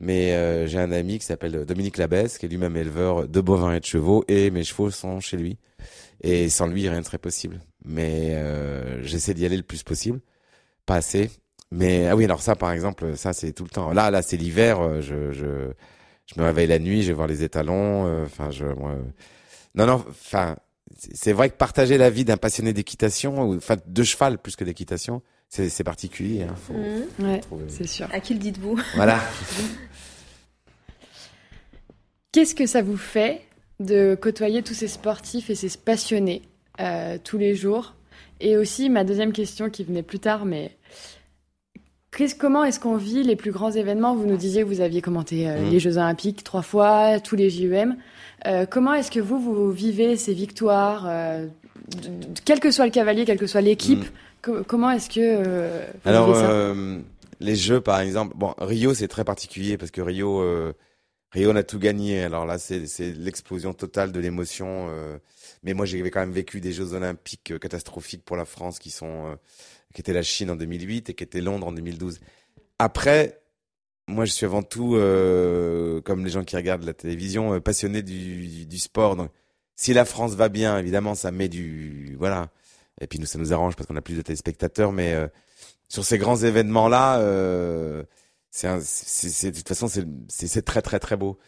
mais 0.00 0.32
euh, 0.32 0.66
j'ai 0.66 0.78
un 0.78 0.92
ami 0.92 1.18
qui 1.18 1.24
s'appelle 1.24 1.64
Dominique 1.64 1.96
Labesse 1.96 2.38
qui 2.38 2.46
est 2.46 2.48
lui-même 2.48 2.76
éleveur 2.76 3.26
de 3.26 3.40
bovins 3.40 3.74
et 3.74 3.80
de 3.80 3.84
chevaux 3.84 4.24
et 4.28 4.50
mes 4.50 4.64
chevaux 4.64 4.90
sont 4.90 5.20
chez 5.20 5.36
lui 5.36 5.58
et 6.22 6.48
sans 6.48 6.66
lui 6.66 6.88
rien 6.88 6.98
ne 7.00 7.04
serait 7.04 7.18
possible. 7.18 7.60
Mais 7.84 8.34
euh, 8.34 9.02
j'essaie 9.02 9.34
d'y 9.34 9.46
aller 9.46 9.56
le 9.56 9.62
plus 9.62 9.82
possible, 9.82 10.20
pas 10.86 10.96
assez. 10.96 11.30
Mais 11.72 12.08
ah 12.08 12.16
oui 12.16 12.24
alors 12.24 12.42
ça 12.42 12.56
par 12.56 12.72
exemple 12.72 13.16
ça 13.16 13.32
c'est 13.32 13.52
tout 13.52 13.64
le 13.64 13.70
temps. 13.70 13.92
Là 13.92 14.10
là 14.10 14.22
c'est 14.22 14.36
l'hiver, 14.36 14.80
euh, 14.80 15.00
je, 15.00 15.32
je 15.32 15.72
je 16.26 16.40
me 16.40 16.44
réveille 16.44 16.68
la 16.68 16.78
nuit, 16.78 17.02
je 17.02 17.08
vais 17.08 17.14
voir 17.14 17.26
les 17.26 17.42
étalons, 17.42 18.06
euh, 18.06 18.24
enfin 18.24 18.50
je 18.50 18.66
moi 18.66 18.96
non, 19.74 19.86
non, 19.86 20.04
enfin, 20.08 20.56
c'est 20.96 21.32
vrai 21.32 21.50
que 21.50 21.56
partager 21.56 21.98
la 21.98 22.10
vie 22.10 22.24
d'un 22.24 22.36
passionné 22.36 22.72
d'équitation, 22.72 23.52
enfin 23.52 23.76
de 23.84 24.02
cheval 24.02 24.38
plus 24.38 24.56
que 24.56 24.64
d'équitation, 24.64 25.22
c'est 25.48 25.84
particulier. 25.84 26.42
Hein, 26.42 26.54
mmh. 26.70 27.24
ouais, 27.24 27.40
c'est 27.68 27.86
sûr. 27.86 28.08
À 28.12 28.20
qui 28.20 28.34
le 28.34 28.40
dites-vous? 28.40 28.80
Voilà. 28.94 29.20
Qu'est-ce 32.32 32.54
que 32.54 32.66
ça 32.66 32.82
vous 32.82 32.96
fait 32.96 33.42
de 33.80 34.16
côtoyer 34.20 34.62
tous 34.62 34.74
ces 34.74 34.86
sportifs 34.88 35.50
et 35.50 35.56
ces 35.56 35.76
passionnés 35.76 36.42
euh, 36.80 37.18
tous 37.22 37.38
les 37.38 37.56
jours? 37.56 37.94
Et 38.40 38.56
aussi, 38.56 38.88
ma 38.88 39.04
deuxième 39.04 39.32
question 39.32 39.68
qui 39.70 39.84
venait 39.84 40.02
plus 40.02 40.20
tard, 40.20 40.44
mais 40.44 40.76
comment 42.38 42.64
est-ce 42.64 42.78
qu'on 42.78 42.96
vit 42.96 43.22
les 43.22 43.36
plus 43.36 43.50
grands 43.50 43.70
événements? 43.70 44.14
Vous 44.14 44.26
nous 44.26 44.36
disiez 44.36 44.62
que 44.62 44.66
vous 44.66 44.80
aviez 44.80 45.02
commenté 45.02 45.48
euh, 45.48 45.60
mmh. 45.60 45.70
les 45.70 45.80
Jeux 45.80 45.96
Olympiques 45.96 46.44
trois 46.44 46.62
fois, 46.62 47.18
tous 47.20 47.36
les 47.36 47.50
JEM. 47.50 47.96
Euh, 48.46 48.66
comment 48.66 48.94
est-ce 48.94 49.10
que 49.10 49.20
vous, 49.20 49.38
vous 49.38 49.70
vivez 49.70 50.16
ces 50.16 50.34
victoires, 50.34 51.04
euh, 51.06 51.46
quel 52.44 52.60
que 52.60 52.70
soit 52.70 52.86
le 52.86 52.90
cavalier, 52.90 53.24
quelle 53.24 53.38
que 53.38 53.46
soit 53.46 53.60
l'équipe 53.60 54.04
mm. 54.04 54.62
Comment 54.66 54.90
est-ce 54.90 55.10
que 55.10 55.20
euh, 55.20 55.84
vous 56.02 56.08
Alors, 56.08 56.32
vivez 56.32 56.40
ça 56.40 56.74
les 57.40 57.56
jeux, 57.56 57.80
par 57.80 58.00
exemple, 58.00 58.34
bon, 58.36 58.54
Rio, 58.58 58.92
c'est 58.92 59.08
très 59.08 59.24
particulier 59.24 59.78
parce 59.78 59.90
que 59.90 60.02
Rio, 60.02 60.42
Rio, 61.32 61.50
on 61.50 61.56
a 61.56 61.62
tout 61.62 61.78
gagné. 61.78 62.22
Alors 62.22 62.44
là, 62.44 62.58
c'est 62.58 62.84
l'explosion 63.16 63.72
totale 63.72 64.12
de 64.12 64.20
l'émotion. 64.20 64.90
mais 65.62 65.72
moi, 65.72 65.86
j'ai 65.86 66.02
quand 66.10 66.20
même 66.20 66.32
vécu 66.32 66.60
des 66.60 66.72
Jeux 66.72 66.92
Olympiques 66.92 67.58
catastrophiques 67.58 68.24
pour 68.26 68.36
la 68.36 68.44
France, 68.44 68.78
qui 68.78 68.90
sont, 68.90 69.38
qui 69.94 70.02
étaient 70.02 70.12
la 70.12 70.22
Chine 70.22 70.50
en 70.50 70.56
2008 70.56 71.08
et 71.08 71.14
qui 71.14 71.24
étaient 71.24 71.40
Londres 71.40 71.66
en 71.66 71.72
2012. 71.72 72.20
Après, 72.78 73.39
moi, 74.10 74.24
je 74.24 74.32
suis 74.32 74.46
avant 74.46 74.62
tout, 74.62 74.96
euh, 74.96 76.00
comme 76.02 76.24
les 76.24 76.30
gens 76.30 76.44
qui 76.44 76.56
regardent 76.56 76.84
la 76.84 76.94
télévision, 76.94 77.54
euh, 77.54 77.60
passionné 77.60 78.02
du, 78.02 78.66
du, 78.66 78.78
sport. 78.78 79.16
Donc, 79.16 79.30
si 79.76 79.92
la 79.94 80.04
France 80.04 80.34
va 80.34 80.48
bien, 80.48 80.78
évidemment, 80.78 81.14
ça 81.14 81.30
met 81.30 81.48
du, 81.48 82.16
voilà. 82.18 82.50
Et 83.00 83.06
puis 83.06 83.18
nous, 83.18 83.26
ça 83.26 83.38
nous 83.38 83.52
arrange 83.52 83.76
parce 83.76 83.86
qu'on 83.86 83.96
a 83.96 84.02
plus 84.02 84.16
de 84.16 84.22
téléspectateurs. 84.22 84.92
Mais 84.92 85.14
euh, 85.14 85.28
sur 85.88 86.04
ces 86.04 86.18
grands 86.18 86.36
événements-là, 86.36 87.20
euh, 87.20 88.04
c'est, 88.50 88.68
de 88.68 89.56
toute 89.56 89.68
façon, 89.68 89.88
c'est 90.28 90.62
très 90.62 90.82
très 90.82 90.98
très 90.98 91.16
beau. 91.16 91.38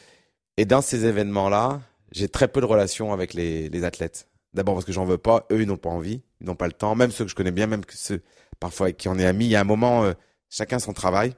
Et 0.57 0.65
dans 0.65 0.83
ces 0.83 1.05
événements-là, 1.05 1.83
j'ai 2.13 2.29
très 2.29 2.49
peu 2.49 2.61
de 2.61 2.67
relations 2.67 3.13
avec 3.13 3.35
les, 3.35 3.69
les 3.69 3.85
athlètes. 3.85 4.29
D'abord 4.55 4.75
parce 4.75 4.85
que 4.85 4.93
j'en 4.93 5.05
veux 5.05 5.19
pas, 5.19 5.47
eux 5.51 5.63
ils 5.63 5.67
n'ont 5.67 5.79
pas 5.79 5.89
envie, 5.89 6.23
ils 6.41 6.47
n'ont 6.47 6.55
pas 6.55 6.67
le 6.67 6.75
temps. 6.75 6.95
Même 6.95 7.11
ceux 7.11 7.25
que 7.25 7.31
je 7.31 7.35
connais 7.35 7.53
bien, 7.53 7.67
même 7.67 7.83
ceux 7.89 8.23
parfois 8.61 8.87
avec 8.87 8.99
qui 8.99 9.09
on 9.09 9.19
est 9.19 9.27
amis, 9.27 9.47
il 9.47 9.51
y 9.51 9.57
a 9.57 9.61
un 9.61 9.65
moment, 9.65 10.05
euh, 10.05 10.13
chacun 10.51 10.79
son 10.79 10.93
travail. 10.93 11.35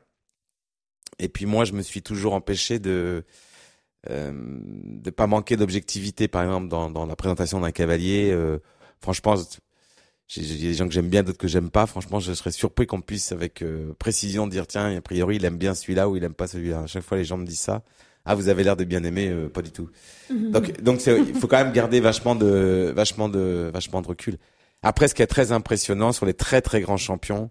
Et 1.18 1.28
puis 1.28 1.46
moi, 1.46 1.64
je 1.64 1.72
me 1.72 1.82
suis 1.82 2.02
toujours 2.02 2.34
empêché 2.34 2.78
de 2.78 3.24
euh, 4.10 4.32
de 4.34 5.10
pas 5.10 5.26
manquer 5.26 5.56
d'objectivité, 5.56 6.28
par 6.28 6.42
exemple 6.42 6.68
dans, 6.68 6.90
dans 6.90 7.06
la 7.06 7.16
présentation 7.16 7.60
d'un 7.60 7.70
cavalier. 7.70 8.30
Euh, 8.32 8.58
franchement, 9.00 9.34
j'ai 10.26 10.42
des 10.42 10.74
gens 10.74 10.86
que 10.86 10.94
j'aime 10.94 11.08
bien, 11.08 11.22
d'autres 11.22 11.38
que 11.38 11.48
j'aime 11.48 11.70
pas. 11.70 11.86
Franchement, 11.86 12.20
je 12.20 12.32
serais 12.32 12.50
surpris 12.50 12.86
qu'on 12.86 13.00
puisse 13.00 13.32
avec 13.32 13.62
euh, 13.62 13.92
précision 13.98 14.46
dire 14.46 14.66
tiens, 14.66 14.96
a 14.96 15.00
priori, 15.00 15.36
il 15.36 15.44
aime 15.44 15.58
bien 15.58 15.74
celui-là 15.74 16.08
ou 16.08 16.16
il 16.16 16.24
aime 16.24 16.34
pas 16.34 16.46
celui-là. 16.46 16.80
À 16.80 16.86
chaque 16.86 17.02
fois, 17.02 17.16
les 17.16 17.24
gens 17.24 17.36
me 17.36 17.46
disent 17.46 17.60
ça. 17.60 17.82
Ah, 18.26 18.34
vous 18.34 18.48
avez 18.48 18.64
l'air 18.64 18.76
de 18.76 18.84
bien 18.84 19.04
aimer, 19.04 19.28
euh, 19.28 19.48
pas 19.48 19.60
du 19.60 19.70
tout. 19.70 19.90
Mhm. 20.30 20.50
Donc, 20.50 20.80
donc 20.80 21.06
il 21.06 21.34
faut 21.34 21.46
quand 21.46 21.62
même 21.62 21.72
garder 21.72 22.00
vachement 22.00 22.34
de, 22.34 22.90
vachement 22.96 23.28
de, 23.28 23.70
vachement 23.72 24.00
de 24.00 24.08
recul. 24.08 24.38
Après, 24.82 25.08
ce 25.08 25.14
qui 25.14 25.22
est 25.22 25.26
très 25.26 25.52
impressionnant 25.52 26.12
sur 26.12 26.24
les 26.24 26.34
très 26.34 26.62
très 26.62 26.80
grands 26.80 26.96
champions, 26.96 27.50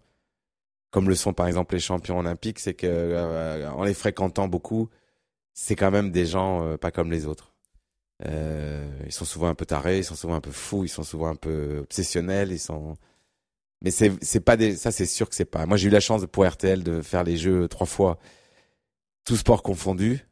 comme 0.93 1.09
le 1.09 1.15
sont 1.15 1.33
par 1.33 1.47
exemple 1.47 1.73
les 1.73 1.81
champions 1.81 2.19
olympiques, 2.19 2.59
c'est 2.59 2.75
que 2.75 2.85
euh, 2.87 3.67
en 3.71 3.83
les 3.83 3.95
fréquentant 3.95 4.47
beaucoup, 4.47 4.89
c'est 5.53 5.75
quand 5.75 5.89
même 5.89 6.11
des 6.11 6.27
gens 6.27 6.63
euh, 6.63 6.77
pas 6.77 6.91
comme 6.91 7.11
les 7.11 7.25
autres. 7.25 7.55
Euh, 8.27 8.87
ils 9.05 9.11
sont 9.11 9.25
souvent 9.25 9.47
un 9.47 9.55
peu 9.55 9.65
tarés, 9.65 9.97
ils 9.99 10.03
sont 10.03 10.15
souvent 10.15 10.35
un 10.35 10.41
peu 10.41 10.51
fous, 10.51 10.85
ils 10.85 10.89
sont 10.89 11.03
souvent 11.03 11.29
un 11.29 11.35
peu 11.35 11.79
obsessionnels, 11.79 12.51
ils 12.51 12.59
sont. 12.59 12.95
Mais 13.81 13.89
c'est 13.91 14.39
pas 14.41 14.55
des 14.55 14.75
ça 14.75 14.91
c'est 14.91 15.07
sûr 15.07 15.27
que 15.27 15.35
c'est 15.35 15.45
pas. 15.45 15.65
Moi 15.65 15.77
j'ai 15.77 15.87
eu 15.87 15.91
la 15.91 15.99
chance 15.99 16.25
pour 16.31 16.47
RTL 16.47 16.83
de 16.83 17.01
faire 17.01 17.23
les 17.23 17.37
jeux 17.37 17.67
trois 17.67 17.87
fois, 17.87 18.19
tout 19.25 19.35
sport 19.35 19.63
confondu. 19.63 20.27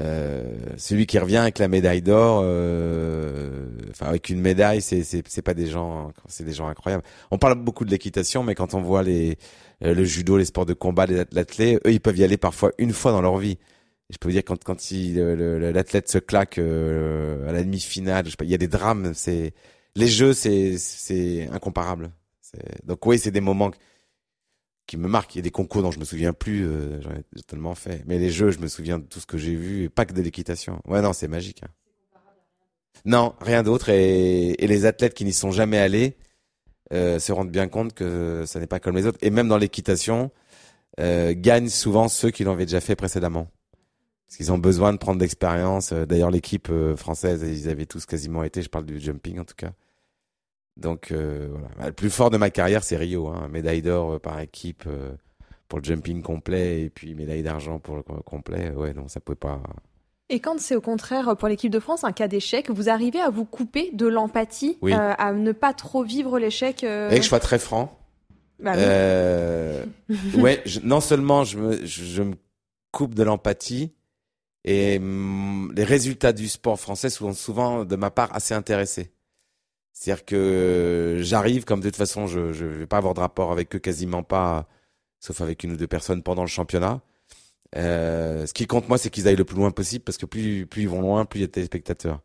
Euh, 0.00 0.56
celui 0.76 1.06
qui 1.06 1.18
revient 1.18 1.38
avec 1.38 1.58
la 1.58 1.66
médaille 1.66 2.02
d'or, 2.02 2.40
euh, 2.44 3.66
enfin 3.90 4.06
avec 4.06 4.28
une 4.28 4.40
médaille, 4.40 4.80
c'est 4.80 5.02
c'est 5.02 5.42
pas 5.42 5.54
des 5.54 5.66
gens, 5.66 6.12
c'est 6.28 6.44
des 6.44 6.52
gens 6.52 6.68
incroyables. 6.68 7.02
On 7.32 7.38
parle 7.38 7.56
beaucoup 7.56 7.84
de 7.84 7.90
l'équitation, 7.90 8.44
mais 8.44 8.54
quand 8.54 8.74
on 8.74 8.80
voit 8.80 9.02
les 9.02 9.32
euh, 9.32 9.34
le 9.80 10.04
judo, 10.04 10.36
les 10.36 10.44
sports 10.44 10.66
de 10.66 10.74
combat, 10.74 11.06
les 11.06 11.20
athlètes, 11.20 11.80
eux 11.86 11.92
ils 11.92 12.00
peuvent 12.00 12.18
y 12.18 12.24
aller 12.24 12.36
parfois 12.36 12.72
une 12.78 12.92
fois 12.92 13.12
dans 13.12 13.22
leur 13.22 13.38
vie. 13.38 13.58
Je 14.10 14.16
peux 14.18 14.28
vous 14.28 14.32
dire 14.32 14.44
quand 14.44 14.62
quand 14.64 14.78
l'athlète 14.90 16.08
se 16.08 16.18
claque 16.18 16.58
à 16.58 17.52
la 17.52 17.62
demi-finale, 17.62 18.26
il 18.42 18.48
y 18.48 18.54
a 18.54 18.58
des 18.58 18.68
drames. 18.68 19.12
C'est 19.14 19.52
les 19.94 20.08
jeux, 20.08 20.32
c'est 20.32 20.78
c'est 20.78 21.48
incomparable. 21.52 22.10
Donc 22.84 23.04
oui, 23.06 23.18
c'est 23.18 23.30
des 23.30 23.40
moments 23.40 23.70
qui 24.88 24.96
me 24.96 25.06
marque. 25.06 25.36
Il 25.36 25.38
y 25.38 25.40
a 25.40 25.42
des 25.42 25.52
concours 25.52 25.82
dont 25.82 25.92
je 25.92 26.00
me 26.00 26.04
souviens 26.04 26.32
plus, 26.32 26.66
euh, 26.66 27.00
j'en 27.02 27.10
ai 27.12 27.42
tellement 27.46 27.76
fait. 27.76 28.02
Mais 28.06 28.18
les 28.18 28.30
jeux, 28.30 28.50
je 28.50 28.58
me 28.58 28.66
souviens 28.66 28.98
de 28.98 29.04
tout 29.04 29.20
ce 29.20 29.26
que 29.26 29.38
j'ai 29.38 29.54
vu, 29.54 29.84
et 29.84 29.88
pas 29.88 30.04
que 30.04 30.14
de 30.14 30.22
l'équitation. 30.22 30.80
Ouais, 30.86 31.00
non, 31.00 31.12
c'est 31.12 31.28
magique. 31.28 31.62
Hein. 31.62 31.68
Non, 33.04 33.34
rien 33.40 33.62
d'autre. 33.62 33.90
Et, 33.90 34.56
les 34.58 34.86
athlètes 34.86 35.14
qui 35.14 35.24
n'y 35.24 35.32
sont 35.32 35.52
jamais 35.52 35.78
allés 35.78 36.16
euh, 36.92 37.18
se 37.18 37.32
rendent 37.32 37.50
bien 37.50 37.68
compte 37.68 37.92
que 37.92 38.44
ça 38.46 38.60
n'est 38.60 38.66
pas 38.66 38.80
comme 38.80 38.96
les 38.96 39.06
autres. 39.06 39.18
Et 39.22 39.30
même 39.30 39.48
dans 39.48 39.58
l'équitation, 39.58 40.30
euh, 41.00 41.34
gagnent 41.36 41.68
souvent 41.68 42.08
ceux 42.08 42.30
qui 42.30 42.44
l'avaient 42.44 42.66
déjà 42.66 42.80
fait 42.80 42.96
précédemment. 42.96 43.48
Parce 44.26 44.36
qu'ils 44.36 44.52
ont 44.52 44.58
besoin 44.58 44.92
de 44.92 44.98
prendre 44.98 45.18
d'expérience. 45.18 45.92
Euh, 45.92 46.06
d'ailleurs, 46.06 46.30
l'équipe 46.30 46.70
française, 46.96 47.42
ils 47.42 47.68
avaient 47.68 47.86
tous 47.86 48.06
quasiment 48.06 48.42
été, 48.42 48.62
je 48.62 48.68
parle 48.68 48.86
du 48.86 48.98
jumping 49.00 49.38
en 49.38 49.44
tout 49.44 49.54
cas, 49.56 49.72
donc 50.76 51.12
voilà. 51.12 51.68
Bah, 51.78 51.86
le 51.86 51.92
plus 51.92 52.10
fort 52.10 52.30
de 52.30 52.36
ma 52.36 52.50
carrière, 52.50 52.84
c'est 52.84 52.96
Rio. 52.96 53.28
Hein. 53.28 53.48
Médaille 53.48 53.82
d'or 53.82 54.20
par 54.20 54.38
équipe 54.40 54.84
pour 55.68 55.78
le 55.80 55.84
jumping 55.84 56.22
complet 56.22 56.82
et 56.82 56.90
puis 56.90 57.14
médaille 57.14 57.42
d'argent 57.42 57.78
pour 57.78 57.96
le 57.96 58.02
complet. 58.02 58.70
Ouais, 58.70 58.94
non, 58.94 59.08
ça 59.08 59.20
pouvait 59.20 59.36
pas. 59.36 59.62
Et 60.30 60.40
quand 60.40 60.60
c'est 60.60 60.76
au 60.76 60.80
contraire 60.80 61.36
pour 61.36 61.48
l'équipe 61.48 61.70
de 61.72 61.80
France 61.80 62.04
un 62.04 62.12
cas 62.12 62.28
d'échec, 62.28 62.70
vous 62.70 62.88
arrivez 62.90 63.20
à 63.20 63.30
vous 63.30 63.46
couper 63.46 63.90
de 63.92 64.06
l'empathie, 64.06 64.76
euh, 64.84 65.14
à 65.16 65.32
ne 65.32 65.52
pas 65.52 65.72
trop 65.72 66.02
vivre 66.02 66.38
l'échec 66.38 66.84
euh... 66.84 67.10
Et 67.10 67.16
que 67.16 67.22
je 67.22 67.28
sois 67.28 67.40
très 67.40 67.58
franc. 67.58 67.98
Bah 68.60 68.72
oui. 68.74 68.80
euh... 68.82 69.84
ouais, 70.36 70.62
non 70.82 71.00
seulement 71.00 71.44
je 71.44 71.58
me, 71.58 71.86
je, 71.86 72.22
me 72.22 72.34
coupe 72.92 73.14
de 73.14 73.22
l'empathie 73.22 73.92
et 74.64 74.98
mm, 74.98 75.72
les 75.74 75.84
résultats 75.84 76.32
du 76.32 76.48
sport 76.48 76.78
français 76.78 77.08
sont 77.08 77.32
souvent 77.32 77.84
de 77.84 77.96
ma 77.96 78.10
part 78.10 78.34
assez 78.34 78.52
intéressés. 78.52 79.12
C'est-à-dire 79.92 80.26
que 80.26 81.18
j'arrive, 81.22 81.64
comme 81.64 81.80
de 81.80 81.88
toute 81.88 81.96
façon 81.96 82.26
je 82.26 82.40
ne 82.40 82.68
vais 82.68 82.86
pas 82.86 82.98
avoir 82.98 83.14
de 83.14 83.20
rapport 83.20 83.50
avec 83.50 83.74
eux 83.74 83.78
quasiment 83.78 84.22
pas, 84.22 84.68
sauf 85.20 85.40
avec 85.40 85.64
une 85.64 85.72
ou 85.72 85.76
deux 85.76 85.86
personnes 85.86 86.22
pendant 86.22 86.42
le 86.42 86.48
championnat. 86.48 87.00
Euh, 87.76 88.46
ce 88.46 88.54
qui 88.54 88.66
compte 88.66 88.88
moi, 88.88 88.98
c'est 88.98 89.10
qu'ils 89.10 89.28
aillent 89.28 89.36
le 89.36 89.44
plus 89.44 89.56
loin 89.56 89.70
possible 89.70 90.04
parce 90.04 90.18
que 90.18 90.26
plus 90.26 90.66
plus 90.66 90.82
ils 90.82 90.88
vont 90.88 91.00
loin, 91.00 91.24
plus 91.24 91.40
il 91.40 91.42
y 91.42 91.44
a 91.44 91.46
de 91.48 91.52
téléspectateurs. 91.52 92.20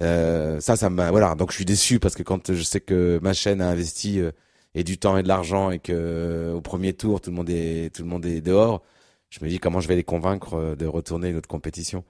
Euh, 0.00 0.60
ça, 0.60 0.76
ça 0.76 0.90
m'a 0.90 1.10
voilà. 1.10 1.34
Donc 1.34 1.50
je 1.50 1.56
suis 1.56 1.64
déçu 1.64 1.98
parce 1.98 2.14
que 2.14 2.22
quand 2.22 2.52
je 2.52 2.62
sais 2.62 2.80
que 2.80 3.18
ma 3.22 3.32
chaîne 3.32 3.60
a 3.60 3.68
investi 3.68 4.20
euh, 4.20 4.30
et 4.74 4.84
du 4.84 4.98
temps 4.98 5.16
et 5.16 5.22
de 5.22 5.28
l'argent 5.28 5.70
et 5.70 5.78
que 5.80 5.92
euh, 5.92 6.54
au 6.54 6.60
premier 6.60 6.92
tour 6.92 7.20
tout 7.20 7.30
le 7.30 7.36
monde 7.36 7.50
est 7.50 7.94
tout 7.94 8.02
le 8.02 8.08
monde 8.08 8.24
est 8.26 8.40
dehors, 8.40 8.82
je 9.30 9.40
me 9.44 9.48
dis 9.48 9.58
comment 9.58 9.80
je 9.80 9.88
vais 9.88 9.96
les 9.96 10.04
convaincre 10.04 10.54
euh, 10.54 10.76
de 10.76 10.86
retourner 10.86 11.34
autre 11.34 11.48
compétition. 11.48 12.04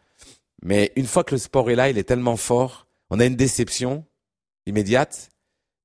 Mais 0.63 0.93
une 0.97 1.07
fois 1.07 1.25
que 1.25 1.35
le 1.35 1.39
sport 1.39 1.71
est 1.71 1.77
là, 1.77 1.89
il 1.89 1.99
est 1.99 2.05
tellement 2.05 2.37
fort, 2.37 2.89
on 3.11 3.21
a 3.21 3.25
une 3.25 3.37
déception 3.37 4.05
immédiate 4.67 5.31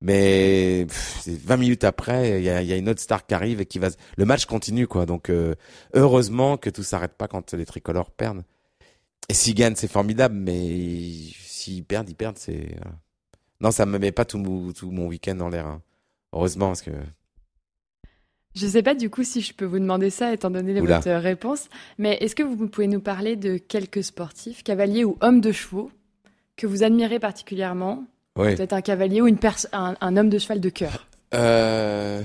mais 0.04 0.86
20 1.26 1.58
minutes 1.58 1.84
après, 1.86 2.40
il 2.40 2.44
y 2.44 2.50
a, 2.50 2.62
y 2.62 2.74
a, 2.74 2.76
une 2.76 2.90
autre 2.90 3.00
star 3.00 3.26
qui 3.26 3.34
arrive 3.34 3.62
et 3.62 3.66
qui 3.66 3.80
va. 3.80 3.88
Le 4.18 4.26
match 4.26 4.46
continue 4.46 4.86
quoi. 4.86 5.06
Donc 5.06 5.30
euh, 5.30 5.56
heureusement 5.94 6.58
que 6.58 6.70
tout 6.70 6.84
s'arrête 6.84 7.14
pas 7.14 7.28
quand 7.28 7.54
les 7.54 7.66
tricolores 7.66 8.12
perdent. 8.12 8.44
Et 9.30 9.34
s'ils 9.34 9.56
gagnent, 9.56 9.76
c'est 9.76 9.92
formidable, 9.92 10.36
mais 10.36 10.60
s'ils 11.40 11.86
perdent, 11.86 12.10
ils 12.10 12.16
perdent. 12.16 12.38
C'est 12.38 12.76
non, 13.62 13.72
ça 13.72 13.86
me 13.86 13.98
met 13.98 14.12
pas 14.12 14.26
tout, 14.26 14.74
tout 14.78 14.92
mon 14.92 15.08
week-end 15.08 15.40
en 15.40 15.48
l'air. 15.48 15.66
Hein. 15.66 15.82
Heureusement 16.34 16.68
parce 16.68 16.82
que. 16.82 16.92
Je 18.56 18.68
sais 18.68 18.84
pas 18.84 18.94
du 18.94 19.10
coup 19.10 19.24
si 19.24 19.42
je 19.42 19.54
peux 19.54 19.66
vous 19.66 19.80
demander 19.80 20.10
ça 20.10 20.34
étant 20.34 20.52
donné 20.52 20.80
votre 20.80 21.10
réponse, 21.12 21.70
mais 21.98 22.18
est-ce 22.20 22.36
que 22.36 22.44
vous 22.44 22.68
pouvez 22.68 22.88
nous 22.88 23.00
parler 23.00 23.36
de 23.36 23.58
quelques 23.58 24.04
sportifs, 24.04 24.64
cavaliers 24.64 25.06
ou 25.06 25.18
hommes 25.22 25.42
de 25.42 25.52
chevaux, 25.52 25.90
que 26.58 26.68
vous 26.68 26.84
admirez 26.84 27.20
particulièrement? 27.20 28.06
Peut-être 28.36 28.74
un 28.74 28.82
cavalier 28.82 29.22
ou 29.22 29.28
une 29.28 29.38
un, 29.72 29.96
un, 30.00 30.18
homme 30.18 30.30
de 30.30 30.40
cheval 30.40 30.60
de 30.60 30.70
cœur. 30.70 31.08
Euh... 31.34 32.22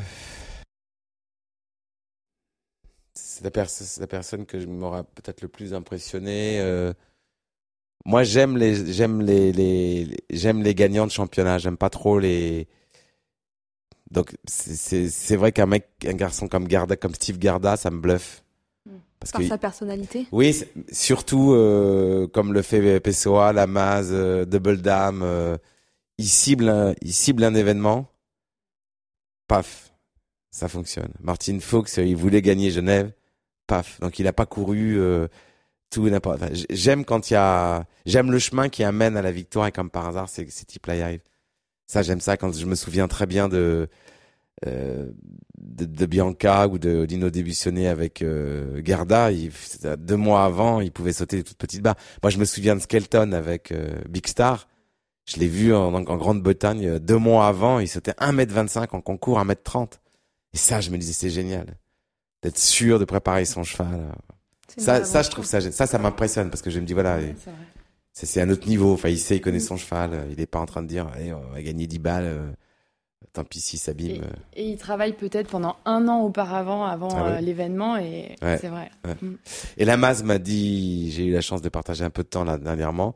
C'est 3.15 3.45
la, 3.45 3.65
la, 4.01 4.07
personne 4.07 4.47
que 4.47 4.57
m'aura 4.65 5.05
peut-être 5.05 5.43
le 5.43 5.49
plus 5.49 5.75
impressionné. 5.75 6.61
Euh... 6.61 6.93
Moi, 8.05 8.23
j'aime 8.23 8.57
les, 8.57 8.93
j'aime 8.93 9.21
les, 9.21 9.53
les, 9.53 10.17
j'aime 10.31 10.63
les 10.63 10.75
gagnants 10.75 11.07
de 11.07 11.13
championnat. 11.13 11.59
J'aime 11.59 11.77
pas 11.77 11.91
trop 11.91 12.19
les. 12.19 12.67
Donc, 14.11 14.35
c'est 14.47 15.37
vrai 15.37 15.53
qu'un 15.53 15.67
mec, 15.67 15.89
un 16.07 16.15
garçon 16.15 16.49
comme 16.49 16.67
Garda, 16.67 16.97
comme 16.97 17.15
Steve 17.15 17.39
Garda, 17.39 17.77
ça 17.77 17.91
me 17.91 18.01
bluffe. 18.01 18.43
Hmm. 18.87 18.97
Parce 19.21 19.33
Par 19.33 19.43
sa 19.43 19.59
personnalité? 19.59 20.27
Oui, 20.33 20.65
surtout 20.91 21.53
euh, 21.53 22.27
comme 22.29 22.55
le 22.55 22.63
fait 22.63 22.99
PSOA, 23.01 23.53
Lamaze, 23.53 24.11
euh, 24.13 24.47
Double 24.47 24.81
Dame. 24.81 25.21
Euh, 25.23 25.59
il 26.19 26.29
cible 26.29 26.69
un, 26.69 26.95
il 27.03 27.13
cible 27.13 27.45
un 27.45 27.55
événement, 27.55 28.07
paf, 29.47 29.93
ça 30.51 30.69
fonctionne. 30.69 31.13
Martin 31.21 31.59
Fox, 31.61 31.99
il 31.99 32.17
voulait 32.17 32.43
gagner 32.43 32.71
Genève, 32.71 33.13
paf. 33.67 34.01
Donc 34.01 34.19
il 34.19 34.25
n'a 34.25 34.33
pas 34.33 34.47
couru 34.47 34.99
euh, 34.99 35.29
tout 35.91 36.09
n'importe. 36.09 36.43
j'aime 36.71 37.05
quand 37.05 37.31
il 37.31 37.35
y 37.35 37.37
a, 37.37 37.85
j'aime 38.07 38.31
le 38.31 38.39
chemin 38.39 38.69
qui 38.69 38.85
amène 38.85 39.17
à 39.17 39.23
la 39.23 39.33
victoire 39.33 39.67
et 39.67 39.73
comme 39.73 39.91
par 39.91 40.07
hasard, 40.07 40.29
ces, 40.29 40.49
ces 40.51 40.65
types-là 40.65 40.97
y 40.97 41.03
arrivent. 41.03 41.23
Ça, 41.87 42.03
j'aime 42.03 42.21
ça 42.21 42.37
quand 42.37 42.53
je 42.53 42.67
me 42.67 42.75
souviens 42.75 43.09
très 43.09 43.27
bien 43.27 43.49
de 43.49 43.89
euh, 44.67 45.11
de, 45.59 45.85
de, 45.85 46.07
Bianca 46.07 46.67
ou 46.67 46.79
de 46.79 47.05
Dino 47.07 47.31
Débussonné 47.31 47.89
avec 47.89 48.23
euh, 48.23 48.81
Garda. 48.83 49.31
Deux 49.97 50.17
mois 50.17 50.45
avant, 50.45 50.81
il 50.81 50.91
pouvait 50.91 51.13
sauter 51.13 51.37
des 51.37 51.45
toutes 51.45 51.59
petites 51.59 51.83
barres. 51.83 51.97
Moi, 52.23 52.31
je 52.31 52.39
me 52.39 52.45
souviens 52.45 52.75
de 52.75 52.81
Skelton 52.81 53.33
avec 53.33 53.71
euh, 53.71 54.01
Big 54.09 54.27
Star 54.27 54.69
je 55.29 55.39
l'ai 55.39 55.47
vu 55.47 55.75
en, 55.75 55.93
en 55.93 56.17
Grande-Bretagne 56.17 56.87
euh, 56.87 56.99
deux 56.99 57.19
mois 57.19 57.47
avant, 57.47 57.81
il 57.81 57.89
sautait 57.89 58.13
1m25 58.13 58.89
en 58.93 59.01
concours 59.03 59.39
1m30. 59.39 59.99
Et 60.55 60.57
ça, 60.57 60.81
je 60.81 60.91
me 60.91 60.97
disais, 60.97 61.13
c'est 61.13 61.29
génial. 61.29 61.67
D'être 62.43 62.59
sûr 62.59 62.99
de 62.99 63.05
préparer 63.05 63.45
son 63.45 63.63
cheval. 63.63 64.15
Ça, 64.79 65.05
ça, 65.05 65.23
je 65.23 65.29
trouve 65.29 65.45
ça, 65.45 65.61
ça, 65.61 65.87
ça 65.87 65.99
m'impressionne 65.99 66.51
parce 66.51 66.63
que 66.63 66.71
je 66.71 66.81
me 66.81 66.87
dis, 66.87 66.95
voilà, 66.95 67.19
c'est 68.13 68.41
un 68.41 68.49
autre 68.49 68.67
niveau. 68.67 68.95
Enfin, 68.95 69.11
il 69.11 69.19
sait, 69.19 69.37
il 69.37 69.41
connaît 69.41 69.59
mm. 69.59 69.61
son 69.61 69.77
cheval. 69.77 70.27
Il 70.31 70.41
est 70.41 70.47
pas 70.47 70.61
en 70.61 70.67
train 70.67 70.83
de 70.83 70.89
dire, 70.89 71.09
allez, 71.15 71.35
on 71.35 71.51
va 71.53 71.61
gagner 71.61 71.87
10 71.87 71.99
balles. 71.99 72.25
Euh, 72.25 72.51
tant 73.35 73.45
pis 73.45 73.61
si 73.61 73.77
ça 73.77 73.87
s'abîme. 73.87 74.23
Et, 74.55 74.63
et, 74.63 74.71
il 74.71 74.79
travaille 74.79 75.13
peut-être 75.13 75.51
pendant 75.51 75.77
un 75.85 76.09
an 76.09 76.21
auparavant, 76.23 76.85
avant 76.85 77.11
ah 77.11 77.27
euh, 77.27 77.41
l'événement, 77.41 77.99
et 77.99 78.37
c'est 78.41 78.69
vrai. 78.69 78.91
Mm. 79.21 79.35
Et 79.77 79.85
la 79.85 79.97
Maz 79.99 80.23
m'a 80.23 80.39
dit, 80.39 81.11
j'ai 81.11 81.27
eu 81.27 81.33
la 81.33 81.43
chance 81.43 81.61
de 81.61 81.69
partager 81.69 82.05
un 82.05 82.11
peu 82.11 82.23
de 82.23 82.29
temps 82.29 82.45
là 82.45 82.57
dernièrement, 82.57 83.15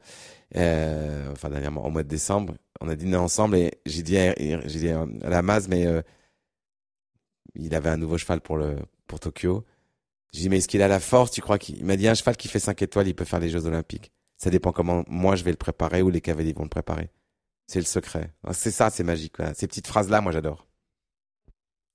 euh, 0.57 1.31
enfin 1.33 1.49
dernièrement, 1.51 1.85
au 1.85 1.91
mois 1.91 2.03
de 2.03 2.09
décembre, 2.09 2.55
on 2.81 2.89
a 2.89 2.97
dîné 2.97 3.17
ensemble 3.17 3.57
et 3.57 3.73
j'ai 3.87 4.03
dit, 4.03 4.19
à 4.19 4.35
la 5.29 5.43
Maz, 5.43 5.69
mais 5.69 5.87
euh, 5.87 6.03
il 7.55 7.75
avait 7.75 7.91
un 7.91 7.97
nouveau 7.97 8.19
cheval 8.19 8.41
pour 8.41 8.57
le 8.57 8.77
pour 9.07 9.21
Tokyo. 9.21 9.65
J'ai 10.33 10.43
dit, 10.43 10.49
mais 10.49 10.59
est-ce 10.59 10.69
qu'il 10.69 10.83
a 10.83 10.89
la 10.89 11.01
force? 11.01 11.31
Tu 11.31 11.43
crois 11.43 11.59
qu'il 11.59 11.85
m'a 11.85 11.97
dit 11.97 12.09
un 12.09 12.15
cheval 12.15 12.37
qui 12.37 12.49
fait 12.49 12.59
5 12.59 12.81
étoiles, 12.83 13.09
il 13.09 13.15
peut 13.15 13.25
faire 13.25 13.41
les 13.41 13.51
Jeux 13.51 13.67
Olympiques. 13.67 14.13
Ça 14.39 14.51
dépend 14.51 14.73
comment 14.73 15.05
moi 15.07 15.37
je 15.37 15.45
vais 15.45 15.51
le 15.51 15.57
préparer 15.57 16.03
ou 16.03 16.11
les 16.11 16.21
cavaliers 16.21 16.53
vont 16.53 16.65
le 16.65 16.69
préparer. 16.69 17.11
C'est 17.67 17.79
le 17.79 17.85
secret. 17.85 18.33
C'est 18.53 18.71
ça, 18.71 18.91
c'est 18.91 19.05
magique. 19.05 19.37
Ces 19.55 19.67
petites 19.67 19.87
phrases-là, 19.87 20.21
moi 20.21 20.33
j'adore. 20.33 20.67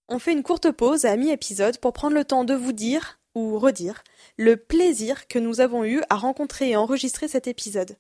On 0.10 0.20
fait 0.20 0.32
une 0.32 0.44
courte 0.44 0.72
pause 0.72 1.06
à 1.06 1.18
mi-épisode 1.18 1.80
pour 1.80 1.92
prendre 1.92 2.16
le 2.16 2.24
temps 2.24 2.46
de 2.46 2.54
vous 2.54 2.72
dire, 2.72 3.20
ou 3.36 3.60
redire, 3.60 4.04
le 4.38 4.56
plaisir 4.56 5.28
que 5.28 5.38
nous 5.38 5.60
avons 5.60 5.84
eu 5.84 6.02
à 6.10 6.16
rencontrer 6.16 6.70
et 6.70 6.76
enregistrer 6.78 7.28
cet 7.28 7.48
épisode. 7.48 7.98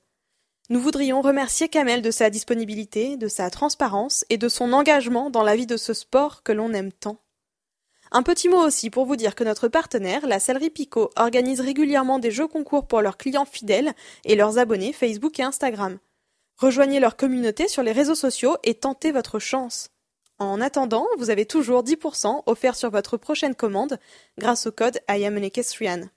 Nous 0.70 0.82
voudrions 0.82 1.22
remercier 1.22 1.70
Kamel 1.70 2.02
de 2.02 2.12
sa 2.12 2.30
disponibilité, 2.30 3.16
de 3.16 3.30
sa 3.30 3.50
transparence 3.50 4.26
et 4.30 4.38
de 4.38 4.50
son 4.50 4.74
engagement 4.74 5.30
dans 5.30 5.44
la 5.44 5.56
vie 5.56 5.66
de 5.66 5.78
ce 5.78 5.94
sport 5.94 6.44
que 6.44 6.52
l'on 6.52 6.74
aime 6.74 6.92
tant. 6.92 7.18
Un 8.12 8.22
petit 8.22 8.50
mot 8.50 8.60
aussi 8.60 8.90
pour 8.90 9.06
vous 9.06 9.16
dire 9.16 9.34
que 9.34 9.46
notre 9.46 9.70
partenaire, 9.70 10.28
la 10.28 10.42
Sellerie 10.42 10.70
Picot, 10.70 11.10
organise 11.16 11.62
régulièrement 11.62 12.20
des 12.20 12.32
jeux 12.32 12.48
concours 12.48 12.86
pour 12.86 13.02
leurs 13.02 13.16
clients 13.16 13.46
fidèles 13.46 13.94
et 14.26 14.36
leurs 14.36 14.58
abonnés 14.58 14.92
Facebook 14.92 15.40
et 15.40 15.44
Instagram. 15.44 16.00
Rejoignez 16.58 17.00
leur 17.00 17.16
communauté 17.16 17.70
sur 17.70 17.84
les 17.84 17.94
réseaux 17.94 18.16
sociaux 18.16 18.58
et 18.64 18.76
tentez 18.76 19.14
votre 19.14 19.40
chance. 19.40 19.90
En 20.38 20.60
attendant, 20.60 21.08
vous 21.18 21.30
avez 21.30 21.46
toujours 21.46 21.84
10% 21.84 22.44
offert 22.46 22.76
sur 22.76 22.90
votre 22.92 23.16
prochaine 23.16 23.56
commande 23.56 24.00
grâce 24.38 24.68
au 24.68 24.72
code 24.72 25.00
IAMANEKESRIAN. 25.10 26.10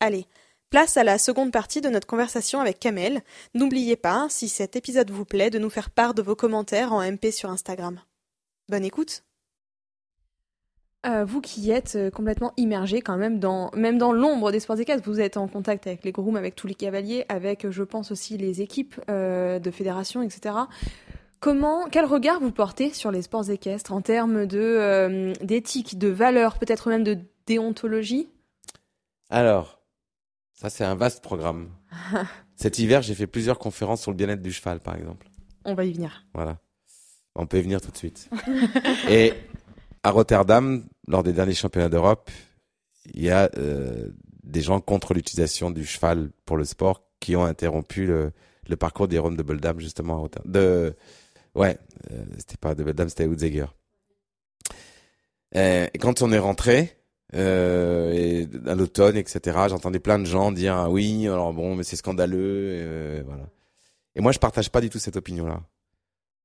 Allez, 0.00 0.26
Place 0.70 0.96
à 0.96 1.02
la 1.02 1.18
seconde 1.18 1.50
partie 1.50 1.80
de 1.80 1.88
notre 1.88 2.06
conversation 2.06 2.60
avec 2.60 2.78
Kamel. 2.78 3.22
N'oubliez 3.54 3.96
pas, 3.96 4.28
si 4.30 4.48
cet 4.48 4.76
épisode 4.76 5.10
vous 5.10 5.24
plaît, 5.24 5.50
de 5.50 5.58
nous 5.58 5.68
faire 5.68 5.90
part 5.90 6.14
de 6.14 6.22
vos 6.22 6.36
commentaires 6.36 6.92
en 6.92 7.02
MP 7.02 7.32
sur 7.32 7.50
Instagram. 7.50 8.00
Bonne 8.68 8.84
écoute 8.84 9.24
euh, 11.06 11.24
vous 11.24 11.40
qui 11.40 11.70
êtes 11.70 11.96
euh, 11.96 12.10
complètement 12.10 12.52
immergé 12.58 13.00
quand 13.00 13.16
même 13.16 13.38
dans 13.38 13.70
même 13.74 13.96
dans 13.96 14.12
l'ombre 14.12 14.52
des 14.52 14.60
sports 14.60 14.78
équestres, 14.78 15.02
vous 15.02 15.18
êtes 15.18 15.38
en 15.38 15.48
contact 15.48 15.86
avec 15.86 16.04
les 16.04 16.12
grooms, 16.12 16.36
avec 16.36 16.54
tous 16.54 16.66
les 16.66 16.74
cavaliers, 16.74 17.24
avec 17.30 17.70
je 17.70 17.82
pense 17.82 18.10
aussi 18.12 18.36
les 18.36 18.60
équipes 18.60 19.00
euh, 19.08 19.58
de 19.58 19.70
fédération, 19.70 20.20
etc. 20.20 20.56
Comment, 21.40 21.86
quel 21.90 22.04
regard 22.04 22.38
vous 22.38 22.52
portez 22.52 22.92
sur 22.92 23.10
les 23.10 23.22
sports 23.22 23.48
équestres 23.48 23.94
en 23.94 24.02
termes 24.02 24.44
de 24.44 25.32
d'éthique, 25.42 25.96
de 25.98 26.08
valeur, 26.08 26.58
peut-être 26.58 26.90
même 26.90 27.02
de 27.02 27.16
déontologie? 27.46 28.28
Alors, 29.30 29.79
ça, 30.60 30.68
c'est 30.68 30.84
un 30.84 30.94
vaste 30.94 31.22
programme. 31.22 31.70
Cet 32.54 32.78
hiver, 32.78 33.00
j'ai 33.00 33.14
fait 33.14 33.26
plusieurs 33.26 33.58
conférences 33.58 34.02
sur 34.02 34.10
le 34.10 34.16
bien-être 34.18 34.42
du 34.42 34.52
cheval, 34.52 34.78
par 34.78 34.94
exemple. 34.94 35.26
On 35.64 35.72
va 35.72 35.86
y 35.86 35.92
venir. 35.94 36.26
Voilà. 36.34 36.58
On 37.34 37.46
peut 37.46 37.56
y 37.56 37.62
venir 37.62 37.80
tout 37.80 37.90
de 37.90 37.96
suite. 37.96 38.28
Et 39.08 39.32
à 40.02 40.10
Rotterdam, 40.10 40.84
lors 41.08 41.22
des 41.22 41.32
derniers 41.32 41.54
championnats 41.54 41.88
d'Europe, 41.88 42.30
il 43.14 43.22
y 43.22 43.30
a 43.30 43.48
euh, 43.56 44.10
des 44.42 44.60
gens 44.60 44.82
contre 44.82 45.14
l'utilisation 45.14 45.70
du 45.70 45.86
cheval 45.86 46.30
pour 46.44 46.58
le 46.58 46.66
sport 46.66 47.08
qui 47.20 47.36
ont 47.36 47.44
interrompu 47.44 48.04
le, 48.04 48.32
le 48.68 48.76
parcours 48.76 49.08
des 49.08 49.18
Roms 49.18 49.38
de 49.38 49.42
Boldam, 49.42 49.80
justement, 49.80 50.16
à 50.16 50.18
Rotterdam. 50.18 50.52
De, 50.52 50.94
ouais, 51.54 51.78
euh, 52.10 52.22
c'était 52.36 52.58
pas 52.58 52.74
de 52.74 52.84
Boldam, 52.84 53.08
c'était 53.08 53.24
Udzegger. 53.24 53.66
Et 55.54 55.88
quand 55.98 56.20
on 56.20 56.30
est 56.32 56.38
rentré, 56.38 56.99
euh, 57.34 58.12
et 58.12 58.48
à 58.68 58.74
l'automne, 58.74 59.16
etc. 59.16 59.58
J'entendais 59.68 60.00
plein 60.00 60.18
de 60.18 60.24
gens 60.24 60.52
dire 60.52 60.74
ah 60.74 60.90
oui, 60.90 61.26
alors 61.26 61.52
bon, 61.52 61.76
mais 61.76 61.84
c'est 61.84 61.96
scandaleux, 61.96 62.74
et, 62.74 62.80
euh, 62.82 63.22
moi, 64.16 64.32
je 64.32 64.38
partage 64.38 64.70
pas 64.70 64.80
du 64.80 64.90
tout 64.90 64.98
cette 64.98 65.16
opinion-là. 65.16 65.62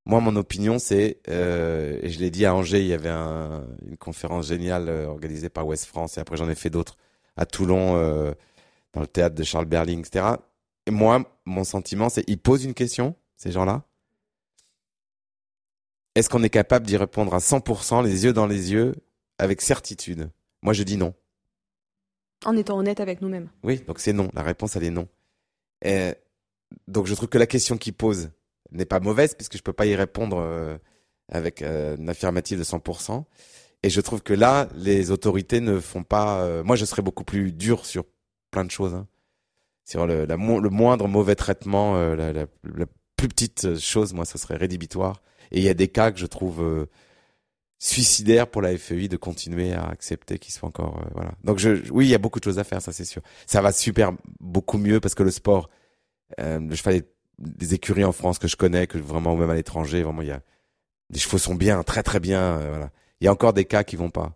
Moi, 0.06 0.20
mon 0.20 0.36
opinion, 0.36 0.78
c'est, 0.78 1.20
euh, 1.28 1.98
et 2.02 2.10
je 2.10 2.20
l'ai 2.20 2.30
dit 2.30 2.46
à 2.46 2.54
Angers, 2.54 2.80
il 2.80 2.86
y 2.86 2.92
avait 2.94 3.08
un, 3.08 3.66
une 3.84 3.96
conférence 3.96 4.48
géniale 4.48 4.88
organisée 4.88 5.48
par 5.48 5.66
West 5.66 5.86
France, 5.86 6.16
et 6.16 6.20
après 6.20 6.36
j'en 6.36 6.48
ai 6.48 6.54
fait 6.54 6.70
d'autres 6.70 6.96
à 7.36 7.44
Toulon, 7.44 7.94
dans 8.92 9.00
le 9.00 9.06
théâtre 9.06 9.34
de 9.34 9.42
Charles 9.42 9.66
Berling, 9.66 10.00
etc. 10.00 10.36
Et 10.86 10.90
moi, 10.90 11.24
mon 11.44 11.64
sentiment, 11.64 12.08
c'est 12.08 12.24
ils 12.28 12.38
posent 12.38 12.64
une 12.64 12.74
question, 12.74 13.14
ces 13.36 13.50
gens-là. 13.50 13.82
Est-ce 16.14 16.30
qu'on 16.30 16.42
est 16.42 16.50
capable 16.50 16.86
d'y 16.86 16.96
répondre 16.96 17.34
à 17.34 17.38
100%, 17.38 18.02
les 18.02 18.24
yeux 18.24 18.32
dans 18.32 18.46
les 18.46 18.72
yeux, 18.72 18.94
avec 19.38 19.60
certitude? 19.60 20.30
Moi, 20.66 20.72
je 20.74 20.82
dis 20.82 20.96
non. 20.96 21.14
En 22.44 22.56
étant 22.56 22.76
honnête 22.76 22.98
avec 23.00 23.22
nous-mêmes. 23.22 23.48
Oui, 23.62 23.78
donc 23.86 24.00
c'est 24.00 24.12
non. 24.12 24.28
La 24.34 24.42
réponse, 24.42 24.74
elle 24.76 24.82
est 24.84 24.90
non. 24.90 25.08
Et 25.82 26.12
donc 26.88 27.06
je 27.06 27.14
trouve 27.14 27.28
que 27.28 27.38
la 27.38 27.46
question 27.46 27.78
qu'ils 27.78 27.94
posent 27.94 28.30
n'est 28.72 28.84
pas 28.84 28.98
mauvaise, 28.98 29.34
puisque 29.34 29.56
je 29.56 29.62
peux 29.62 29.72
pas 29.72 29.86
y 29.86 29.94
répondre 29.94 30.38
euh, 30.40 30.76
avec 31.30 31.62
euh, 31.62 31.96
une 31.96 32.08
affirmative 32.08 32.58
de 32.58 32.64
100%. 32.64 33.24
Et 33.84 33.90
je 33.90 34.00
trouve 34.00 34.22
que 34.22 34.34
là, 34.34 34.68
les 34.74 35.12
autorités 35.12 35.60
ne 35.60 35.78
font 35.78 36.02
pas. 36.02 36.42
euh, 36.42 36.64
moi, 36.64 36.74
je 36.74 36.84
serais 36.84 37.02
beaucoup 37.02 37.22
plus 37.22 37.52
dur 37.52 37.86
sur 37.86 38.04
plein 38.50 38.64
de 38.64 38.70
choses. 38.72 38.94
Hein. 38.94 39.06
Sur 39.84 40.08
le, 40.08 40.24
la 40.26 40.36
mo- 40.36 40.58
le 40.60 40.68
moindre 40.70 41.06
mauvais 41.06 41.36
traitement, 41.36 41.94
la, 41.94 42.32
la- 42.32 42.46
la 42.64 42.86
plus 43.16 43.28
petite 43.28 43.78
chose, 43.78 44.12
moi, 44.14 44.24
ça 44.24 44.36
serait 44.36 44.56
rédhibitoire. 44.56 45.22
Et 45.52 45.58
il 45.58 45.62
y 45.64 45.68
a 45.68 45.74
des 45.74 45.86
cas 45.86 46.10
que 46.10 46.18
je 46.18 46.26
trouve 46.26 46.88
suicidaires 47.78 48.46
pour 48.48 48.62
la 48.62 48.76
FEI 48.76 49.08
de 49.08 49.16
continuer 49.16 49.72
à 49.72 49.84
accepter 49.86 50.38
qu'ils 50.38 50.54
soient 50.54 50.68
encore. 50.68 50.98
euh, 51.02 51.08
voilà. 51.14 51.32
Donc, 51.44 51.58
je, 51.58 51.90
oui, 51.90 52.06
il 52.06 52.10
y 52.10 52.14
a 52.14 52.18
beaucoup 52.18 52.38
de 52.40 52.44
choses 52.44 52.58
à 52.58 52.64
faire, 52.64 52.80
ça 52.82 52.92
c'est 52.92 53.04
sûr. 53.04 53.22
Ça 53.46 53.60
va 53.60 53.72
super 53.72 54.12
beaucoup 54.40 54.78
mieux 54.78 55.00
parce 55.00 55.14
que 55.14 55.22
le 55.22 55.30
sport, 55.30 55.68
euh, 56.40 56.58
le 56.60 56.74
cheval, 56.74 57.02
des 57.38 57.74
écuries 57.74 58.04
en 58.04 58.12
France 58.12 58.38
que 58.38 58.48
je 58.48 58.56
connais, 58.56 58.86
que 58.86 58.98
vraiment 58.98 59.36
même 59.36 59.50
à 59.50 59.54
l'étranger, 59.54 60.02
vraiment 60.02 60.22
il 60.22 60.28
y 60.28 60.32
a 60.32 60.40
les 61.10 61.18
chevaux 61.20 61.38
sont 61.38 61.54
bien, 61.54 61.82
très 61.84 62.02
très 62.02 62.18
bien. 62.20 62.40
euh, 62.40 62.68
voilà. 62.70 62.90
Il 63.20 63.24
y 63.26 63.28
a 63.28 63.32
encore 63.32 63.52
des 63.52 63.64
cas 63.64 63.84
qui 63.84 63.96
vont 63.96 64.10
pas. 64.10 64.32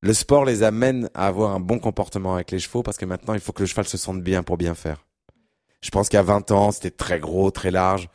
Le 0.00 0.14
sport 0.14 0.44
les 0.44 0.62
amène 0.62 1.08
à 1.14 1.26
avoir 1.28 1.52
un 1.52 1.60
bon 1.60 1.78
comportement 1.78 2.34
avec 2.34 2.50
les 2.50 2.58
chevaux 2.58 2.82
parce 2.82 2.96
que 2.96 3.04
maintenant 3.04 3.34
il 3.34 3.40
faut 3.40 3.52
que 3.52 3.62
le 3.62 3.66
cheval 3.66 3.86
se 3.86 3.98
sente 3.98 4.22
bien 4.22 4.42
pour 4.42 4.56
bien 4.56 4.74
faire. 4.74 5.04
Je 5.82 5.90
pense 5.90 6.08
qu'à 6.08 6.22
20 6.22 6.50
ans 6.52 6.70
c'était 6.72 6.90
très 6.90 7.20
gros, 7.20 7.50
très 7.50 7.70
large. 7.70 8.08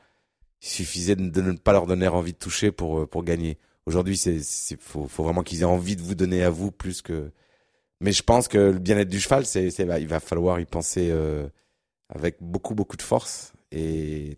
Il 0.61 0.67
suffisait 0.67 1.15
de, 1.15 1.29
de 1.29 1.41
ne 1.41 1.51
pas 1.53 1.71
leur 1.73 1.85
donner 1.87 2.07
envie 2.07 2.33
de 2.33 2.37
toucher 2.37 2.71
pour 2.71 2.99
euh, 3.01 3.05
pour 3.07 3.23
gagner. 3.23 3.57
Aujourd'hui 3.87 4.17
c'est 4.17 4.41
faut 4.79 5.07
faut 5.07 5.23
vraiment 5.23 5.43
qu'ils 5.43 5.61
aient 5.61 5.65
envie 5.65 5.95
de 5.95 6.01
vous 6.01 6.13
donner 6.13 6.43
à 6.43 6.49
vous 6.49 6.71
plus 6.71 7.01
que. 7.01 7.31
Mais 8.01 8.11
je 8.11 8.21
pense 8.21 8.49
que 8.49 8.57
le 8.57 8.79
bien-être 8.79 9.07
du 9.07 9.19
cheval 9.19 9.45
c'est 9.45 9.85
bah, 9.85 9.97
il 9.97 10.07
va 10.07 10.19
falloir 10.19 10.59
y 10.59 10.65
penser 10.65 11.07
euh, 11.09 11.47
avec 12.13 12.35
beaucoup 12.41 12.75
beaucoup 12.75 12.97
de 12.97 13.01
force 13.01 13.53
et 13.71 14.37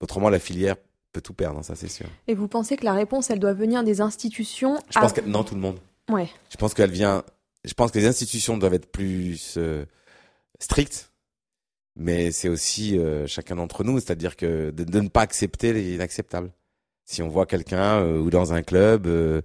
autrement 0.00 0.30
la 0.30 0.38
filière 0.38 0.76
peut 1.12 1.20
tout 1.20 1.34
perdre, 1.34 1.58
hein, 1.58 1.62
ça 1.64 1.74
c'est 1.74 1.88
sûr. 1.88 2.06
Et 2.28 2.34
vous 2.34 2.46
pensez 2.46 2.76
que 2.76 2.84
la 2.84 2.92
réponse, 2.92 3.30
elle 3.30 3.40
doit 3.40 3.52
venir 3.52 3.82
des 3.82 4.00
institutions 4.00 4.78
Je 4.90 5.00
pense 5.00 5.12
que 5.12 5.22
non 5.22 5.42
tout 5.42 5.56
le 5.56 5.60
monde. 5.60 5.80
Ouais. 6.08 6.28
Je 6.48 6.56
pense 6.56 6.72
qu'elle 6.72 6.92
vient. 6.92 7.24
Je 7.64 7.74
pense 7.74 7.90
que 7.90 7.98
les 7.98 8.06
institutions 8.06 8.56
doivent 8.56 8.74
être 8.74 8.90
plus 8.90 9.54
euh, 9.56 9.84
strictes, 10.60 11.10
mais 11.96 12.30
c'est 12.30 12.48
aussi 12.48 12.96
euh, 12.96 13.26
chacun 13.26 13.56
d'entre 13.56 13.82
nous, 13.82 13.98
c'est-à-dire 13.98 14.36
que 14.36 14.70
de, 14.70 14.84
de 14.84 15.00
ne 15.00 15.08
pas 15.08 15.22
accepter 15.22 15.72
l'inacceptable. 15.72 16.52
Si 17.08 17.22
on 17.22 17.28
voit 17.28 17.46
quelqu'un 17.46 18.02
euh, 18.02 18.18
ou 18.18 18.28
dans 18.28 18.52
un 18.52 18.62
club 18.62 19.06
euh, 19.06 19.40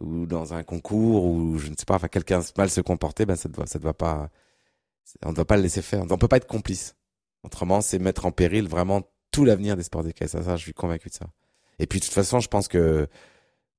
ou 0.00 0.24
dans 0.26 0.54
un 0.54 0.62
concours 0.62 1.24
ou 1.24 1.58
je 1.58 1.66
ne 1.68 1.74
sais 1.76 1.84
pas, 1.84 1.96
enfin 1.96 2.06
quelqu'un 2.06 2.42
mal 2.56 2.70
se 2.70 2.80
comporter, 2.80 3.26
ben 3.26 3.34
ça 3.34 3.48
doit, 3.48 3.66
ça 3.66 3.80
doit 3.80 3.92
pas. 3.92 4.30
On 5.24 5.30
ne 5.30 5.34
doit 5.34 5.44
pas 5.44 5.56
le 5.56 5.62
laisser 5.64 5.82
faire. 5.82 6.04
On 6.08 6.16
peut 6.16 6.28
pas 6.28 6.36
être 6.36 6.46
complice. 6.46 6.94
Autrement, 7.42 7.80
c'est 7.80 7.98
mettre 7.98 8.24
en 8.24 8.30
péril 8.30 8.68
vraiment 8.68 9.02
tout 9.32 9.44
l'avenir 9.44 9.76
des 9.76 9.82
sports 9.82 10.04
d'équestre. 10.04 10.38
Ça, 10.38 10.44
ça, 10.44 10.56
je 10.56 10.62
suis 10.62 10.74
convaincu 10.74 11.08
de 11.08 11.14
ça. 11.14 11.26
Et 11.80 11.88
puis 11.88 11.98
de 11.98 12.04
toute 12.04 12.14
façon, 12.14 12.38
je 12.38 12.48
pense 12.48 12.68
que 12.68 13.08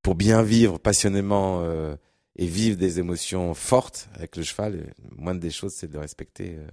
pour 0.01 0.15
bien 0.15 0.43
vivre 0.43 0.77
passionnément 0.77 1.61
euh, 1.63 1.95
et 2.35 2.45
vivre 2.45 2.77
des 2.77 2.99
émotions 2.99 3.53
fortes 3.53 4.09
avec 4.15 4.35
le 4.35 4.43
cheval, 4.43 4.75
euh, 4.75 4.91
moindre 5.15 5.39
des 5.39 5.51
choses, 5.51 5.73
c'est 5.73 5.87
de 5.87 5.93
le 5.93 5.99
respecter 5.99 6.57
euh, 6.57 6.67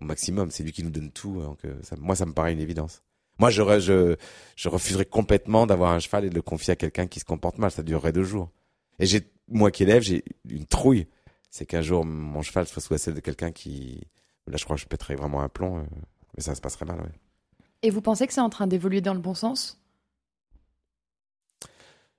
au 0.00 0.04
maximum. 0.04 0.52
C'est 0.52 0.62
lui 0.62 0.72
qui 0.72 0.84
nous 0.84 0.90
donne 0.90 1.10
tout. 1.10 1.40
Donc, 1.40 1.64
euh, 1.64 1.74
moi, 1.98 2.14
ça 2.14 2.24
me 2.24 2.34
paraît 2.34 2.52
une 2.52 2.60
évidence. 2.60 3.02
Moi, 3.38 3.50
je, 3.50 3.62
re- 3.62 3.80
je, 3.80 4.16
je 4.56 4.68
refuserais 4.68 5.04
complètement 5.04 5.66
d'avoir 5.66 5.92
un 5.92 5.98
cheval 5.98 6.24
et 6.24 6.30
de 6.30 6.34
le 6.34 6.42
confier 6.42 6.72
à 6.72 6.76
quelqu'un 6.76 7.06
qui 7.06 7.20
se 7.20 7.24
comporte 7.24 7.58
mal. 7.58 7.70
Ça 7.70 7.82
durerait 7.82 8.12
deux 8.12 8.24
jours. 8.24 8.50
Et 8.98 9.06
j'ai, 9.06 9.30
moi 9.48 9.70
qui 9.70 9.82
élève, 9.82 10.02
j'ai 10.02 10.24
une 10.48 10.66
trouille. 10.66 11.06
C'est 11.50 11.66
qu'un 11.66 11.82
jour, 11.82 12.04
mon 12.04 12.42
cheval 12.42 12.66
soit 12.66 12.82
sous 12.82 12.92
la 12.92 12.98
selle 12.98 13.14
de 13.14 13.20
quelqu'un 13.20 13.52
qui, 13.52 14.00
là, 14.46 14.56
je 14.56 14.64
crois 14.64 14.76
que 14.76 14.82
je 14.82 14.86
pèterais 14.86 15.14
vraiment 15.14 15.42
un 15.42 15.48
plomb. 15.48 15.78
euh, 15.78 15.84
mais 16.36 16.42
ça 16.42 16.54
se 16.54 16.60
passerait 16.60 16.84
mal, 16.84 17.00
ouais. 17.00 17.12
Et 17.82 17.90
vous 17.90 18.00
pensez 18.00 18.26
que 18.26 18.32
c'est 18.32 18.40
en 18.40 18.50
train 18.50 18.66
d'évoluer 18.66 19.00
dans 19.00 19.14
le 19.14 19.20
bon 19.20 19.34
sens? 19.34 19.80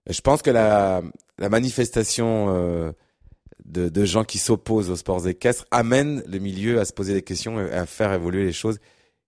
Je 0.10 0.22
pense 0.22 0.42
que 0.42 0.50
la, 0.50 1.02
la 1.38 1.50
manifestation 1.50 2.48
euh, 2.50 2.92
de, 3.66 3.90
de 3.90 4.06
gens 4.06 4.24
qui 4.24 4.38
s'opposent 4.38 4.90
aux 4.90 4.96
sports 4.96 5.28
équestres 5.28 5.66
amène 5.70 6.24
le 6.26 6.40
milieu 6.40 6.80
à 6.80 6.86
se 6.86 6.94
poser 6.94 7.14
des 7.14 7.24
questions 7.24 7.60
et 7.60 7.72
à 7.72 7.86
faire 7.86 8.14
évoluer 8.14 8.46
les 8.46 8.54
choses. 8.54 8.80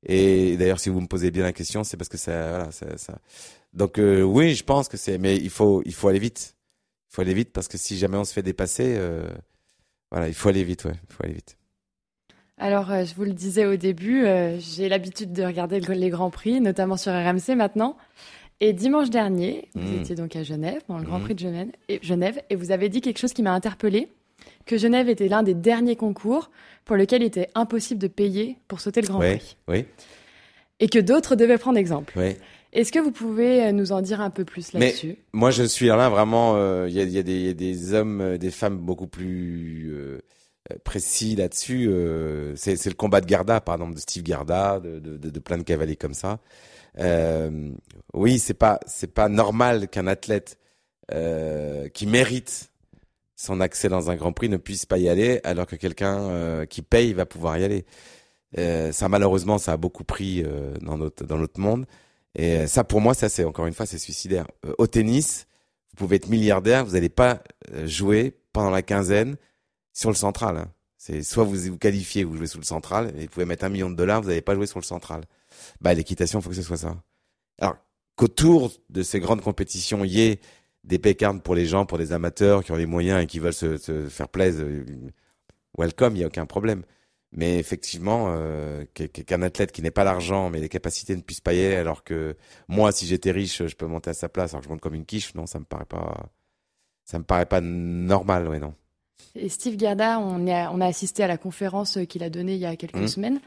Et 0.05 0.55
d'ailleurs, 0.57 0.79
si 0.79 0.89
vous 0.89 1.01
me 1.01 1.07
posez 1.07 1.29
bien 1.31 1.43
la 1.43 1.51
question, 1.53 1.83
c'est 1.83 1.97
parce 1.97 2.09
que 2.09 2.17
ça, 2.17 2.49
voilà, 2.49 2.71
ça, 2.71 2.97
ça. 2.97 3.17
Donc 3.73 3.99
euh, 3.99 4.21
oui, 4.21 4.55
je 4.55 4.63
pense 4.63 4.87
que 4.87 4.97
c'est, 4.97 5.17
mais 5.17 5.35
il 5.35 5.49
faut, 5.49 5.81
il 5.85 5.93
faut 5.93 6.07
aller 6.07 6.19
vite. 6.19 6.55
Il 7.11 7.15
faut 7.15 7.21
aller 7.21 7.33
vite 7.33 7.51
parce 7.51 7.67
que 7.67 7.77
si 7.77 7.97
jamais 7.97 8.17
on 8.17 8.23
se 8.23 8.33
fait 8.33 8.43
dépasser, 8.43 8.95
euh, 8.97 9.27
voilà, 10.11 10.27
il 10.27 10.33
faut 10.33 10.49
aller 10.49 10.63
vite, 10.63 10.85
ouais, 10.85 10.93
il 11.09 11.13
faut 11.13 11.23
aller 11.23 11.33
vite. 11.33 11.57
Alors, 12.57 12.91
euh, 12.91 13.05
je 13.05 13.13
vous 13.15 13.23
le 13.23 13.33
disais 13.33 13.65
au 13.65 13.75
début, 13.77 14.25
j'ai 14.59 14.89
l'habitude 14.89 15.31
de 15.33 15.43
regarder 15.43 15.79
le- 15.79 15.93
les 15.93 16.09
Grands 16.09 16.29
Prix, 16.29 16.59
notamment 16.61 16.97
sur 16.97 17.11
RMC 17.13 17.55
maintenant. 17.55 17.95
Et 18.61 18.73
dimanche 18.73 19.09
dernier, 19.09 19.69
vous 19.75 19.93
Mm. 19.93 19.99
étiez 20.01 20.15
donc 20.15 20.35
à 20.35 20.43
Genève, 20.43 20.81
dans 20.89 20.97
le 20.97 21.05
Grand 21.05 21.19
Mm. 21.19 21.23
Prix 21.23 21.35
de 21.35 21.39
Genève 21.39 21.69
et, 21.87 21.99
Genève, 22.01 22.41
et 22.49 22.55
vous 22.55 22.71
avez 22.71 22.89
dit 22.89 22.99
quelque 22.99 23.17
chose 23.19 23.31
qui 23.31 23.41
m'a 23.43 23.53
interpellée, 23.53 24.09
que 24.65 24.77
Genève 24.77 25.09
était 25.09 25.27
l'un 25.27 25.43
des 25.43 25.53
derniers 25.53 25.95
concours 25.95 26.51
pour 26.85 26.95
lequel 26.95 27.21
il 27.23 27.25
était 27.25 27.49
impossible 27.55 27.99
de 27.99 28.07
payer 28.07 28.57
pour 28.67 28.79
sauter 28.81 29.01
le 29.01 29.07
Grand 29.07 29.19
Prix. 29.19 29.57
oui, 29.67 29.85
Et 30.79 30.87
que 30.89 30.99
d'autres 30.99 31.35
devaient 31.35 31.57
prendre 31.57 31.77
exemple. 31.77 32.13
oui. 32.17 32.35
Est-ce 32.71 32.91
que 32.91 32.99
vous 32.99 33.11
pouvez 33.11 33.63
euh, 33.65 33.71
nous 33.71 33.91
en 33.93 34.01
dire 34.01 34.21
un 34.21 34.29
peu 34.29 34.45
plus 34.45 34.73
là-dessus? 34.73 35.17
Moi, 35.33 35.49
je 35.49 35.63
suis 35.63 35.87
là 35.87 36.07
vraiment. 36.09 36.53
euh, 36.55 36.85
Il 36.87 36.93
y, 36.93 36.99
a, 36.99 37.03
il 37.03 37.09
y 37.09 37.17
a 37.17 37.23
des, 37.23 37.33
il 37.33 37.45
y 37.47 37.49
a 37.49 37.53
des 37.53 37.93
hommes, 37.95 38.21
euh, 38.21 38.37
des 38.37 38.51
femmes 38.51 38.77
beaucoup 38.77 39.07
plus 39.07 39.89
euh, 39.91 40.19
précis 40.83 41.35
là-dessus. 41.35 41.87
euh, 41.89 42.55
c'est 42.55 42.85
le 42.85 42.93
combat 42.93 43.21
de 43.21 43.25
Garda, 43.25 43.59
par 43.59 43.73
exemple, 43.73 43.95
de 43.95 43.99
Steve 43.99 44.21
Garda, 44.21 44.79
de, 44.79 44.99
de, 44.99 45.17
de, 45.17 45.29
de 45.31 45.39
plein 45.39 45.57
de 45.57 45.63
cavaliers 45.63 45.95
comme 45.95 46.13
ça. 46.13 46.37
Oui, 48.13 48.37
c'est 48.37 48.53
pas 48.53 48.79
c'est 48.85 49.13
pas 49.13 49.29
normal 49.29 49.87
qu'un 49.87 50.05
athlète 50.05 50.59
qui 51.93 52.05
mérite 52.05 52.69
son 53.39 53.61
accès 53.61 53.87
dans 53.87 54.11
un 54.11 54.17
Grand 54.17 54.33
Prix 54.33 54.49
ne 54.49 54.57
puisse 54.57 54.85
pas 54.85 54.97
y 54.97 55.07
aller, 55.07 55.39
alors 55.45 55.65
que 55.65 55.77
quelqu'un 55.77 56.19
euh, 56.23 56.65
qui 56.65 56.81
paye 56.81 57.13
va 57.13 57.25
pouvoir 57.25 57.57
y 57.57 57.63
aller. 57.63 57.85
Euh, 58.57 58.91
ça, 58.91 59.07
malheureusement, 59.07 59.57
ça 59.57 59.71
a 59.71 59.77
beaucoup 59.77 60.03
pris 60.03 60.43
euh, 60.43 60.73
dans 60.81 60.97
notre 60.97 61.23
dans 61.25 61.37
notre 61.37 61.57
monde. 61.57 61.85
Et 62.35 62.57
euh, 62.57 62.67
ça, 62.67 62.83
pour 62.83 62.99
moi, 62.99 63.13
ça 63.13 63.29
c'est 63.29 63.45
encore 63.45 63.65
une 63.65 63.73
fois, 63.73 63.85
c'est 63.85 63.97
suicidaire. 63.97 64.45
Euh, 64.65 64.73
au 64.77 64.87
tennis, 64.87 65.47
vous 65.91 65.95
pouvez 65.95 66.17
être 66.17 66.27
milliardaire, 66.27 66.83
vous 66.83 66.93
n'allez 66.93 67.07
pas 67.07 67.41
euh, 67.71 67.87
jouer 67.87 68.35
pendant 68.51 68.71
la 68.71 68.81
quinzaine 68.81 69.37
sur 69.93 70.09
le 70.09 70.15
central. 70.17 70.57
hein. 70.57 70.67
C'est 70.97 71.23
soit 71.23 71.45
vous 71.45 71.55
vous 71.55 71.77
qualifiez, 71.77 72.25
vous 72.25 72.35
jouez 72.35 72.47
sur 72.47 72.59
le 72.59 72.65
central, 72.65 73.13
et 73.17 73.21
vous 73.21 73.29
pouvez 73.29 73.45
mettre 73.45 73.63
un 73.63 73.69
million 73.69 73.89
de 73.89 73.95
dollars, 73.95 74.21
vous 74.21 74.27
n'allez 74.27 74.41
pas 74.41 74.53
jouer 74.55 74.67
sur 74.67 74.79
le 74.79 74.85
central. 74.85 75.21
Bah, 75.79 75.93
l'équitation, 75.93 76.41
faut 76.41 76.49
que 76.49 76.55
ce 76.55 76.61
soit 76.61 76.75
ça. 76.75 76.97
Alors 77.57 77.77
qu'autour 78.17 78.73
de 78.89 79.01
ces 79.01 79.21
grandes 79.21 79.39
compétitions, 79.41 80.03
il 80.03 80.11
y 80.11 80.21
ait 80.23 80.41
des 80.89 80.97
pécardes 80.97 81.43
pour 81.43 81.53
les 81.53 81.67
gens, 81.67 81.85
pour 81.85 81.99
des 81.99 82.11
amateurs 82.13 82.63
qui 82.63 82.71
ont 82.71 82.75
les 82.75 82.87
moyens 82.87 83.23
et 83.23 83.27
qui 83.27 83.37
veulent 83.37 83.53
se, 83.53 83.77
faire 84.09 84.27
plaisir, 84.27 84.65
euh, 84.65 84.83
welcome, 85.77 86.15
il 86.15 86.21
y 86.21 86.23
a 86.23 86.27
aucun 86.27 86.47
problème. 86.47 86.83
Mais 87.31 87.59
effectivement, 87.59 88.29
euh, 88.29 88.85
qu'un 88.95 89.43
athlète 89.43 89.71
qui 89.71 89.83
n'ait 89.83 89.91
pas 89.91 90.03
l'argent, 90.03 90.49
mais 90.49 90.59
les 90.59 90.67
capacités 90.67 91.15
ne 91.15 91.21
puisse 91.21 91.41
pas 91.41 91.53
y 91.53 91.63
aller, 91.63 91.75
alors 91.75 92.03
que 92.03 92.35
moi, 92.67 92.91
si 92.91 93.05
j'étais 93.05 93.29
riche, 93.31 93.67
je 93.67 93.75
peux 93.75 93.85
monter 93.85 94.09
à 94.09 94.13
sa 94.15 94.29
place, 94.29 94.53
alors 94.53 94.61
que 94.61 94.65
je 94.65 94.69
monte 94.71 94.81
comme 94.81 94.95
une 94.95 95.05
quiche, 95.05 95.35
non, 95.35 95.45
ça 95.45 95.59
me 95.59 95.65
paraît 95.65 95.85
pas, 95.85 96.31
ça 97.05 97.19
me 97.19 97.23
paraît 97.23 97.45
pas 97.45 97.61
normal, 97.61 98.47
ouais, 98.47 98.59
non. 98.59 98.73
Et 99.35 99.47
Steve 99.47 99.75
Garda, 99.77 100.19
on, 100.19 100.47
a 100.47 100.85
assisté 100.85 101.23
à 101.23 101.27
la 101.27 101.37
conférence 101.37 101.99
qu'il 102.09 102.23
a 102.23 102.29
donnée 102.29 102.53
il 102.55 102.59
y 102.59 102.65
a 102.65 102.75
quelques 102.75 102.95
Mhm. 102.95 103.07
semaines, 103.07 103.39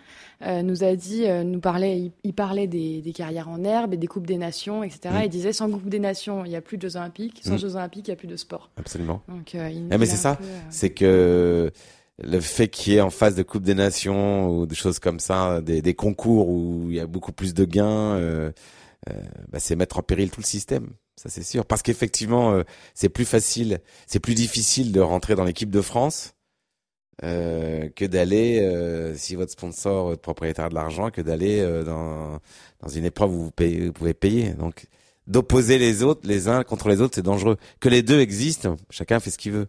euh, 0.43 0.63
nous 0.63 0.85
a 0.85 0.95
dit, 0.95 1.27
euh, 1.27 1.43
nous 1.43 1.61
parlait, 1.61 1.99
il, 1.99 2.13
il 2.25 2.33
parlait 2.35 2.67
des, 2.69 3.03
des 3.03 3.13
carrières 3.13 3.49
en 3.49 3.63
herbe 3.65 3.93
et 3.93 3.97
des 3.97 4.07
coupes 4.07 4.27
des 4.27 4.39
nations, 4.39 4.85
etc. 4.85 5.01
Mhm. 5.13 5.21
Il 5.25 5.29
disait 5.29 5.53
sans 5.53 5.69
coupe 5.71 5.89
des 5.89 5.99
nations, 5.99 6.45
il 6.45 6.51
n'y 6.51 6.57
a 6.57 6.61
plus 6.61 6.79
de 6.79 6.89
Jeux 6.89 6.97
Olympiques, 6.97 7.41
sans 7.45 7.53
Mhm. 7.53 7.59
Jeux 7.59 7.77
Olympiques, 7.77 8.07
il 8.09 8.11
n'y 8.11 8.15
a 8.15 8.17
plus 8.17 8.29
de 8.29 8.37
sport. 8.37 8.71
Absolument. 8.77 9.23
Donc, 9.29 9.55
euh, 9.55 9.69
il, 9.71 9.89
Ah, 9.91 9.99
mais 9.99 10.07
c'est 10.07 10.17
ça. 10.17 10.39
euh, 10.41 10.61
C'est 10.71 10.91
que 10.91 11.73
le 12.23 12.41
fait 12.41 12.69
qu'il 12.69 12.93
y 12.93 12.97
ait 12.97 13.01
en 13.01 13.11
face 13.11 13.35
de 13.35 13.43
Coupe 13.43 13.65
des 13.65 13.75
Nations 13.75 14.49
ou 14.51 14.67
des 14.67 14.77
choses 14.77 15.01
comme 15.01 15.19
ça, 15.19 15.61
des, 15.61 15.83
des 15.83 15.95
concours 15.95 16.49
où 16.49 16.87
il 16.91 16.97
y 16.97 17.01
a 17.01 17.07
beaucoup 17.07 17.33
plus 17.33 17.55
de 17.55 17.65
gains, 17.65 18.53
bah, 19.51 19.59
c'est 19.59 19.75
mettre 19.75 19.99
en 19.99 20.03
péril 20.03 20.31
tout 20.31 20.41
le 20.41 20.47
système. 20.47 20.91
Ça 21.17 21.29
c'est 21.29 21.43
sûr. 21.43 21.67
Parce 21.67 21.83
qu'effectivement, 21.83 22.53
euh, 22.53 22.63
c'est 22.95 23.09
plus 23.09 23.25
facile, 23.25 23.81
c'est 24.07 24.21
plus 24.21 24.35
difficile 24.35 24.93
de 24.93 25.01
rentrer 25.01 25.35
dans 25.35 25.45
l'équipe 25.45 25.71
de 25.71 25.81
France 25.81 26.35
euh, 27.23 27.89
que 27.91 28.05
d'aller, 28.05 28.61
euh, 28.63 29.15
si 29.17 29.35
votre 29.37 29.53
sponsor, 29.53 30.07
votre 30.07 30.23
propriétaire 30.23 30.69
de 30.71 30.75
l'argent, 30.75 31.11
que 31.11 31.21
d'aller 31.21 31.61
euh, 31.61 31.85
dans, 31.85 32.39
dans 32.81 32.89
une 32.89 33.05
épreuve 33.05 33.31
où 33.33 33.45
vous, 33.45 33.51
payez- 33.51 33.87
vous 33.87 33.93
pouvez 33.93 34.15
payer. 34.15 34.55
Donc 34.55 34.87
d'opposer 35.29 35.79
les 35.79 36.03
autres, 36.03 36.27
les 36.27 36.49
uns 36.49 36.65
contre 36.65 36.89
les 36.89 37.01
autres, 37.01 37.15
c'est 37.15 37.23
dangereux. 37.23 37.57
Que 37.79 37.89
les 37.89 38.03
deux 38.03 38.19
existent, 38.21 38.77
chacun 38.91 39.21
fait 39.21 39.31
ce 39.31 39.39
qu'il 39.39 39.53
veut. 39.53 39.69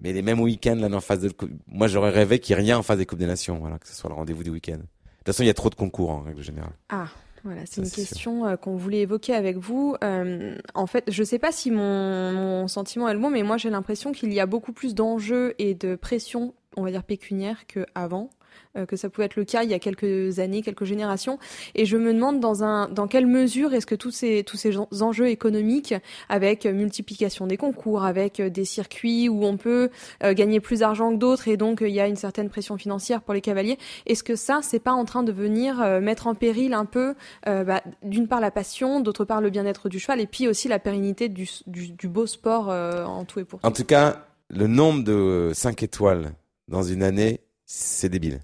Mais 0.00 0.12
les 0.12 0.22
mêmes 0.22 0.40
week-ends, 0.40 0.74
là, 0.76 0.88
en 0.88 1.00
face 1.00 1.20
de, 1.20 1.30
moi, 1.66 1.86
j'aurais 1.86 2.10
rêvé 2.10 2.38
qu'il 2.38 2.56
n'y 2.56 2.62
ait 2.62 2.64
rien 2.64 2.78
en 2.78 2.82
face 2.82 2.98
des 2.98 3.06
Coupes 3.06 3.18
des 3.18 3.26
Nations, 3.26 3.58
voilà, 3.58 3.78
que 3.78 3.86
ce 3.86 3.94
soit 3.94 4.08
le 4.10 4.16
rendez-vous 4.16 4.42
du 4.42 4.50
week-end. 4.50 4.78
toute 4.78 5.26
façon, 5.26 5.42
il 5.42 5.46
y 5.46 5.50
a 5.50 5.54
trop 5.54 5.70
de 5.70 5.74
concours 5.74 6.10
en 6.10 6.22
règle 6.22 6.42
générale. 6.42 6.72
Ah, 6.88 7.08
voilà, 7.44 7.62
c'est 7.66 7.82
une 7.82 7.90
question 7.90 8.46
euh, 8.46 8.56
qu'on 8.56 8.76
voulait 8.76 9.00
évoquer 9.00 9.34
avec 9.34 9.58
vous. 9.58 9.96
Euh, 10.02 10.56
en 10.74 10.86
fait, 10.86 11.04
je 11.10 11.22
sais 11.22 11.38
pas 11.38 11.52
si 11.52 11.70
mon, 11.70 12.32
mon 12.32 12.68
sentiment 12.68 13.06
est 13.08 13.12
le 13.12 13.20
bon, 13.20 13.28
mais 13.28 13.42
moi 13.42 13.58
j'ai 13.58 13.68
l'impression 13.68 14.12
qu'il 14.12 14.32
y 14.32 14.40
a 14.40 14.46
beaucoup 14.46 14.72
plus 14.72 14.94
d'enjeux 14.94 15.54
et 15.58 15.74
de 15.74 15.94
pression, 15.94 16.54
on 16.76 16.82
va 16.82 16.90
dire 16.90 17.04
pécuniaire, 17.04 17.66
qu'avant. 17.66 18.30
Euh, 18.76 18.86
que 18.86 18.96
ça 18.96 19.08
pouvait 19.10 19.26
être 19.26 19.36
le 19.36 19.44
cas 19.44 19.62
il 19.62 19.70
y 19.70 19.74
a 19.74 19.78
quelques 19.78 20.38
années, 20.38 20.62
quelques 20.62 20.84
générations. 20.84 21.38
Et 21.74 21.84
je 21.86 21.96
me 21.96 22.12
demande 22.12 22.40
dans 22.40 22.64
un, 22.64 22.88
dans 22.88 23.06
quelle 23.06 23.26
mesure 23.26 23.74
est-ce 23.74 23.86
que 23.86 23.94
tous 23.94 24.10
ces, 24.10 24.44
tous 24.44 24.56
ces 24.56 24.76
en- 24.76 24.88
enjeux 25.00 25.28
économiques, 25.28 25.94
avec 26.28 26.64
multiplication 26.66 27.46
des 27.46 27.56
concours, 27.56 28.04
avec 28.04 28.40
euh, 28.40 28.50
des 28.50 28.64
circuits 28.64 29.28
où 29.28 29.44
on 29.44 29.56
peut 29.56 29.90
euh, 30.22 30.34
gagner 30.34 30.60
plus 30.60 30.80
d'argent 30.80 31.12
que 31.12 31.16
d'autres 31.18 31.48
et 31.48 31.56
donc 31.56 31.80
il 31.82 31.90
y 31.92 32.00
a 32.00 32.06
une 32.08 32.16
certaine 32.16 32.48
pression 32.48 32.76
financière 32.76 33.22
pour 33.22 33.34
les 33.34 33.40
cavaliers, 33.40 33.78
est-ce 34.06 34.22
que 34.22 34.36
ça, 34.36 34.60
c'est 34.62 34.78
pas 34.80 34.92
en 34.92 35.04
train 35.04 35.22
de 35.22 35.32
venir 35.32 35.80
mettre 36.00 36.26
en 36.26 36.34
péril 36.34 36.72
un 36.74 36.84
peu, 36.84 37.14
euh, 37.48 37.64
bah, 37.64 37.82
d'une 38.02 38.28
part 38.28 38.40
la 38.40 38.50
passion, 38.50 39.00
d'autre 39.00 39.24
part 39.24 39.40
le 39.40 39.50
bien-être 39.50 39.88
du 39.88 39.98
cheval 39.98 40.20
et 40.20 40.26
puis 40.26 40.48
aussi 40.48 40.68
la 40.68 40.78
pérennité 40.78 41.28
du, 41.28 41.48
du, 41.66 41.90
du 41.92 42.08
beau 42.08 42.26
sport 42.26 42.70
euh, 42.70 43.04
en 43.04 43.24
tout 43.24 43.40
et 43.40 43.44
pour 43.44 43.60
tout 43.60 43.66
En 43.66 43.70
tout? 43.70 43.84
cas, 43.84 44.26
le 44.50 44.66
nombre 44.66 45.04
de 45.04 45.50
5 45.54 45.82
étoiles 45.82 46.32
dans 46.68 46.82
une 46.82 47.02
année, 47.02 47.40
c'est 47.66 48.08
débile. 48.08 48.40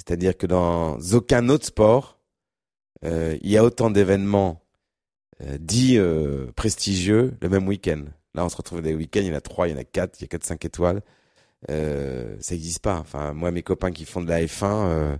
C'est-à-dire 0.00 0.34
que 0.34 0.46
dans 0.46 0.98
aucun 1.12 1.50
autre 1.50 1.66
sport, 1.66 2.18
euh, 3.04 3.36
il 3.42 3.50
y 3.50 3.58
a 3.58 3.64
autant 3.64 3.90
d'événements 3.90 4.62
euh, 5.42 5.58
dits 5.60 5.98
euh, 5.98 6.50
prestigieux 6.56 7.36
le 7.42 7.50
même 7.50 7.68
week-end. 7.68 8.04
Là, 8.34 8.46
on 8.46 8.48
se 8.48 8.56
retrouve 8.56 8.80
des 8.80 8.94
week-ends, 8.94 9.20
il 9.20 9.26
y 9.26 9.30
en 9.30 9.36
a 9.36 9.42
3, 9.42 9.68
il 9.68 9.72
y 9.72 9.74
en 9.74 9.78
a 9.78 9.84
4, 9.84 10.18
il 10.18 10.22
y 10.22 10.24
a 10.24 10.28
4, 10.28 10.44
5 10.44 10.64
étoiles. 10.64 11.02
Ça 11.68 12.54
n'existe 12.54 12.78
pas. 12.78 12.98
Enfin, 12.98 13.34
moi, 13.34 13.50
mes 13.50 13.62
copains 13.62 13.90
qui 13.90 14.06
font 14.06 14.22
de 14.22 14.28
la 14.28 14.42
F1, 14.42 14.64
euh, 14.64 15.16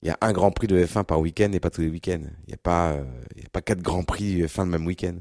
il 0.00 0.08
y 0.08 0.10
a 0.10 0.16
un 0.22 0.32
grand 0.32 0.52
prix 0.52 0.68
de 0.68 0.82
F1 0.82 1.04
par 1.04 1.20
week-end 1.20 1.52
et 1.52 1.60
pas 1.60 1.68
tous 1.68 1.82
les 1.82 1.90
week-ends. 1.90 2.22
Il 2.46 2.48
n'y 2.48 2.54
a 2.54 2.62
pas, 2.62 2.92
a 2.92 3.48
pas 3.52 3.60
quatre 3.60 3.82
grands 3.82 4.04
prix 4.04 4.42
F1 4.42 4.64
le 4.64 4.70
même 4.70 4.86
week-end. 4.86 5.16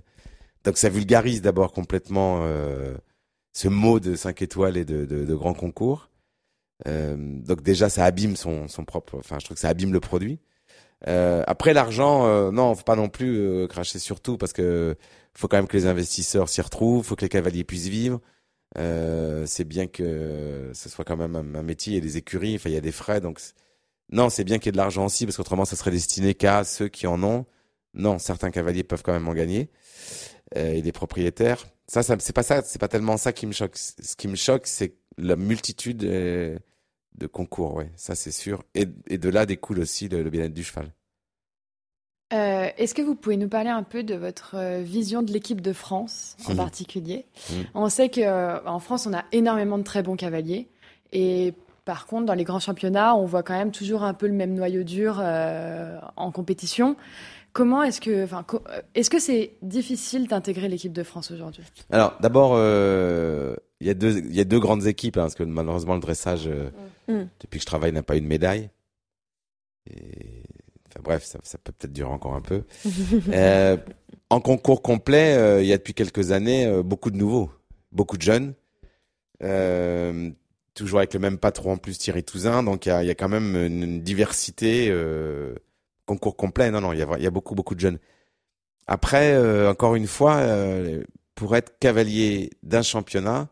Donc 0.64 0.78
ça 0.78 0.88
vulgarise 0.88 1.42
d'abord 1.42 1.74
complètement 1.74 2.48
ce 3.52 3.68
mot 3.68 4.00
de 4.00 4.16
5 4.16 4.42
étoiles 4.42 4.78
et 4.78 4.86
de, 4.86 5.04
de, 5.06 5.26
de 5.26 5.36
grands 5.36 5.54
concours. 5.54 6.10
Euh, 6.88 7.16
donc 7.18 7.62
déjà 7.62 7.90
ça 7.90 8.06
abîme 8.06 8.36
son, 8.36 8.68
son 8.68 8.84
propre, 8.86 9.18
enfin 9.18 9.38
je 9.40 9.46
trouve 9.46 9.56
que 9.56 9.62
ça 9.62 9.70
abîme 9.70 9.94
le 9.94 10.00
produit. 10.00 10.40
Euh, 11.08 11.44
après 11.48 11.74
l'argent, 11.74 12.26
euh, 12.28 12.52
non, 12.52 12.74
faut 12.76 12.84
pas 12.84 12.96
non 12.96 13.10
plus 13.10 13.38
euh, 13.38 13.68
cracher 13.68 14.00
sur 14.00 14.22
tout 14.22 14.38
parce 14.38 14.54
que 14.54 14.96
faut 15.34 15.48
quand 15.48 15.58
même 15.58 15.68
que 15.68 15.78
les 15.78 15.86
investisseurs 15.86 16.50
s'y 16.50 16.62
retrouvent, 16.62 17.06
faut 17.06 17.16
que 17.16 17.26
les 17.26 17.30
cavaliers 17.30 17.64
puissent 17.64 17.88
vivre. 17.88 18.22
Euh, 18.78 19.46
c'est 19.46 19.66
bien 19.66 19.88
que 19.88 20.72
ce 20.74 20.90
soit 20.90 21.06
quand 21.06 21.18
même 21.18 21.36
un, 21.36 21.64
métier, 21.64 21.94
il 21.94 21.96
y 21.96 22.00
a 22.00 22.02
des 22.02 22.18
écuries, 22.18 22.56
enfin 22.56 22.70
il 22.70 22.74
y 22.74 22.78
a 22.78 22.82
des 22.82 22.92
frais, 22.92 23.22
donc 23.22 23.40
non, 24.12 24.30
c'est 24.30 24.44
bien 24.44 24.58
qu'il 24.58 24.68
y 24.68 24.70
ait 24.70 24.72
de 24.74 24.78
l'argent 24.78 25.06
aussi 25.06 25.26
parce 25.26 25.38
qu'autrement 25.38 25.66
ça 25.66 25.76
serait 25.76 25.92
destiné 25.92 26.34
qu'à 26.36 26.64
ceux 26.64 26.88
qui 26.88 27.08
en 27.08 27.22
ont. 27.24 27.46
Non, 27.94 28.18
certains 28.20 28.52
cavaliers 28.52 28.84
peuvent 28.84 29.04
quand 29.04 29.14
même 29.14 29.28
en 29.28 29.34
gagner 29.34 29.70
euh, 30.58 30.74
et 30.74 30.82
des 30.82 30.92
propriétaires. 30.92 31.66
Ça, 31.88 32.04
ça 32.04 32.16
c'est 32.20 32.34
pas 32.34 32.44
ça, 32.44 32.62
c'est 32.64 32.80
pas 32.80 32.88
tellement 32.88 33.18
ça 33.18 33.34
qui 33.34 33.46
me 33.46 33.52
choque. 33.54 33.78
Ce 33.78 34.16
qui 34.16 34.28
me 34.28 34.36
choque, 34.36 34.68
c'est 34.68 34.96
la 35.18 35.36
multitude 35.36 36.04
euh, 36.04 36.58
de 37.18 37.28
concours, 37.28 37.76
ouais, 37.76 37.92
ça 37.96 38.16
c'est 38.16 38.32
sûr. 38.32 38.64
Et, 38.76 38.88
et 39.08 39.18
de 39.18 39.30
là 39.30 39.46
découle 39.46 39.80
aussi 39.80 40.10
le, 40.10 40.24
le 40.24 40.30
bien-être 40.30 40.54
du 40.54 40.64
cheval. 40.64 40.92
Euh, 42.34 42.68
Est-ce 42.78 42.96
que 42.96 43.02
vous 43.04 43.14
pouvez 43.14 43.38
nous 43.38 43.48
parler 43.50 43.70
un 43.70 43.84
peu 43.84 44.02
de 44.02 44.16
votre 44.16 44.56
euh, 44.56 44.80
vision 44.82 45.22
de 45.22 45.32
l'équipe 45.32 45.62
de 45.62 45.72
France 45.74 46.36
en 46.48 46.52
Mhm. 46.52 46.58
particulier? 46.58 47.26
Mhm. 47.52 47.66
On 47.76 47.90
sait 47.90 48.10
qu'en 48.10 48.80
France, 48.80 49.06
on 49.06 49.14
a 49.14 49.24
énormément 49.32 49.78
de 49.78 49.84
très 49.84 50.02
bons 50.02 50.16
cavaliers. 50.16 50.68
Et 51.12 51.54
par 51.86 52.08
contre, 52.08 52.26
dans 52.26 52.34
les 52.34 52.44
grands 52.44 52.60
championnats, 52.62 53.16
on 53.16 53.26
voit 53.26 53.44
quand 53.44 53.54
même 53.54 53.72
toujours 53.72 54.02
un 54.04 54.16
peu 54.16 54.26
le 54.26 54.34
même 54.34 54.56
noyau 54.56 54.82
dur 54.84 55.20
euh, 55.22 56.00
en 56.16 56.32
compétition. 56.32 56.96
Comment 57.52 57.84
est-ce 57.84 58.02
que, 58.02 58.24
enfin, 58.24 58.44
euh, 58.52 58.82
est-ce 58.96 59.12
que 59.12 59.20
c'est 59.20 59.52
difficile 59.62 60.28
d'intégrer 60.28 60.68
l'équipe 60.70 60.94
de 60.94 61.04
France 61.04 61.30
aujourd'hui? 61.30 61.64
Alors, 61.92 62.16
d'abord, 62.20 62.54
euh, 62.56 63.56
il 63.84 63.88
y 63.88 63.90
a 63.90 63.94
deux, 63.94 64.18
il 64.20 64.34
y 64.36 64.40
a 64.40 64.46
deux 64.46 64.60
grandes 64.60 64.88
équipes, 64.88 65.18
hein, 65.18 65.24
parce 65.24 65.36
que 65.36 65.44
malheureusement 65.44 65.96
le 65.96 66.00
dressage, 66.02 66.48
euh, 66.48 66.70
Mm. 67.10 67.28
depuis 67.42 67.58
que 67.60 67.64
je 67.64 67.66
travaille, 67.66 67.92
n'a 67.92 68.02
pas 68.02 68.16
eu 68.16 68.22
de 68.22 68.26
médaille. 68.28 68.70
Et, 69.90 70.44
enfin 70.88 71.02
bref, 71.04 71.26
ça, 71.26 71.40
ça 71.44 71.58
peut 71.58 71.74
peut-être 71.74 71.92
durer 71.92 72.10
encore 72.10 72.34
un 72.36 72.42
peu. 72.42 72.64
Euh, 73.34 73.76
en 74.30 74.40
concours 74.40 74.82
complet, 74.82 75.36
euh, 75.36 75.62
il 75.62 75.68
y 75.68 75.74
a 75.74 75.78
depuis 75.78 75.94
quelques 75.94 76.32
années 76.32 76.66
euh, 76.66 76.82
beaucoup 76.82 77.12
de 77.12 77.18
nouveaux, 77.18 77.52
beaucoup 77.92 78.16
de 78.18 78.22
jeunes. 78.22 78.54
Euh, 79.44 80.32
toujours 80.76 81.00
avec 81.00 81.14
le 81.14 81.20
même 81.20 81.38
patron 81.38 81.74
en 81.74 81.78
plus, 81.78 81.98
Thierry 81.98 82.24
Touzin. 82.24 82.64
Donc 82.64 82.86
il 82.86 82.90
y 82.90 82.92
a, 82.94 83.04
il 83.04 83.08
y 83.08 83.12
a 83.12 83.16
quand 83.16 83.28
même 83.30 83.56
une, 83.58 83.84
une 83.84 84.02
diversité. 84.02 84.88
euh, 84.90 85.54
concours 86.06 86.36
complet, 86.38 86.72
non, 86.72 86.82
non, 86.82 86.94
il 86.94 87.00
y 87.00 87.02
a, 87.02 87.08
il 87.18 87.24
y 87.24 87.28
a 87.28 87.32
beaucoup, 87.32 87.54
beaucoup 87.56 87.76
de 87.76 87.80
jeunes. 87.82 88.00
Après, 88.88 89.34
euh, 89.34 89.70
encore 89.70 89.96
une 89.96 90.08
fois, 90.08 90.36
euh, 90.38 91.04
pour 91.36 91.56
être 91.56 91.78
cavalier 91.80 92.50
d'un 92.64 92.82
championnat, 92.82 93.48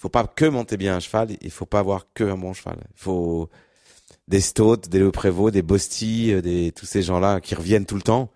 faut 0.00 0.08
pas 0.08 0.26
que 0.26 0.44
monter 0.44 0.76
bien 0.76 0.96
un 0.96 1.00
cheval, 1.00 1.36
il 1.40 1.50
faut 1.50 1.66
pas 1.66 1.80
avoir 1.80 2.06
que 2.14 2.24
un 2.24 2.38
bon 2.38 2.52
cheval. 2.52 2.78
Il 2.94 3.00
faut 3.00 3.48
des 4.28 4.40
Stott, 4.40 4.88
des 4.88 4.98
Le 4.98 5.10
Prévost, 5.10 5.52
des 5.54 5.62
Bosti, 5.62 6.32
euh, 6.32 6.42
des 6.42 6.72
tous 6.72 6.86
ces 6.86 7.02
gens-là 7.02 7.40
qui 7.40 7.54
reviennent 7.54 7.86
tout 7.86 7.96
le 7.96 8.02
temps. 8.02 8.30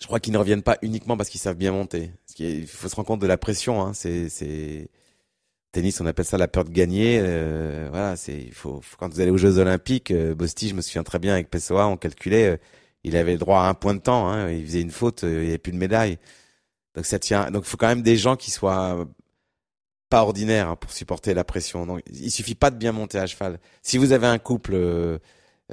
Je 0.00 0.06
crois 0.06 0.18
qu'ils 0.18 0.32
ne 0.32 0.38
reviennent 0.38 0.62
pas 0.62 0.78
uniquement 0.82 1.16
parce 1.16 1.28
qu'ils 1.28 1.40
savent 1.40 1.56
bien 1.56 1.72
monter. 1.72 2.10
Il 2.38 2.66
faut 2.66 2.88
se 2.88 2.96
rendre 2.96 3.06
compte 3.06 3.20
de 3.20 3.26
la 3.26 3.36
pression. 3.36 3.82
Hein. 3.82 3.92
C'est, 3.92 4.88
tennis, 5.72 6.00
on 6.00 6.06
appelle 6.06 6.24
ça 6.24 6.38
la 6.38 6.48
peur 6.48 6.64
de 6.64 6.70
gagner. 6.70 7.20
Euh, 7.22 7.88
voilà, 7.90 8.16
c'est 8.16 8.38
il 8.38 8.54
faut, 8.54 8.80
quand 8.98 9.12
vous 9.12 9.20
allez 9.20 9.30
aux 9.30 9.36
Jeux 9.36 9.58
Olympiques, 9.58 10.10
euh, 10.10 10.34
Bosti, 10.34 10.68
je 10.68 10.74
me 10.74 10.80
souviens 10.80 11.02
très 11.02 11.18
bien 11.18 11.34
avec 11.34 11.50
Pessoa, 11.50 11.86
on 11.86 11.96
calculait, 11.98 12.52
euh, 12.52 12.56
il 13.04 13.16
avait 13.16 13.32
le 13.32 13.38
droit 13.38 13.60
à 13.60 13.68
un 13.68 13.74
point 13.74 13.94
de 13.94 14.00
temps. 14.00 14.28
Hein. 14.28 14.50
Il 14.50 14.64
faisait 14.66 14.80
une 14.80 14.90
faute, 14.90 15.24
euh, 15.24 15.40
il 15.40 15.42
n'y 15.42 15.48
avait 15.48 15.58
plus 15.58 15.72
de 15.72 15.78
médaille. 15.78 16.18
Donc 16.94 17.06
ça 17.06 17.18
tient. 17.18 17.50
Donc 17.50 17.64
faut 17.64 17.76
quand 17.76 17.88
même 17.88 18.02
des 18.02 18.16
gens 18.16 18.36
qui 18.36 18.50
soient 18.50 19.06
pas 20.10 20.22
ordinaires 20.22 20.68
hein, 20.68 20.76
pour 20.76 20.90
supporter 20.92 21.32
la 21.32 21.44
pression. 21.44 21.86
Donc 21.86 22.02
il 22.12 22.30
suffit 22.30 22.54
pas 22.54 22.70
de 22.70 22.76
bien 22.76 22.92
monter 22.92 23.18
à 23.18 23.26
cheval. 23.26 23.58
Si 23.82 23.96
vous 23.96 24.12
avez 24.12 24.26
un 24.26 24.38
couple 24.38 24.72
euh, 24.74 25.18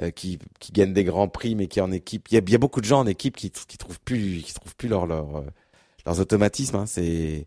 euh, 0.00 0.10
qui, 0.10 0.38
qui 0.60 0.72
gagne 0.72 0.92
des 0.94 1.04
grands 1.04 1.28
prix, 1.28 1.54
mais 1.54 1.66
qui 1.66 1.80
est 1.80 1.82
en 1.82 1.92
équipe, 1.92 2.28
il 2.30 2.34
y 2.34 2.38
a, 2.38 2.42
y 2.46 2.54
a 2.54 2.58
beaucoup 2.58 2.80
de 2.80 2.86
gens 2.86 3.00
en 3.00 3.06
équipe 3.06 3.36
qui 3.36 3.50
qui 3.50 3.76
trouvent 3.76 4.00
plus 4.00 4.42
qui 4.42 4.54
trouvent 4.54 4.76
plus 4.76 4.88
leur 4.88 5.06
leur 5.06 5.36
euh, 5.38 5.42
leurs 6.06 6.20
automatismes. 6.20 6.76
Hein. 6.76 6.86
C'est 6.86 7.46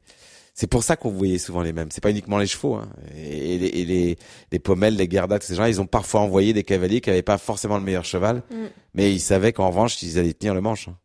c'est 0.53 0.67
pour 0.67 0.83
ça 0.83 0.97
qu'on 0.97 1.09
voyait 1.11 1.37
souvent 1.39 1.61
les 1.61 1.71
mêmes. 1.71 1.87
C'est 1.91 2.03
pas 2.03 2.11
uniquement 2.11 2.37
les 2.37 2.45
chevaux. 2.45 2.75
Hein. 2.75 2.89
Et, 3.15 3.57
les, 3.57 3.67
et 3.67 3.85
les 3.85 4.17
les 4.51 4.59
pommelles, 4.59 4.97
les 4.97 5.09
Gerda, 5.09 5.39
ces 5.41 5.55
gens, 5.55 5.63
ils 5.65 5.79
ont 5.79 5.87
parfois 5.87 6.19
envoyé 6.21 6.51
des 6.53 6.63
cavaliers 6.63 6.99
qui 6.99 7.09
avaient 7.09 7.21
pas 7.23 7.37
forcément 7.37 7.77
le 7.77 7.83
meilleur 7.83 8.03
cheval, 8.05 8.43
Mm. 8.51 8.65
mais 8.93 9.13
ils 9.13 9.21
savaient 9.21 9.53
qu'en 9.53 9.69
revanche, 9.69 10.03
ils 10.03 10.19
allaient 10.19 10.33
tenir 10.33 10.53
le 10.53 10.59
manche. 10.61 10.89
hein. 10.89 10.97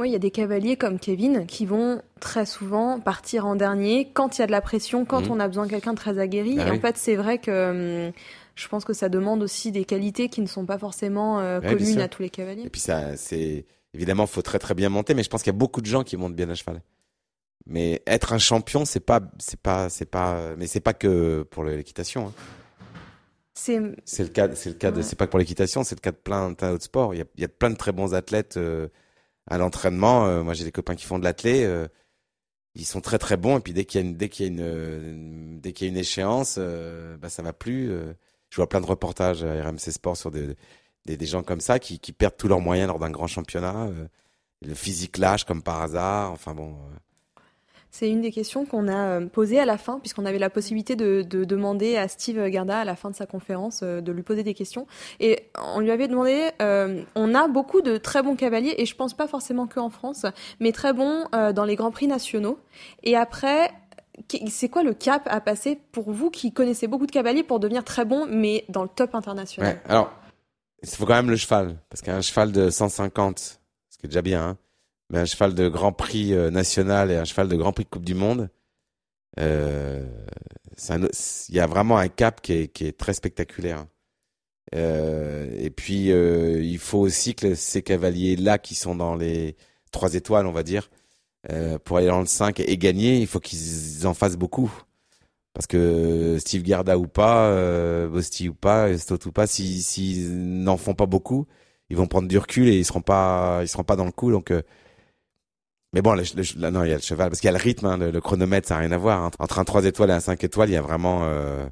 Oui, 0.00 0.08
il 0.08 0.12
y 0.12 0.16
a 0.16 0.18
des 0.18 0.30
cavaliers 0.30 0.76
comme 0.76 0.98
Kevin 0.98 1.46
qui 1.46 1.66
vont 1.66 2.00
très 2.20 2.46
souvent 2.46 2.98
partir 3.00 3.44
en 3.46 3.54
dernier 3.54 4.08
quand 4.12 4.38
il 4.38 4.40
y 4.40 4.44
a 4.44 4.46
de 4.46 4.52
la 4.52 4.60
pression, 4.62 5.04
quand 5.04 5.20
Mhm. 5.26 5.30
on 5.32 5.40
a 5.40 5.46
besoin 5.46 5.66
de 5.66 5.70
quelqu'un 5.70 5.92
de 5.92 5.98
très 5.98 6.18
aguerri. 6.18 6.56
Ah 6.58 6.68
et 6.68 6.70
oui. 6.70 6.78
en 6.78 6.80
fait, 6.80 6.96
c'est 6.96 7.16
vrai 7.16 7.38
que 7.38 8.06
hum, 8.08 8.12
je 8.54 8.68
pense 8.68 8.84
que 8.84 8.92
ça 8.94 9.08
demande 9.08 9.42
aussi 9.42 9.72
des 9.72 9.84
qualités 9.84 10.28
qui 10.28 10.40
ne 10.40 10.46
sont 10.46 10.64
pas 10.66 10.78
forcément 10.78 11.40
euh, 11.40 11.60
Ouais, 11.60 11.76
communes 11.76 12.00
à 12.00 12.08
tous 12.08 12.22
les 12.22 12.30
cavaliers. 12.30 12.64
Et 12.64 12.70
puis 12.70 12.80
ça, 12.80 13.16
c'est 13.16 13.66
évidemment, 13.94 14.26
faut 14.26 14.42
très 14.42 14.58
très 14.58 14.74
bien 14.74 14.88
monter, 14.88 15.12
mais 15.14 15.22
je 15.22 15.28
pense 15.28 15.42
qu'il 15.42 15.52
y 15.52 15.56
a 15.56 15.58
beaucoup 15.58 15.80
de 15.82 15.86
gens 15.86 16.02
qui 16.02 16.16
montent 16.16 16.34
bien 16.36 16.48
à 16.48 16.54
cheval. 16.54 16.80
Mais 17.66 18.02
être 18.06 18.32
un 18.32 18.38
champion, 18.38 18.86
c'est 18.86 19.00
pas, 19.00 19.20
c'est 19.38 19.60
pas, 19.60 19.90
c'est 19.90 20.06
pas, 20.10 20.54
mais 20.56 20.66
c'est 20.66 20.80
pas 20.80 20.94
que 20.94 21.42
pour 21.50 21.62
l'équitation. 21.64 22.28
hein. 22.28 22.32
C'est 23.54 24.22
le 24.22 24.28
cas, 24.30 24.48
c'est 24.54 24.70
le 24.70 24.76
cas 24.76 24.90
de, 24.90 25.02
c'est 25.02 25.16
pas 25.16 25.26
que 25.26 25.30
pour 25.30 25.38
l'équitation, 25.38 25.84
c'est 25.84 25.94
le 25.94 26.00
cas 26.00 26.12
de 26.12 26.16
plein, 26.16 26.54
plein 26.54 26.70
d'autres 26.72 26.84
sports. 26.84 27.12
Il 27.14 27.18
y 27.18 27.20
a, 27.20 27.26
il 27.36 27.42
y 27.42 27.44
a 27.44 27.48
plein 27.48 27.68
de 27.68 27.76
très 27.76 27.92
bons 27.92 28.14
athlètes 28.14 28.56
euh, 28.56 28.88
à 29.50 29.58
l'entraînement. 29.58 30.26
Euh, 30.26 30.42
moi, 30.42 30.54
j'ai 30.54 30.64
des 30.64 30.72
copains 30.72 30.94
qui 30.96 31.04
font 31.06 31.18
de 31.18 31.24
l'athlé. 31.24 31.64
euh, 31.64 31.88
ils 32.74 32.86
sont 32.86 33.00
très 33.00 33.18
très 33.18 33.36
bons. 33.36 33.58
Et 33.58 33.60
puis 33.60 33.72
dès 33.74 33.84
qu'il 33.84 34.00
y 34.00 34.04
a 34.04 34.06
une, 34.06 34.16
dès 34.16 34.28
qu'il 34.28 34.46
y 34.46 34.48
a 34.48 34.52
une, 34.52 34.60
euh, 34.62 35.58
dès 35.60 35.72
qu'il 35.72 35.86
y 35.88 35.90
a 35.90 35.92
une 35.92 35.98
échéance, 35.98 36.56
euh, 36.58 37.16
bah 37.18 37.28
ça 37.28 37.42
va 37.42 37.52
plus. 37.52 37.88
je 38.50 38.56
vois 38.56 38.68
plein 38.68 38.80
de 38.80 38.86
reportages 38.86 39.44
à 39.44 39.62
RMC 39.68 39.78
Sport 39.92 40.16
sur 40.16 40.30
des, 40.30 40.56
des, 41.06 41.16
des 41.16 41.26
gens 41.26 41.42
comme 41.42 41.60
ça 41.60 41.78
qui, 41.80 41.98
qui 41.98 42.12
perdent 42.12 42.36
tous 42.36 42.48
leurs 42.48 42.60
moyens 42.60 42.88
lors 42.88 42.98
d'un 43.00 43.10
grand 43.10 43.26
championnat. 43.26 43.90
le 44.62 44.74
physique 44.74 45.18
lâche 45.18 45.44
comme 45.44 45.62
par 45.62 45.82
hasard. 45.82 46.32
Enfin 46.32 46.54
bon. 46.54 46.76
C'est 47.90 48.08
une 48.08 48.20
des 48.20 48.30
questions 48.30 48.64
qu'on 48.64 48.88
a 48.88 49.20
euh, 49.20 49.26
posées 49.26 49.58
à 49.58 49.64
la 49.64 49.76
fin, 49.76 49.98
puisqu'on 49.98 50.24
avait 50.24 50.38
la 50.38 50.50
possibilité 50.50 50.94
de, 50.94 51.22
de 51.22 51.44
demander 51.44 51.96
à 51.96 52.06
Steve 52.06 52.48
Garda 52.48 52.80
à 52.80 52.84
la 52.84 52.94
fin 52.94 53.10
de 53.10 53.16
sa 53.16 53.26
conférence 53.26 53.80
euh, 53.82 54.00
de 54.00 54.12
lui 54.12 54.22
poser 54.22 54.42
des 54.42 54.54
questions. 54.54 54.86
Et 55.18 55.44
on 55.58 55.80
lui 55.80 55.90
avait 55.90 56.06
demandé, 56.06 56.50
euh, 56.62 57.02
on 57.16 57.34
a 57.34 57.48
beaucoup 57.48 57.80
de 57.82 57.96
très 57.96 58.22
bons 58.22 58.36
cavaliers, 58.36 58.74
et 58.78 58.86
je 58.86 58.94
pense 58.94 59.14
pas 59.14 59.26
forcément 59.26 59.66
que 59.66 59.80
en 59.80 59.90
France, 59.90 60.24
mais 60.60 60.72
très 60.72 60.92
bons 60.92 61.24
dans 61.32 61.64
les 61.64 61.76
grands 61.76 61.90
prix 61.90 62.06
nationaux. 62.06 62.58
Et 63.02 63.16
après, 63.16 63.70
c'est 64.48 64.68
quoi 64.68 64.82
le 64.82 64.94
cap 64.94 65.26
à 65.30 65.40
passer 65.40 65.78
pour 65.92 66.10
vous 66.12 66.30
qui 66.30 66.52
connaissez 66.52 66.86
beaucoup 66.86 67.06
de 67.06 67.12
cavaliers 67.12 67.42
pour 67.42 67.60
devenir 67.60 67.84
très 67.84 68.04
bon, 68.04 68.26
mais 68.28 68.64
dans 68.68 68.82
le 68.82 68.88
top 68.88 69.14
international? 69.14 69.80
Alors, 69.88 70.12
il 70.82 70.88
faut 70.88 71.06
quand 71.06 71.14
même 71.14 71.30
le 71.30 71.36
cheval. 71.36 71.76
Parce 71.88 72.02
qu'un 72.02 72.20
cheval 72.20 72.52
de 72.52 72.70
150, 72.70 73.38
ce 73.38 73.98
qui 73.98 74.06
est 74.06 74.08
déjà 74.08 74.22
bien, 74.22 74.42
hein, 74.42 74.56
mais 75.10 75.18
un 75.18 75.24
cheval 75.24 75.54
de 75.54 75.68
Grand 75.68 75.92
Prix 75.92 76.34
euh, 76.34 76.50
national 76.50 77.10
et 77.10 77.16
un 77.16 77.24
cheval 77.24 77.48
de 77.48 77.56
Grand 77.56 77.72
Prix 77.72 77.86
Coupe 77.86 78.04
du 78.04 78.14
Monde, 78.14 78.48
euh, 79.38 80.06
il 81.48 81.54
y 81.54 81.60
a 81.60 81.66
vraiment 81.66 81.98
un 81.98 82.08
cap 82.08 82.40
qui 82.40 82.52
est, 82.52 82.68
qui 82.68 82.86
est 82.86 82.96
très 82.98 83.14
spectaculaire. 83.14 83.86
Euh, 84.74 85.50
et 85.58 85.70
puis 85.70 86.12
euh, 86.12 86.62
il 86.62 86.78
faut 86.78 86.98
aussi 86.98 87.34
que 87.34 87.54
ces 87.56 87.82
cavaliers 87.82 88.36
là 88.36 88.58
qui 88.58 88.76
sont 88.76 88.94
dans 88.94 89.16
les 89.16 89.56
trois 89.90 90.14
étoiles, 90.14 90.46
on 90.46 90.52
va 90.52 90.62
dire, 90.62 90.90
euh, 91.50 91.78
pour 91.78 91.96
aller 91.96 92.06
dans 92.08 92.20
le 92.20 92.26
5 92.26 92.60
et 92.60 92.78
gagner, 92.78 93.18
il 93.20 93.26
faut 93.26 93.40
qu'ils 93.40 94.06
en 94.06 94.14
fassent 94.14 94.36
beaucoup. 94.36 94.72
Parce 95.52 95.66
que 95.66 96.38
Steve 96.38 96.62
Garda 96.62 96.96
ou 96.98 97.08
pas, 97.08 97.48
euh, 97.50 98.08
Bosti 98.08 98.48
ou 98.48 98.54
pas, 98.54 98.96
Stott 98.98 99.26
ou 99.26 99.32
pas, 99.32 99.46
s'ils 99.46 99.82
si, 99.82 100.26
n'en 100.30 100.76
font 100.76 100.94
pas 100.94 101.06
beaucoup, 101.06 101.46
ils 101.90 101.96
vont 101.96 102.06
prendre 102.06 102.28
du 102.28 102.38
recul 102.38 102.68
et 102.68 102.78
ils 102.78 102.84
seront 102.84 103.02
pas, 103.02 103.60
ils 103.62 103.68
seront 103.68 103.84
pas 103.84 103.96
dans 103.96 104.04
le 104.04 104.12
coup. 104.12 104.30
Donc, 104.30 104.52
euh, 104.52 104.62
mais 105.92 106.02
bon, 106.02 106.14
le, 106.14 106.22
le, 106.22 106.70
non, 106.70 106.84
il 106.84 106.90
y 106.90 106.92
a 106.92 106.96
le 106.96 107.02
cheval 107.02 107.30
parce 107.30 107.40
qu'il 107.40 107.48
y 107.48 107.54
a 107.54 107.56
le 107.56 107.62
rythme, 107.62 107.86
hein, 107.86 107.96
le, 107.96 108.20
chronomètre, 108.20 108.68
ça 108.68 108.74
n'a 108.74 108.80
rien 108.80 108.92
à 108.92 108.98
voir. 108.98 109.22
Hein. 109.22 109.30
Entre 109.38 109.58
un 109.58 109.64
3 109.64 109.84
étoiles 109.86 110.10
et 110.10 110.12
un 110.12 110.20
5 110.20 110.42
étoiles, 110.44 110.68
il 110.68 110.74
y 110.74 110.76
a 110.76 110.82
vraiment. 110.82 111.22
Euh... 111.24 111.66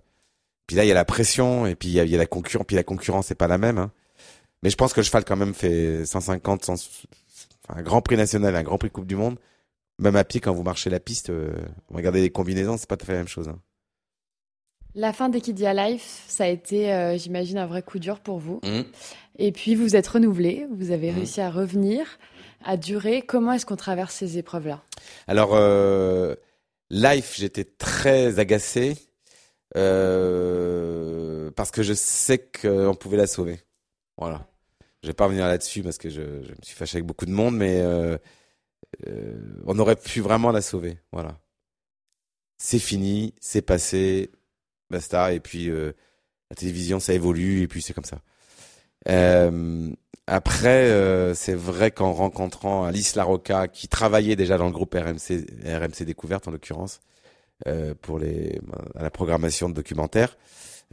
Puis 0.66 0.77
là, 0.77 0.85
il 0.85 0.89
y 0.89 0.91
a 0.91 0.95
la 0.95 1.05
pression 1.05 1.66
et 1.66 1.75
puis 1.75 1.89
il 1.89 1.95
y 1.95 2.01
a, 2.01 2.05
il 2.05 2.11
y 2.11 2.14
a 2.14 2.19
la 2.19 2.27
concurrence. 2.27 2.66
Puis 2.66 2.77
la 2.77 2.83
concurrence, 2.83 3.27
c'est 3.27 3.35
pas 3.35 3.47
la 3.47 3.59
même. 3.59 3.79
Hein. 3.79 3.91
Mais 4.62 4.71
je 4.71 4.77
pense 4.77 4.93
que 4.93 5.01
le 5.01 5.05
cheval 5.05 5.25
quand 5.25 5.37
même 5.37 5.55
fait 5.55 6.05
150, 6.05 6.64
100, 6.64 6.73
enfin, 6.73 7.81
un 7.81 7.83
Grand 7.83 8.03
Prix 8.03 8.16
national, 8.16 8.55
un 8.57 8.62
Grand 8.62 8.77
Prix 8.77 8.91
Coupe 8.91 9.07
du 9.07 9.16
Monde. 9.16 9.39
Même 10.01 10.16
à 10.16 10.25
pied, 10.25 10.41
quand 10.41 10.53
vous 10.53 10.62
marchez 10.62 10.91
la 10.91 11.01
piste, 11.01 11.31
euh, 11.31 11.53
regardez 11.91 12.21
les 12.21 12.31
combinaisons, 12.31 12.77
c'est 12.77 12.89
pas 12.89 12.97
tout 12.97 13.05
à 13.05 13.07
fait 13.07 13.12
la 13.12 13.19
même 13.19 13.29
chose. 13.29 13.49
Hein. 13.49 13.59
La 14.95 15.12
fin 15.12 15.29
d'Equidia 15.29 15.75
Life, 15.75 16.25
ça 16.29 16.45
a 16.45 16.47
été, 16.49 16.93
euh, 16.93 17.16
j'imagine, 17.19 17.59
un 17.59 17.66
vrai 17.66 17.83
coup 17.83 17.99
dur 17.99 18.21
pour 18.21 18.39
vous. 18.39 18.61
Mmh. 18.64 18.83
Et 19.39 19.53
puis, 19.53 19.75
vous 19.75 19.97
êtes 19.97 20.07
renouvelé, 20.07 20.66
vous 20.73 20.91
avez 20.93 21.12
mmh. 21.12 21.14
réussi 21.14 21.41
à 21.41 21.51
revenir, 21.51 22.19
à 22.65 22.77
durer. 22.77 23.23
Comment 23.23 23.53
est-ce 23.53 23.67
qu'on 23.67 23.77
traverse 23.77 24.15
ces 24.15 24.39
épreuves-là? 24.39 24.83
Alors, 25.27 25.55
euh, 25.55 26.35
Life, 26.91 27.35
j'étais 27.37 27.65
très 27.65 28.39
agacé 28.39 28.97
euh, 29.77 31.51
parce 31.53 31.71
que 31.71 31.83
je 31.83 31.95
sais 31.95 32.39
qu'on 32.39 32.95
pouvait 32.95 33.17
la 33.17 33.27
sauver. 33.27 33.61
Voilà. 34.17 34.47
Je 35.03 35.09
vais 35.09 35.15
pas 35.15 35.25
revenir 35.25 35.47
là-dessus 35.47 35.83
parce 35.83 35.99
que 35.99 36.11
je, 36.11 36.21
me 36.21 36.63
suis 36.63 36.75
fâché 36.75 36.97
avec 36.97 37.07
beaucoup 37.07 37.27
de 37.27 37.31
monde, 37.31 37.57
mais 37.57 37.81
euh, 37.81 38.19
on 39.67 39.79
aurait 39.79 39.97
pu 39.97 40.21
vraiment 40.21 40.51
la 40.51 40.63
sauver. 40.63 40.99
Voilà. 41.13 41.39
C'est 42.59 42.81
fini, 42.81 43.35
c'est 43.41 43.63
passé, 43.63 44.33
basta. 44.91 45.33
Et 45.33 45.41
puis 45.41 45.71
la 45.71 46.57
télévision, 46.57 46.99
ça 46.99 47.13
évolue 47.13 47.63
et 47.63 47.69
puis 47.69 47.83
c'est 47.83 47.93
comme 47.93 48.05
ça. 48.05 48.21
Euh, 49.09 49.93
après, 50.29 50.91
euh, 50.91 51.33
c'est 51.33 51.55
vrai 51.55 51.91
qu'en 51.91 52.12
rencontrant 52.12 52.85
Alice 52.85 53.16
Larocca, 53.16 53.66
qui 53.66 53.89
travaillait 53.89 54.37
déjà 54.37 54.59
dans 54.59 54.66
le 54.66 54.72
groupe 54.72 54.93
RMC, 54.95 55.47
RMC 55.64 56.05
Découverte 56.05 56.47
en 56.47 56.51
l'occurrence, 56.51 57.01
euh, 57.66 57.95
pour 58.03 58.18
les 58.18 58.61
à 58.95 59.03
la 59.03 59.11
programmation 59.11 59.70
de 59.70 59.74
documentaires, 59.74 60.37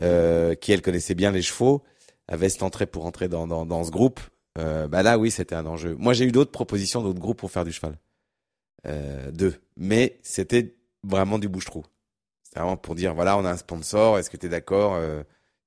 euh, 0.02 0.56
qui 0.56 0.72
elle 0.72 0.82
connaissait 0.82 1.16
bien 1.16 1.32
les 1.32 1.42
chevaux, 1.42 1.84
avait 2.30 2.48
cette 2.48 2.64
entrée 2.64 2.86
pour 2.86 3.06
entrer 3.06 3.28
dans, 3.28 3.46
dans, 3.46 3.66
dans 3.66 3.84
ce 3.84 3.92
groupe. 3.92 4.22
bah 4.56 5.04
là, 5.04 5.18
oui, 5.18 5.32
c'était 5.32 5.56
un 5.56 5.66
enjeu. 5.66 5.96
Moi, 6.00 6.14
j'ai 6.14 6.24
eu 6.24 6.32
d'autres 6.32 6.52
propositions 6.52 7.04
d'autres 7.04 7.20
groupes 7.20 7.40
pour 7.40 7.52
faire 7.52 7.66
du 7.66 7.74
cheval, 7.74 7.98
deux, 9.34 9.56
mais 9.76 10.18
c'était 10.24 10.76
vraiment 11.04 11.40
du 11.40 11.50
bouche-trou. 11.50 11.84
C'est 12.42 12.60
vraiment 12.60 12.78
pour 12.78 12.96
dire, 12.96 13.14
voilà, 13.14 13.38
on 13.38 13.44
a 13.44 13.52
un 13.52 13.58
sponsor, 13.58 14.18
est-ce 14.18 14.30
que 14.30 14.38
tu 14.38 14.46
es 14.46 14.50
d'accord 14.50 14.98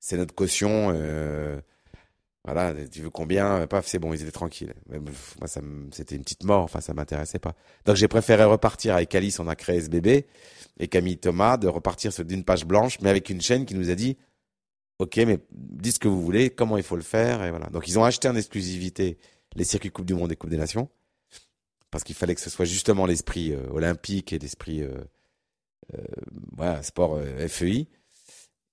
C'est 0.01 0.17
notre 0.17 0.35
caution. 0.35 0.91
Euh, 0.95 1.61
voilà, 2.53 2.75
tu 2.87 3.03
veux 3.03 3.11
combien 3.11 3.67
Paf, 3.67 3.87
c'est 3.87 3.99
bon, 3.99 4.13
ils 4.15 4.23
étaient 4.23 4.31
tranquilles. 4.31 4.75
moi, 5.39 5.47
ça 5.47 5.61
c'était 5.93 6.17
une 6.17 6.23
petite 6.23 6.45
mort. 6.45 6.63
Enfin, 6.63 6.81
ça 6.81 6.95
m'intéressait 6.95 7.39
pas. 7.39 7.55
Donc, 7.85 7.97
j'ai 7.97 8.09
préféré 8.09 8.45
repartir 8.45 8.95
avec 8.95 9.15
Alice. 9.15 9.39
On 9.39 9.49
a 9.49 9.57
créé 9.57 9.81
ce 9.81 9.91
bébé 9.91 10.27
et 10.81 10.89
Camille 10.89 11.19
Thomas 11.19 11.57
de 11.57 11.69
repartir 11.69 12.13
sur 12.13 12.25
d'une 12.25 12.45
page 12.45 12.65
blanche, 12.65 12.99
mais 13.01 13.11
avec 13.11 13.29
une 13.31 13.41
chaîne 13.41 13.67
qui 13.67 13.75
nous 13.75 13.91
a 13.91 13.95
dit, 13.95 14.17
ok, 14.99 15.17
mais 15.19 15.39
dites 15.51 15.95
ce 15.95 15.99
que 15.99 16.09
vous 16.09 16.23
voulez, 16.23 16.51
comment 16.51 16.77
il 16.77 16.83
faut 16.83 16.97
le 16.97 17.03
faire 17.03 17.45
et 17.45 17.51
voilà. 17.51 17.67
Donc, 17.67 17.87
ils 17.89 17.99
ont 17.99 18.05
acheté 18.05 18.29
en 18.29 18.37
exclusivité 18.37 19.19
les 19.55 19.65
circuits 19.65 19.91
Coupe 19.91 20.07
du 20.07 20.15
Monde 20.15 20.33
et 20.33 20.37
Coupe 20.37 20.51
des 20.51 20.57
Nations 20.57 20.89
parce 21.91 22.05
qu'il 22.05 22.15
fallait 22.15 22.35
que 22.35 22.41
ce 22.41 22.51
soit 22.51 22.65
justement 22.65 23.07
l'esprit 23.07 23.53
euh, 23.53 23.67
olympique 23.71 24.33
et 24.33 24.39
l'esprit 24.39 24.83
euh, 24.83 24.95
euh, 25.95 26.83
sport 26.83 27.19
FEI. 27.49 27.89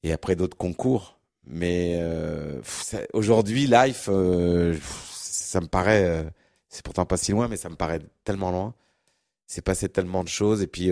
Et 0.04 0.12
après 0.12 0.36
d'autres 0.36 0.58
concours. 0.58 1.15
Mais 1.48 1.98
euh, 2.00 2.62
aujourd'hui, 3.14 3.68
Life, 3.68 4.10
euh, 4.12 4.78
ça 5.12 5.62
me 5.62 5.68
paraît, 5.68 6.06
euh, 6.06 6.24
c'est 6.70 6.84
pourtant 6.84 7.06
pas 7.06 7.18
si 7.18 7.32
loin, 7.32 7.48
mais 7.48 7.58
ça 7.58 7.70
me 7.70 7.76
paraît 7.76 8.00
tellement 8.24 8.52
loin. 8.52 8.74
C'est 9.48 9.62
passé 9.62 9.90
tellement 9.90 10.24
de 10.24 10.30
choses. 10.30 10.62
Et 10.64 10.68
puis, 10.68 10.90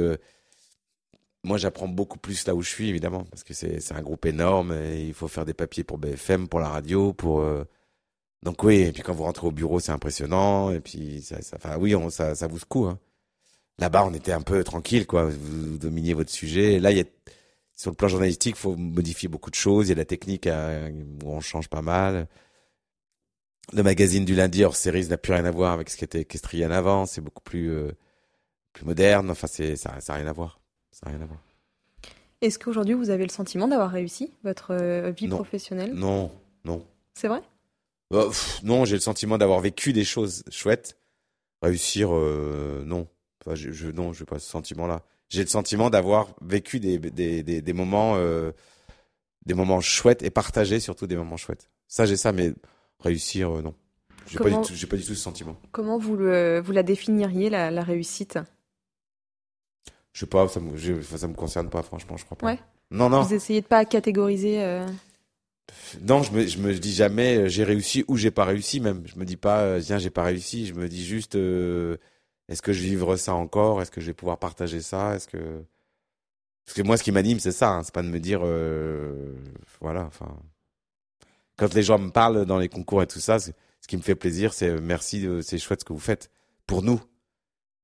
moi, 1.44 1.58
j'apprends 1.58 1.88
beaucoup 1.88 2.20
plus 2.20 2.46
là 2.46 2.54
où 2.54 2.62
je 2.62 2.70
suis, 2.70 2.88
évidemment, 2.90 3.24
parce 3.26 3.44
que 3.44 3.54
c'est 3.54 3.92
un 3.92 4.02
groupe 4.02 4.26
énorme 4.26 4.74
et 4.74 5.08
il 5.08 5.14
faut 5.14 5.28
faire 5.28 5.46
des 5.46 5.56
papiers 5.56 5.84
pour 5.84 5.98
BFM, 5.98 6.48
pour 6.48 6.60
la 6.60 6.70
radio, 6.70 7.14
pour. 7.14 7.44
Donc 8.44 8.64
oui, 8.64 8.82
et 8.82 8.92
puis 8.92 9.02
quand 9.02 9.14
vous 9.14 9.24
rentrez 9.24 9.48
au 9.48 9.52
bureau, 9.52 9.80
c'est 9.80 9.92
impressionnant. 9.92 10.72
Et 10.72 10.82
puis, 10.82 11.22
ça, 11.24 11.42
ça, 11.42 11.58
enfin, 11.58 11.78
oui, 11.80 11.96
on, 11.96 12.10
ça, 12.12 12.36
ça 12.36 12.48
vous 12.48 12.60
secoue. 12.60 12.86
Hein. 12.86 13.00
Là-bas, 13.80 14.06
on 14.06 14.14
était 14.14 14.34
un 14.34 14.42
peu 14.42 14.64
tranquille, 14.64 15.08
quoi. 15.08 15.26
Vous 15.26 15.78
dominiez 15.80 16.14
votre 16.14 16.32
sujet. 16.32 16.80
là, 16.80 16.92
il 16.92 16.98
y 16.98 17.02
a 17.02 17.06
sur 17.76 17.92
le 17.92 17.96
plan 17.96 18.08
journalistique, 18.08 18.56
il 18.58 18.60
faut 18.60 18.76
modifier 18.76 19.30
beaucoup 19.30 19.50
de 19.50 19.56
choses. 19.56 19.88
Il 19.88 19.90
y 19.90 19.94
a 19.94 19.96
la 19.96 20.06
technique 20.06 20.48
à, 20.48 20.88
où 21.24 21.30
on 21.30 21.42
change 21.42 21.70
pas 21.70 21.82
mal. 21.82 22.28
Le 23.72 23.82
magazine 23.82 24.26
du 24.26 24.36
lundi 24.36 24.64
hors 24.64 24.76
série 24.76 25.08
n'a 25.08 25.18
plus 25.18 25.34
rien 25.34 25.46
à 25.46 25.52
voir 25.52 25.74
avec 25.74 25.90
ce 25.90 25.98
qui 25.98 26.04
était 26.04 26.22
Equestrian 26.22 26.72
avant. 26.72 27.06
C'est 27.06 27.22
beaucoup 27.22 27.42
plus, 27.42 27.72
euh, 27.72 27.92
plus 28.74 28.86
moderne. 28.86 29.32
Enfin, 29.32 29.48
c'est, 29.48 29.76
ça 29.76 29.98
n'a 30.08 30.14
rien 30.14 30.28
à 30.28 30.34
voir. 30.34 30.60
Ça 30.92 31.10
rien 31.10 31.22
à 31.22 31.26
voir. 31.26 31.40
Est-ce 32.42 32.60
qu'aujourd'hui, 32.60 32.94
vous 32.94 33.10
avez 33.10 33.24
le 33.24 33.32
sentiment 33.32 33.68
d'avoir 33.68 33.90
réussi 33.90 34.34
votre 34.44 34.72
euh, 34.72 35.12
vie 35.12 35.30
professionnelle? 35.30 35.94
Non, 35.94 36.30
non. 36.66 36.86
C'est 37.14 37.30
vrai? 37.30 37.42
Bah, 38.12 38.28
Non, 38.64 38.86
j'ai 38.86 38.96
le 38.96 39.02
sentiment 39.02 39.38
d'avoir 39.38 39.62
vécu 39.62 39.94
des 39.94 40.04
choses 40.04 40.44
chouettes. 40.50 40.98
Réussir, 41.62 42.14
euh, 42.14 42.84
non. 42.86 43.08
Enfin, 43.42 43.56
je, 43.56 43.72
je, 43.72 43.88
non, 43.88 44.14
je 44.14 44.22
n'ai 44.22 44.26
pas 44.26 44.40
ce 44.40 44.50
sentiment-là 44.50 45.04
j'ai 45.34 45.42
le 45.42 45.50
sentiment 45.50 45.90
d'avoir 45.90 46.28
vécu 46.42 46.80
des, 46.80 47.00
des, 47.00 47.42
des, 47.42 47.62
des 47.62 47.74
moments 47.74 48.14
euh, 48.18 48.52
des 49.48 49.56
moments 49.56 49.82
chouettes 49.82 50.22
et 50.22 50.30
partagé 50.30 50.80
surtout 50.80 51.08
des 51.08 51.16
moments 51.16 51.38
chouettes. 51.38 51.72
Ça 51.88 52.06
j'ai 52.06 52.18
ça, 52.18 52.32
mais 52.32 52.54
réussir 53.00 53.58
euh, 53.58 53.62
non. 53.64 53.74
J'ai 54.30 54.38
pas, 54.38 54.50
du 54.50 54.56
tout, 54.56 54.74
j'ai 54.74 54.88
pas 54.88 54.96
du 54.96 55.04
tout 55.04 55.16
ce 55.16 55.22
sentiment. 55.22 55.58
Comment 55.72 55.98
vous, 55.98 56.16
le, 56.16 56.62
vous 56.64 56.72
la 56.72 56.84
définiriez 56.84 57.50
la, 57.50 57.72
la 57.72 57.84
réussite? 57.84 58.40
Je 60.14 60.22
sais 60.22 60.28
pas, 60.28 60.48
ça 60.48 60.60
me, 60.60 60.78
je, 60.78 61.02
ça 61.02 61.28
me 61.28 61.34
concerne 61.34 61.70
pas 61.70 61.82
franchement, 61.82 62.16
je 62.16 62.26
crois 62.26 62.38
pas. 62.38 62.46
Ouais. 62.46 62.60
Non 62.92 63.10
non. 63.10 63.24
Vous 63.24 63.34
essayez 63.34 63.62
de 63.62 63.66
pas 63.66 63.86
catégoriser. 63.86 64.64
Euh... 64.64 64.86
Non, 66.02 66.22
je 66.22 66.32
me, 66.32 66.46
je 66.46 66.60
me 66.60 66.74
dis 66.74 66.94
jamais 66.94 67.50
j'ai 67.50 67.64
réussi 67.64 68.06
ou 68.08 68.18
j'ai 68.18 68.30
pas 68.30 68.46
réussi 68.46 68.80
même. 68.80 69.02
Je 69.08 69.18
me 69.18 69.26
dis 69.26 69.38
pas 69.38 69.82
tiens 69.82 69.98
j'ai 69.98 70.12
pas 70.12 70.24
réussi. 70.24 70.68
Je 70.68 70.76
me 70.76 70.88
dis 70.88 71.04
juste 71.04 71.36
est-ce 72.54 72.62
que 72.62 72.74
je 72.74 72.82
vivre 72.82 73.16
ça 73.18 73.34
encore? 73.34 73.82
Est-ce 73.82 73.92
que 73.92 74.02
je 74.02 74.08
vais 74.08 74.14
pouvoir 74.14 74.40
partager 74.40 74.82
ça? 74.82 75.16
Est-ce 75.16 75.28
que 75.28 75.64
parce 76.66 76.78
que 76.78 76.82
moi, 76.82 76.98
ce 76.98 77.04
qui 77.04 77.12
m'anime, 77.12 77.40
c'est 77.40 77.52
ça. 77.52 77.72
Hein. 77.72 77.84
C'est 77.84 77.94
pas 77.94 78.04
de 78.04 78.08
me 78.08 78.20
dire, 78.20 78.42
euh... 78.44 79.36
voilà. 79.82 80.06
Enfin, 80.06 80.34
quand 81.58 81.74
les 81.74 81.84
gens 81.84 82.00
me 82.00 82.10
parlent 82.10 82.46
dans 82.46 82.58
les 82.58 82.70
concours 82.70 83.04
et 83.04 83.08
tout 83.08 83.20
ça, 83.20 83.40
ce 83.40 83.52
qui 83.88 83.98
me 83.98 84.02
fait 84.02 84.16
plaisir, 84.16 84.54
c'est 84.54 84.70
euh, 84.70 84.80
merci, 84.82 85.28
c'est 85.42 85.58
chouette 85.58 85.82
ce 85.82 85.86
que 85.86 85.94
vous 85.94 86.00
faites 86.00 86.32
pour 86.66 86.82
nous. 86.82 87.02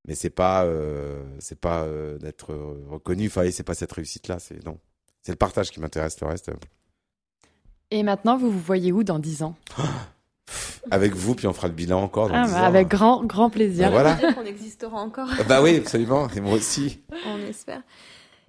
Mais 0.07 0.15
c'est 0.15 0.29
pas, 0.29 0.63
euh... 0.63 1.21
c'est 1.39 1.59
pas 1.59 1.83
euh, 1.83 2.17
d'être 2.19 2.53
reconnu. 2.53 3.27
Enfin, 3.27 3.49
c'est 3.51 3.63
pas 3.63 3.75
cette 3.75 3.91
réussite-là. 3.91 4.39
C'est 4.39 4.65
non. 4.65 4.79
C'est 5.21 5.33
le 5.33 5.37
partage 5.37 5.71
qui 5.71 5.81
m'intéresse. 5.81 6.19
Le 6.21 6.27
reste. 6.27 6.49
Euh. 6.49 6.55
Et 7.91 8.03
maintenant, 8.03 8.37
vous 8.37 8.49
vous 8.49 8.59
voyez 8.59 8.91
où 8.91 9.03
dans 9.03 9.19
dix 9.19 9.43
ans? 9.43 9.55
Avec 10.91 11.13
vous, 11.13 11.35
puis 11.35 11.47
on 11.47 11.53
fera 11.53 11.67
le 11.67 11.73
bilan 11.73 12.01
encore. 12.01 12.29
Dans 12.29 12.35
ah, 12.35 12.47
bah, 12.47 12.65
avec 12.65 12.87
grand, 12.87 13.23
grand 13.25 13.49
plaisir. 13.49 13.85
Ben 13.85 13.91
voilà. 13.91 14.17
On 14.37 14.45
existera 14.45 14.97
encore. 14.97 15.29
bah 15.47 15.61
oui, 15.61 15.77
absolument. 15.77 16.27
Et 16.35 16.41
moi 16.41 16.53
aussi. 16.53 17.01
On 17.25 17.39
espère. 17.47 17.81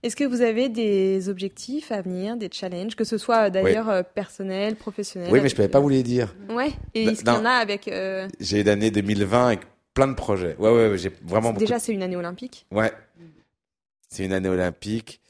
Est-ce 0.03 0.16
que 0.16 0.24
vous 0.24 0.41
avez 0.41 0.70
des 0.70 1.28
objectifs 1.28 1.93
à 1.93 2.01
venir, 2.01 2.37
des 2.37 2.49
challenges, 2.51 2.97
que 2.97 3.05
ce 3.05 3.18
soit 3.18 3.51
d'ailleurs 3.51 3.89
oui. 3.89 3.95
Euh, 3.95 4.03
personnel, 4.03 4.76
professionnel 4.76 5.31
Oui, 5.31 5.41
mais 5.43 5.49
je 5.49 5.55
ne 5.55 5.57
pouvais 5.57 5.68
pas 5.68 5.81
vous 5.81 5.91
les 5.91 6.03
dire. 6.03 6.35
Ouais. 6.49 6.70
Et 6.95 7.05
est-ce 7.05 7.22
qu'il 7.22 7.28
y 7.28 7.37
en 7.37 7.45
a 7.45 7.51
avec 7.51 7.87
euh... 7.87 8.26
J'ai 8.41 8.62
une 8.62 8.68
année 8.68 8.91
2020 8.91 9.47
avec 9.47 9.61
plein 9.93 10.09
de 10.09 10.14
projets. 10.14 10.57
Ouais, 10.59 10.70
ouais, 10.70 10.89
ouais 10.89 10.99
j'ai 10.99 11.12
vraiment. 11.22 11.53
Déjà, 11.53 11.78
c'est 11.78 11.93
une 11.93 12.03
année 12.03 12.16
olympique. 12.16 12.66
Ouais. 12.70 12.93
C'est 14.09 14.24
une 14.24 14.33
année 14.33 14.49
olympique. 14.49 15.20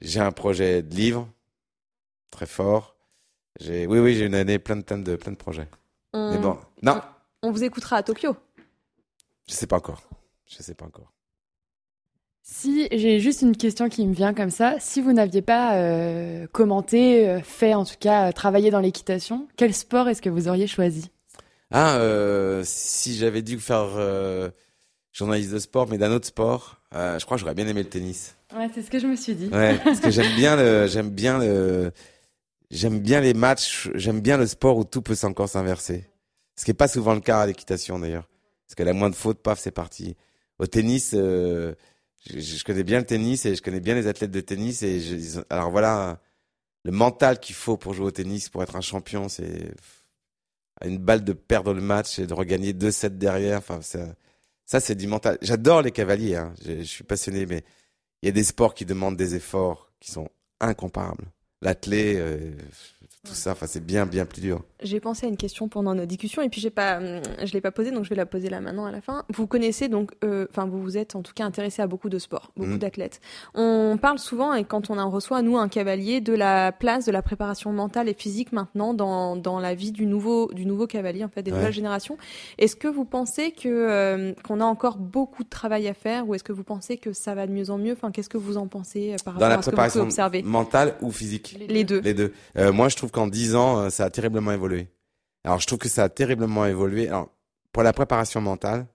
J'ai 0.00 0.20
un 0.20 0.32
projet 0.32 0.82
de 0.82 0.94
livre 0.94 1.28
très 2.30 2.46
fort. 2.46 2.96
J'ai, 3.60 3.86
oui, 3.86 3.98
oui, 3.98 4.14
j'ai 4.14 4.24
une 4.24 4.34
année 4.34 4.58
plein 4.58 4.76
de, 4.76 4.82
plein 4.82 4.98
de, 4.98 5.16
plein 5.16 5.32
de 5.32 5.36
projets. 5.36 5.68
On... 6.12 6.32
Mais 6.32 6.38
bon, 6.38 6.58
non. 6.82 7.00
On 7.42 7.50
vous 7.50 7.64
écoutera 7.64 7.96
à 7.96 8.02
Tokyo. 8.02 8.36
Je 9.48 9.54
sais 9.54 9.66
pas 9.66 9.76
encore. 9.76 10.02
Je 10.46 10.62
sais 10.62 10.74
pas 10.74 10.86
encore. 10.86 11.12
Si 12.44 12.88
j'ai 12.90 13.20
juste 13.20 13.42
une 13.42 13.56
question 13.56 13.88
qui 13.88 14.06
me 14.06 14.12
vient 14.14 14.34
comme 14.34 14.50
ça, 14.50 14.74
si 14.80 15.00
vous 15.00 15.12
n'aviez 15.12 15.42
pas 15.42 15.76
euh, 15.76 16.46
commenté, 16.52 17.28
euh, 17.28 17.40
fait 17.40 17.72
en 17.74 17.84
tout 17.84 17.94
cas 18.00 18.28
euh, 18.28 18.32
travaillé 18.32 18.70
dans 18.70 18.80
l'équitation, 18.80 19.46
quel 19.56 19.72
sport 19.72 20.08
est-ce 20.08 20.20
que 20.20 20.28
vous 20.28 20.48
auriez 20.48 20.66
choisi? 20.66 21.10
Ah, 21.70 21.96
euh, 21.96 22.62
si 22.64 23.16
j'avais 23.16 23.42
dû 23.42 23.58
faire 23.60 23.90
euh, 23.96 24.50
journaliste 25.12 25.52
de 25.52 25.58
sport, 25.60 25.88
mais 25.88 25.98
d'un 25.98 26.10
autre 26.10 26.26
sport, 26.26 26.80
euh, 26.94 27.18
je 27.18 27.24
crois 27.24 27.36
que 27.36 27.40
j'aurais 27.40 27.54
bien 27.54 27.66
aimé 27.66 27.82
le 27.84 27.88
tennis. 27.88 28.34
Ouais, 28.54 28.68
c'est 28.74 28.82
ce 28.82 28.90
que 28.90 28.98
je 28.98 29.06
me 29.06 29.16
suis 29.16 29.34
dit. 29.34 29.48
Ouais, 29.48 29.78
parce 29.82 30.00
que 30.00 30.10
j'aime 30.10 30.32
bien 30.36 30.56
le, 30.56 30.86
j'aime 30.88 31.10
bien 31.10 31.38
le, 31.38 31.92
j'aime 32.72 33.00
bien 33.00 33.20
les 33.20 33.34
matchs, 33.34 33.90
j'aime 33.94 34.20
bien 34.20 34.36
le 34.36 34.46
sport 34.46 34.76
où 34.78 34.84
tout 34.84 35.02
peut 35.02 35.16
encore 35.22 35.48
s'inverser. 35.48 36.06
Ce 36.56 36.64
qui 36.64 36.70
est 36.70 36.74
pas 36.74 36.88
souvent 36.88 37.14
le 37.14 37.20
cas 37.20 37.40
à 37.40 37.46
l'équitation 37.46 37.98
d'ailleurs. 37.98 38.28
Parce 38.66 38.74
qu'elle 38.74 38.88
a 38.88 38.94
moins 38.94 39.10
de 39.10 39.14
fautes, 39.14 39.42
paf, 39.42 39.60
c'est 39.60 39.70
parti. 39.70 40.16
Au 40.58 40.66
tennis, 40.66 41.12
euh, 41.14 41.74
je, 42.26 42.64
connais 42.64 42.84
bien 42.84 43.00
le 43.00 43.06
tennis 43.06 43.44
et 43.46 43.54
je 43.54 43.62
connais 43.62 43.80
bien 43.80 43.94
les 43.94 44.06
athlètes 44.06 44.30
de 44.30 44.40
tennis. 44.40 44.82
Et 44.82 45.00
je, 45.00 45.40
alors 45.50 45.70
voilà, 45.70 46.20
le 46.84 46.92
mental 46.92 47.38
qu'il 47.38 47.54
faut 47.54 47.76
pour 47.76 47.94
jouer 47.94 48.06
au 48.06 48.10
tennis, 48.10 48.48
pour 48.48 48.62
être 48.62 48.76
un 48.76 48.80
champion, 48.80 49.28
c'est 49.28 49.74
une 50.84 50.98
balle 50.98 51.24
de 51.24 51.32
perdre 51.32 51.74
le 51.74 51.82
match 51.82 52.18
et 52.18 52.26
de 52.26 52.34
regagner 52.34 52.72
deux 52.72 52.90
sets 52.90 53.10
derrière. 53.10 53.58
Enfin, 53.58 53.82
ça, 53.82 54.14
ça 54.64 54.80
c'est 54.80 54.94
du 54.94 55.06
mental. 55.06 55.38
J'adore 55.42 55.82
les 55.82 55.92
cavaliers. 55.92 56.36
Hein. 56.36 56.54
Je 56.64 56.82
suis 56.82 57.04
passionné, 57.04 57.46
mais 57.46 57.64
il 58.22 58.26
y 58.26 58.28
a 58.28 58.32
des 58.32 58.44
sports 58.44 58.74
qui 58.74 58.86
demandent 58.86 59.16
des 59.16 59.34
efforts 59.34 59.92
qui 60.00 60.10
sont 60.10 60.28
incomparables. 60.60 61.26
L'athlé, 61.62 62.16
euh, 62.16 62.50
tout 63.24 63.34
ça, 63.34 63.52
enfin 63.52 63.66
c'est 63.68 63.84
bien 63.84 64.04
bien 64.04 64.26
plus 64.26 64.40
dur. 64.40 64.62
J'ai 64.82 64.98
pensé 64.98 65.26
à 65.26 65.28
une 65.28 65.36
question 65.36 65.68
pendant 65.68 65.94
notre 65.94 66.08
discussion 66.08 66.42
et 66.42 66.48
puis 66.48 66.60
j'ai 66.60 66.70
pas, 66.70 66.96
hum, 66.98 67.20
je 67.44 67.52
l'ai 67.52 67.60
pas 67.60 67.70
posée 67.70 67.92
donc 67.92 68.02
je 68.02 68.08
vais 68.10 68.16
la 68.16 68.26
poser 68.26 68.48
là 68.50 68.60
maintenant 68.60 68.84
à 68.84 68.90
la 68.90 69.00
fin. 69.00 69.22
Vous 69.32 69.46
connaissez 69.46 69.88
donc, 69.88 70.10
euh, 70.24 70.46
enfin 70.50 70.66
vous 70.66 70.82
vous 70.82 70.98
êtes 70.98 71.14
en 71.14 71.22
tout 71.22 71.32
cas 71.32 71.44
intéressé 71.44 71.82
à 71.82 71.86
beaucoup 71.86 72.08
de 72.08 72.18
sports, 72.18 72.50
beaucoup 72.56 72.72
Mhm. 72.72 72.78
d'athlètes. 72.78 73.20
On 73.54 73.96
parle 74.02 74.18
souvent 74.18 74.54
et 74.54 74.64
quand 74.64 74.90
on 74.90 74.98
en 74.98 75.08
reçoit 75.08 75.40
nous 75.42 75.56
un 75.56 75.68
cavalier 75.68 76.20
de 76.20 76.32
la 76.32 76.72
place 76.72 77.04
de 77.06 77.12
la 77.12 77.22
préparation 77.22 77.72
mentale 77.72 78.08
et 78.08 78.14
physique 78.14 78.50
maintenant 78.50 78.92
dans 78.92 79.36
dans 79.36 79.60
la 79.60 79.76
vie 79.76 79.92
du 79.92 80.04
nouveau 80.06 80.52
du 80.52 80.66
nouveau 80.66 80.88
cavalier 80.88 81.22
en 81.22 81.28
fait 81.28 81.44
des 81.44 81.52
Ouais. 81.52 81.58
nouvelles 81.58 81.72
générations. 81.72 82.18
Est-ce 82.58 82.74
que 82.74 82.88
vous 82.88 83.04
pensez 83.04 83.52
que 83.52 83.68
euh, 83.68 84.32
qu'on 84.42 84.60
a 84.60 84.64
encore 84.64 84.96
beaucoup 84.96 85.44
de 85.44 85.48
travail 85.48 85.86
à 85.86 85.94
faire 85.94 86.26
ou 86.28 86.34
est-ce 86.34 86.42
que 86.42 86.52
vous 86.52 86.64
pensez 86.64 86.96
que 86.96 87.12
ça 87.12 87.36
va 87.36 87.46
de 87.46 87.52
mieux 87.52 87.70
en 87.70 87.78
mieux? 87.78 87.92
Enfin 87.92 88.10
qu'est-ce 88.10 88.28
que 88.28 88.36
vous 88.38 88.56
en 88.56 88.66
pensez 88.66 89.12
euh, 89.12 89.16
par 89.24 89.34
Dans 89.34 89.46
rapport 89.46 89.48
la 89.48 89.54
à 89.58 89.62
ce 89.62 89.70
que 89.70 89.76
vous 89.76 89.88
pouvez 89.90 90.00
observer? 90.06 90.42
mentale 90.42 90.96
ou 91.02 91.12
physique? 91.12 91.56
Les 91.68 91.84
deux. 91.84 92.00
Les 92.00 92.14
deux. 92.14 92.32
Euh, 92.58 92.72
moi, 92.72 92.88
je 92.88 92.96
trouve 92.96 93.11
qu'en 93.12 93.28
10 93.28 93.54
ans, 93.56 93.78
euh, 93.80 93.90
ça 93.90 94.06
a 94.06 94.10
terriblement 94.10 94.52
évolué. 94.52 94.88
Alors, 95.44 95.60
je 95.60 95.66
trouve 95.68 95.78
que 95.80 95.88
ça 95.88 96.04
a 96.04 96.08
terriblement 96.08 96.66
évolué. 96.66 97.08
Alors, 97.08 97.30
pour 97.72 97.82
la 97.84 97.92
préparation 97.92 98.40
mentale, 98.40 98.86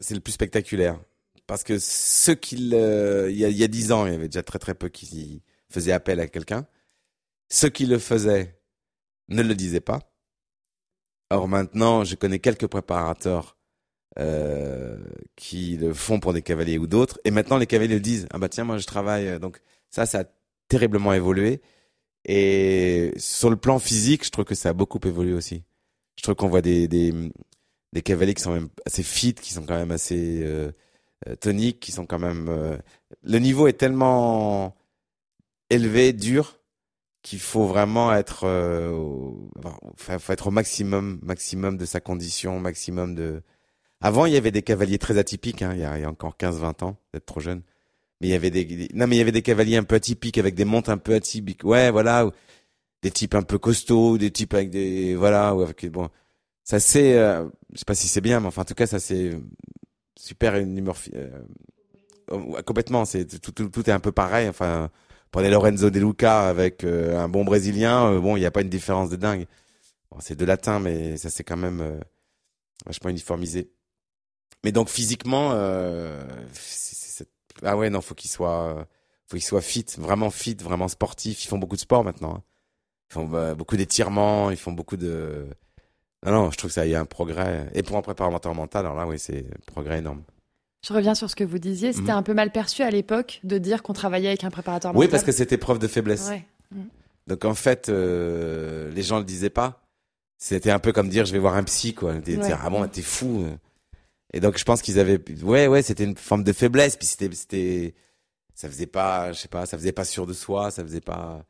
c'est 0.00 0.14
le 0.14 0.20
plus 0.20 0.32
spectaculaire. 0.32 1.00
Parce 1.46 1.64
que 1.64 1.78
ceux 1.78 2.34
qui 2.34 2.56
le... 2.70 3.28
Il 3.30 3.38
y 3.38 3.44
a, 3.44 3.48
il 3.48 3.56
y 3.56 3.64
a 3.64 3.68
10 3.68 3.92
ans, 3.92 4.06
il 4.06 4.12
y 4.12 4.16
avait 4.16 4.28
déjà 4.28 4.42
très 4.42 4.58
très 4.58 4.74
peu 4.74 4.88
qui 4.88 5.42
faisaient 5.70 5.92
appel 5.92 6.20
à 6.20 6.28
quelqu'un. 6.28 6.66
Ceux 7.50 7.70
qui 7.70 7.86
le 7.86 7.98
faisaient 7.98 8.60
ne 9.28 9.42
le 9.42 9.54
disaient 9.54 9.80
pas. 9.80 10.00
Or, 11.30 11.48
maintenant, 11.48 12.04
je 12.04 12.16
connais 12.16 12.38
quelques 12.38 12.66
préparateurs 12.66 13.56
euh, 14.18 14.98
qui 15.36 15.76
le 15.76 15.94
font 15.94 16.20
pour 16.20 16.32
des 16.32 16.42
cavaliers 16.42 16.78
ou 16.78 16.86
d'autres. 16.86 17.20
Et 17.24 17.30
maintenant, 17.30 17.58
les 17.58 17.66
cavaliers 17.66 17.94
le 17.94 18.00
disent. 18.00 18.26
Ah 18.32 18.38
bah 18.38 18.48
tiens, 18.48 18.64
moi, 18.64 18.78
je 18.78 18.86
travaille. 18.86 19.28
euh, 19.28 19.38
Donc, 19.38 19.60
ça, 19.90 20.06
ça 20.06 20.20
a 20.20 20.24
terriblement 20.68 21.12
évolué. 21.12 21.62
Et 22.28 23.12
sur 23.16 23.50
le 23.50 23.56
plan 23.56 23.78
physique, 23.78 24.24
je 24.24 24.30
trouve 24.30 24.44
que 24.44 24.54
ça 24.54 24.68
a 24.70 24.72
beaucoup 24.74 25.00
évolué 25.04 25.32
aussi. 25.32 25.64
Je 26.16 26.22
trouve 26.22 26.34
qu'on 26.36 26.48
voit 26.48 26.62
des, 26.62 26.86
des, 26.88 27.14
des 27.94 28.02
cavaliers 28.02 28.34
qui 28.34 28.42
sont 28.42 28.52
même 28.54 28.68
assez 28.86 29.02
fit, 29.02 29.34
qui 29.34 29.52
sont 29.54 29.64
quand 29.64 29.76
même 29.76 29.90
assez 29.92 30.42
euh, 30.44 30.70
euh, 31.28 31.36
toniques, 31.36 31.80
qui 31.80 31.92
sont 31.92 32.06
quand 32.06 32.18
même... 32.18 32.48
euh, 32.50 32.76
Le 33.22 33.38
niveau 33.38 33.66
est 33.66 33.72
tellement 33.74 34.76
élevé, 35.70 36.12
dur, 36.12 36.60
qu'il 37.22 37.40
faut 37.40 37.66
vraiment 37.66 38.12
être... 38.14 38.44
euh, 38.44 38.90
au... 38.90 39.50
enfin, 39.96 40.18
faut 40.18 40.32
être 40.32 40.48
au 40.48 40.50
maximum, 40.50 41.20
maximum 41.22 41.76
de 41.78 41.86
sa 41.86 42.00
condition, 42.00 42.60
maximum 42.60 43.14
de... 43.14 43.42
Avant, 44.00 44.26
il 44.26 44.34
y 44.34 44.36
avait 44.36 44.52
des 44.52 44.62
cavaliers 44.62 44.98
très 44.98 45.18
atypiques, 45.18 45.62
hein, 45.62 45.72
il, 45.74 45.80
y 45.80 45.84
a, 45.84 46.08
encore 46.10 46.36
15-20 46.38 46.84
ans, 46.84 46.96
peut-être 47.10 47.26
trop 47.26 47.40
jeune. 47.40 47.62
Mais 48.20 48.28
il 48.28 48.30
y 48.30 48.34
avait 48.34 48.50
des, 48.50 48.88
non 48.94 49.06
mais 49.06 49.16
il 49.16 49.18
y 49.18 49.22
avait 49.22 49.32
des 49.32 49.42
cavaliers 49.42 49.76
un 49.76 49.84
peu 49.84 49.96
atypiques 49.96 50.38
avec 50.38 50.54
des 50.54 50.64
montes 50.64 50.88
un 50.88 50.98
peu 50.98 51.14
atypiques. 51.14 51.64
Ouais, 51.64 51.90
voilà, 51.90 52.26
ou 52.26 52.32
des 53.02 53.10
types 53.12 53.34
un 53.34 53.42
peu 53.42 53.58
costauds, 53.58 54.18
des 54.18 54.30
types 54.32 54.54
avec 54.54 54.70
des 54.70 55.14
voilà, 55.16 55.54
ou 55.54 55.62
avec 55.62 55.86
bon, 55.90 56.08
ça 56.64 56.80
c'est, 56.80 57.14
euh, 57.18 57.48
je 57.72 57.78
sais 57.80 57.84
pas 57.86 57.94
si 57.94 58.08
c'est 58.08 58.20
bien, 58.20 58.40
mais 58.40 58.48
enfin 58.48 58.62
en 58.62 58.66
tout 58.66 58.74
cas 58.74 58.86
ça 58.86 59.00
c'est 59.00 59.32
super 60.18 60.56
une 60.56 60.76
humeur 60.78 60.96
euh, 61.14 61.30
euh, 62.32 62.62
complètement. 62.62 63.04
C'est 63.04 63.26
tout, 63.40 63.52
tout, 63.52 63.90
est 63.90 63.92
un 63.92 64.00
peu 64.00 64.12
pareil. 64.12 64.48
Enfin, 64.48 64.90
prenez 65.30 65.50
Lorenzo 65.50 65.90
De 65.90 66.00
Luca 66.00 66.48
avec 66.48 66.84
euh, 66.84 67.18
un 67.18 67.28
bon 67.28 67.44
brésilien, 67.44 68.12
euh, 68.12 68.20
bon 68.20 68.36
il 68.36 68.40
n'y 68.40 68.46
a 68.46 68.50
pas 68.50 68.62
une 68.62 68.68
différence 68.70 69.10
de 69.10 69.16
dingue. 69.16 69.46
Bon, 70.10 70.18
c'est 70.20 70.36
de 70.36 70.44
latin, 70.44 70.80
mais 70.80 71.16
ça 71.18 71.30
c'est 71.30 71.44
quand 71.44 71.56
même 71.56 71.80
euh, 71.80 72.00
vachement 72.86 73.10
uniformisé. 73.10 73.70
Mais 74.64 74.72
donc 74.72 74.88
physiquement, 74.88 75.52
c'est- 76.52 77.07
ah 77.62 77.76
ouais 77.76 77.90
non, 77.90 78.00
faut 78.00 78.14
qu'il 78.14 78.30
soit, 78.30 78.86
faut 79.26 79.36
qu'il 79.36 79.44
soit 79.44 79.60
fit, 79.60 79.84
vraiment 79.98 80.30
fit, 80.30 80.54
vraiment 80.56 80.88
sportif. 80.88 81.44
Ils 81.44 81.48
font 81.48 81.58
beaucoup 81.58 81.76
de 81.76 81.80
sport 81.80 82.04
maintenant. 82.04 82.34
hein. 82.36 82.42
Ils 83.10 83.14
font 83.14 83.24
bah, 83.26 83.54
beaucoup 83.54 83.76
d'étirements, 83.76 84.50
ils 84.50 84.56
font 84.56 84.72
beaucoup 84.72 84.96
de. 84.96 85.46
Non 86.26 86.32
non, 86.32 86.50
je 86.50 86.58
trouve 86.58 86.70
que 86.70 86.74
ça 86.74 86.86
y 86.86 86.94
a 86.94 87.00
un 87.00 87.04
progrès. 87.04 87.70
Et 87.74 87.82
pour 87.82 87.96
un 87.96 88.02
préparateur 88.02 88.54
mental, 88.54 88.84
alors 88.86 88.96
là 88.98 89.06
oui 89.06 89.18
c'est 89.18 89.46
un 89.46 89.72
progrès 89.72 89.98
énorme. 89.98 90.22
Je 90.86 90.92
reviens 90.92 91.14
sur 91.14 91.28
ce 91.30 91.34
que 91.36 91.44
vous 91.44 91.58
disiez. 91.58 91.92
C'était 91.92 92.12
Mhm. 92.12 92.18
un 92.18 92.22
peu 92.22 92.34
mal 92.34 92.52
perçu 92.52 92.82
à 92.82 92.90
l'époque 92.90 93.40
de 93.44 93.58
dire 93.58 93.82
qu'on 93.82 93.92
travaillait 93.92 94.28
avec 94.28 94.44
un 94.44 94.50
préparateur 94.50 94.92
Oui 94.92 94.98
mental. 94.98 95.10
parce 95.10 95.24
que 95.24 95.32
c'était 95.32 95.56
preuve 95.58 95.78
de 95.78 95.88
faiblesse. 95.88 96.28
Ouais. 96.28 96.44
Donc 97.26 97.44
en 97.44 97.54
fait, 97.54 97.88
euh, 97.88 98.90
les 98.92 99.02
gens 99.02 99.18
le 99.18 99.24
disaient 99.24 99.50
pas. 99.50 99.82
C'était 100.38 100.70
un 100.70 100.78
peu 100.78 100.92
comme 100.92 101.08
dire 101.08 101.24
je 101.26 101.32
vais 101.32 101.38
voir 101.40 101.54
un 101.54 101.64
psy 101.64 101.94
quoi. 101.94 102.12
Ouais. 102.12 102.20
dire, 102.20 102.60
ah 102.62 102.70
bon 102.70 102.86
t'es 102.88 103.02
fou. 103.02 103.46
Et 104.34 104.40
donc 104.40 104.58
je 104.58 104.64
pense 104.64 104.82
qu'ils 104.82 104.98
avaient 104.98 105.20
ouais 105.42 105.66
ouais 105.68 105.82
c'était 105.82 106.04
une 106.04 106.16
forme 106.16 106.44
de 106.44 106.52
faiblesse 106.52 106.96
puis 106.96 107.06
c'était 107.06 107.34
c'était 107.34 107.94
ça 108.54 108.68
faisait 108.68 108.86
pas 108.86 109.32
je 109.32 109.38
sais 109.40 109.48
pas 109.48 109.66
ça 109.66 109.78
faisait 109.78 109.92
pas 109.92 110.04
sûr 110.04 110.26
de 110.26 110.32
soi 110.34 110.70
ça 110.70 110.82
faisait 110.84 111.00
pas. 111.00 111.44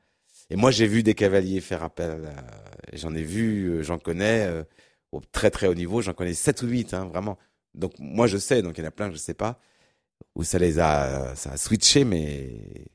Et 0.51 0.57
moi 0.57 0.70
j'ai 0.70 0.87
vu 0.87 1.03
des 1.03 1.14
cavaliers 1.14 1.61
faire 1.61 1.83
appel. 1.85 2.26
à- 2.26 2.97
J'en 2.97 3.14
ai 3.14 3.22
vu 3.22 3.68
euh, 3.70 3.83
j'en 3.83 3.99
connais 3.99 4.47
euh, 4.47 4.64
au 5.12 5.20
très 5.20 5.51
très 5.51 5.66
haut 5.68 5.74
niveau 5.74 6.03
j'en 6.03 6.14
connais 6.14 6.35
sept 6.35 6.62
ou 6.62 6.68
huit 6.68 6.95
hein, 6.95 7.07
vraiment. 7.07 7.39
Donc 7.74 7.93
moi 7.99 8.26
je 8.29 8.39
sais 8.39 8.62
donc 8.62 8.79
il 8.79 8.83
y 8.83 8.85
en 8.85 8.89
a 8.89 8.93
plein 8.93 9.09
que 9.11 9.14
je 9.16 9.20
sais 9.20 9.35
pas 9.35 9.61
où 10.37 10.45
ça 10.45 10.59
les 10.59 10.79
a 10.81 11.35
ça 11.37 11.53
a 11.53 11.57
switché 11.59 12.05
mais 12.05 12.87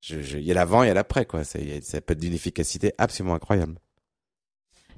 je, 0.00 0.20
je- 0.22 0.38
il 0.38 0.44
y 0.44 0.50
a 0.50 0.54
l'avant, 0.54 0.82
il 0.82 0.88
y 0.88 0.90
a 0.90 0.94
l'après, 0.94 1.26
quoi. 1.26 1.42
Il 1.58 1.82
ça 1.84 2.00
peut 2.00 2.12
être 2.14 2.20
d'une 2.20 2.32
efficacité 2.34 2.92
absolument 2.98 3.34
incroyable. 3.34 3.76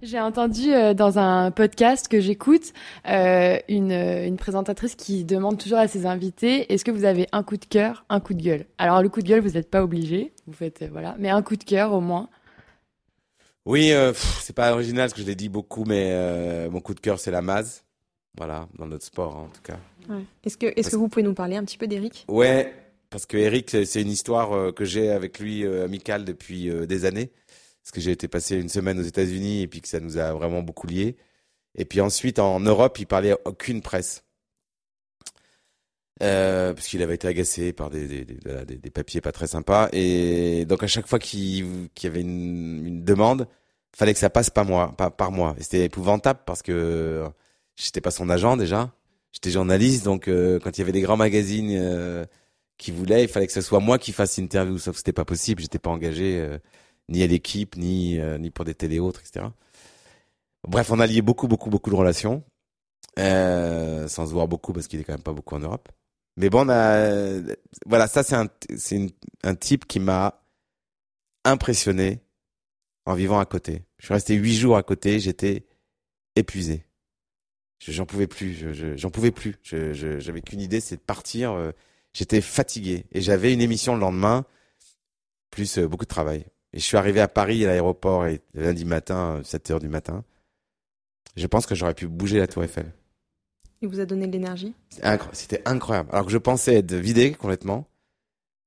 J'ai 0.03 0.19
entendu 0.19 0.73
euh, 0.73 0.95
dans 0.95 1.21
un 1.21 1.53
podcast 1.53 2.09
que 2.09 2.21
j'écoute 2.21 2.73
euh, 3.09 3.57
une, 3.69 3.93
euh, 3.93 4.27
une 4.27 4.37
présentatrice 4.37 4.97
qui 4.97 5.25
demande 5.25 5.59
toujours 5.59 5.79
à 5.79 5.87
ses 5.87 6.07
invités 6.07 6.73
est-ce 6.73 6.85
que 6.85 6.91
vous 6.91 7.05
avez 7.05 7.29
un 7.31 7.45
coup 7.45 7.57
de 7.57 7.65
cœur, 7.65 8.05
un 8.09 8.19
coup 8.19 8.35
de 8.35 8.43
gueule? 8.43 8.67
Alors 8.79 9.01
le 9.01 9.09
coup 9.09 9.23
de 9.23 9.29
gueule, 9.29 9.41
vous 9.41 9.51
n'êtes 9.51 9.71
pas 9.71 9.83
obligé, 9.85 10.33
vous 10.49 10.53
faites 10.55 10.83
euh, 10.83 10.89
voilà, 10.91 11.15
mais 11.21 11.31
un 11.31 11.41
coup 11.43 11.55
de 11.57 11.63
cœur 11.63 11.93
au 11.93 12.01
moins. 12.01 12.29
Oui, 13.65 13.93
euh, 13.93 14.13
c'est 14.41 14.57
pas 14.57 14.73
original 14.73 15.05
parce 15.05 15.15
que 15.15 15.23
je 15.23 15.27
l'ai 15.27 15.37
dit 15.37 15.49
beaucoup, 15.49 15.85
mais 15.85 16.09
euh, 16.11 16.69
mon 16.69 16.81
coup 16.81 16.95
de 16.95 17.01
cœur, 17.01 17.21
c'est 17.21 17.31
la 17.31 17.43
Maz. 17.43 17.85
Voilà, 18.37 18.67
dans 18.79 18.87
notre 18.87 19.05
sport, 19.05 19.37
en 19.37 19.49
tout 19.49 19.63
cas. 19.63 19.79
Ouais. 20.09 20.25
Est-ce 20.43 20.57
que, 20.57 20.67
est-ce 20.75 20.91
que 20.91 20.97
vous 20.97 21.09
pouvez 21.09 21.23
nous 21.23 21.35
parler 21.35 21.55
un 21.57 21.65
petit 21.65 21.79
peu 21.79 21.87
d'Eric 21.87 22.25
Ouais, 22.29 22.73
parce 23.11 23.27
que 23.27 23.37
Eric, 23.37 23.71
c'est- 23.71 23.85
c'est 23.85 24.03
une 24.03 24.11
histoire 24.11 24.53
euh, 24.53 24.73
que 24.73 24.85
j'ai 24.85 25.11
avec 25.13 25.39
lui 25.39 25.65
euh, 25.65 25.85
amicale 25.85 26.25
depuis 26.25 26.71
euh, 26.71 26.87
des 26.87 27.05
années. 27.05 27.31
Parce 27.83 27.91
que 27.93 28.01
j'ai 28.01 28.13
été 28.13 28.29
passer 28.29 28.57
une 28.57 28.69
semaine 28.69 28.99
aux 28.99 29.03
États-Unis 29.03 29.63
et 29.63 29.69
puis 29.69 29.81
que 29.81 29.89
ça 29.89 30.01
nous 30.01 30.17
a 30.19 30.33
vraiment 30.33 30.63
beaucoup 30.63 30.87
liés. 30.87 31.17
Et 31.77 31.85
puis 31.85 32.01
ensuite, 32.01 32.39
en 32.39 32.61
Europe, 32.61 32.99
il 32.99 33.07
parlait 33.07 33.33
à 33.33 33.39
aucune 33.45 33.83
presse. 33.83 34.25
Euh, 36.23 36.73
parce 36.75 36.87
qu'il 36.87 37.03
avait 37.03 37.15
été 37.17 37.27
agacé 37.27 37.73
par 37.73 37.91
des, 37.91 38.07
des, 38.07 38.25
des, 38.25 38.77
des- 38.77 38.91
papiers 38.91 39.21
pas 39.21 39.33
très 39.33 39.47
sympas. 39.49 39.89
Et 39.93 40.65
donc 40.67 40.83
à 40.83 40.87
chaque 40.87 41.07
fois 41.09 41.19
qu'il 41.19 41.89
qu'il 41.95 42.09
y 42.09 42.13
avait 42.13 42.21
une, 42.21 42.87
une 42.87 43.05
demande, 43.05 43.49
fallait 43.97 44.13
que 44.13 44.21
ça 44.21 44.31
passe 44.31 44.51
par 44.51 44.65
moi, 44.65 44.95
pas 44.97 45.11
par 45.11 45.33
moi. 45.33 45.57
Et 45.59 45.63
c'était 45.65 45.85
épouvantable 45.87 46.41
parce 46.47 46.63
que 46.63 47.25
j'étais 47.77 48.01
pas 48.01 48.11
son 48.13 48.29
agent 48.31 48.57
déjà. 48.57 48.93
J'étais 49.33 49.51
journaliste, 49.51 50.05
donc 50.05 50.29
euh, 50.29 50.61
quand 50.61 50.77
il 50.77 50.81
y 50.81 50.85
avait 50.85 50.93
des 50.93 51.01
grands 51.01 51.17
magazines 51.17 51.71
euh, 51.73 52.25
qui 52.77 52.91
voulaient, 52.93 53.25
il 53.25 53.29
fallait 53.29 53.47
que 53.47 53.53
ce 53.53 53.63
soit 53.63 53.81
moi 53.81 53.99
qui 53.99 54.13
fasse 54.13 54.37
l'interview, 54.39 54.79
sauf 54.79 54.93
que 54.95 54.99
c'était 54.99 55.13
pas 55.15 55.25
possible. 55.25 55.63
J'étais 55.63 55.79
pas 55.79 55.91
engagé 55.91 56.39
euh, 56.39 56.59
ni 57.09 57.23
à 57.23 57.27
l'équipe, 57.27 57.77
ni 57.77 58.19
euh, 58.19 58.39
ni 58.39 58.51
pour 58.51 58.65
des 58.65 58.75
télé 58.75 58.99
autres, 58.99 59.21
etc. 59.21 59.47
Bref, 60.69 60.91
on 60.91 61.01
a 61.01 61.07
lié 61.07 61.23
beaucoup, 61.23 61.49
beaucoup, 61.49 61.71
beaucoup 61.71 61.91
de 61.91 61.97
relations, 61.97 62.45
euh, 63.19 64.09
sans 64.09 64.27
se 64.27 64.33
voir 64.33 64.49
beaucoup 64.49 64.73
parce 64.73 64.87
qu'il 64.89 65.01
est 65.01 65.05
quand 65.05 65.13
même 65.15 65.23
pas 65.23 65.33
beaucoup 65.33 65.55
en 65.57 65.61
Europe. 65.61 65.89
Mais 66.37 66.49
bon, 66.51 66.67
on 66.67 66.71
a, 66.71 67.41
voilà, 67.87 68.07
ça 68.09 68.23
c'est 68.23 68.37
un, 68.37 68.49
c'est 68.77 69.15
un 69.45 69.55
type 69.55 69.87
qui 69.87 70.01
m'a 70.01 70.43
impressionné 71.45 72.21
en 73.07 73.15
vivant 73.15 73.41
à 73.41 73.47
côté. 73.47 73.83
Je 73.99 74.07
suis 74.07 74.15
resté 74.15 74.35
huit 74.35 74.55
jours 74.55 74.77
à 74.77 74.83
côté, 74.83 75.19
j'étais 75.21 75.67
épuisé. 76.37 76.85
Je- 77.81 77.93
J'en 77.93 78.07
pouvais 78.07 78.29
plus, 78.29 78.55
je- 78.55 78.73
je- 78.73 78.97
j'en 78.97 79.11
pouvais 79.11 79.33
plus. 79.33 79.57
J'avais 79.65 80.41
qu'une 80.43 80.61
idée, 80.61 80.81
c'est 80.81 80.97
de 80.97 81.01
partir. 81.01 81.53
euh, 81.53 81.73
J'étais 82.15 82.43
fatigué 82.43 83.07
et 83.13 83.23
j'avais 83.23 83.55
une 83.55 83.63
émission 83.63 83.95
le 83.95 84.01
lendemain, 84.01 84.45
plus 85.51 85.79
euh, 85.79 85.89
beaucoup 85.89 86.05
de 86.05 86.11
travail. 86.11 86.45
Et 86.73 86.79
je 86.79 86.85
suis 86.85 86.97
arrivé 86.97 87.21
à 87.21 87.29
Paris 87.29 87.65
à 87.65 87.69
l'aéroport 87.69 88.27
et 88.27 88.41
lundi 88.55 88.85
matin, 88.85 89.41
7 89.45 89.71
heures 89.73 89.79
du 89.81 89.89
matin. 89.89 90.25
Je 91.37 91.47
pense 91.47 91.67
que 91.67 91.75
j'aurais 91.75 91.95
pu 91.95 92.07
bouger 92.09 92.39
la 92.39 92.47
Tour 92.47 92.65
Eiffel. 92.65 92.93
Il 93.83 93.89
vous 93.89 94.01
a 94.01 94.07
donné 94.07 94.27
de 94.27 94.33
l'énergie? 94.33 94.75
C'était 94.91 95.07
incro- 95.07 95.29
C'était 95.33 95.63
incroyable. 95.67 96.09
Alors 96.13 96.27
que 96.27 96.33
je 96.33 96.39
pensais 96.39 96.75
être 96.77 96.95
vidé 96.95 97.33
complètement. 97.33 97.89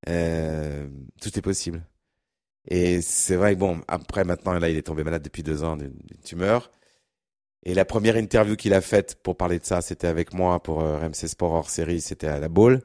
Euh, 0.09 0.87
tout 1.21 1.37
est 1.37 1.41
possible. 1.41 1.83
Et 2.67 3.01
c'est 3.01 3.35
vrai, 3.35 3.55
bon, 3.55 3.81
après 3.87 4.23
maintenant, 4.23 4.53
là, 4.53 4.69
il 4.69 4.77
est 4.77 4.81
tombé 4.83 5.03
malade 5.03 5.21
depuis 5.23 5.43
deux 5.43 5.63
ans 5.63 5.77
d'une 5.77 5.93
tumeur. 6.23 6.71
Et 7.63 7.73
la 7.73 7.85
première 7.85 8.17
interview 8.17 8.55
qu'il 8.55 8.73
a 8.73 8.81
faite 8.81 9.15
pour 9.23 9.37
parler 9.37 9.57
de 9.57 9.65
ça, 9.65 9.81
c'était 9.81 10.07
avec 10.07 10.33
moi 10.33 10.61
pour 10.61 10.81
euh, 10.81 10.97
RMC 10.99 11.27
Sport 11.27 11.51
hors 11.53 11.69
série, 11.69 12.01
c'était 12.01 12.27
à 12.27 12.39
la 12.39 12.49
Baule. 12.49 12.81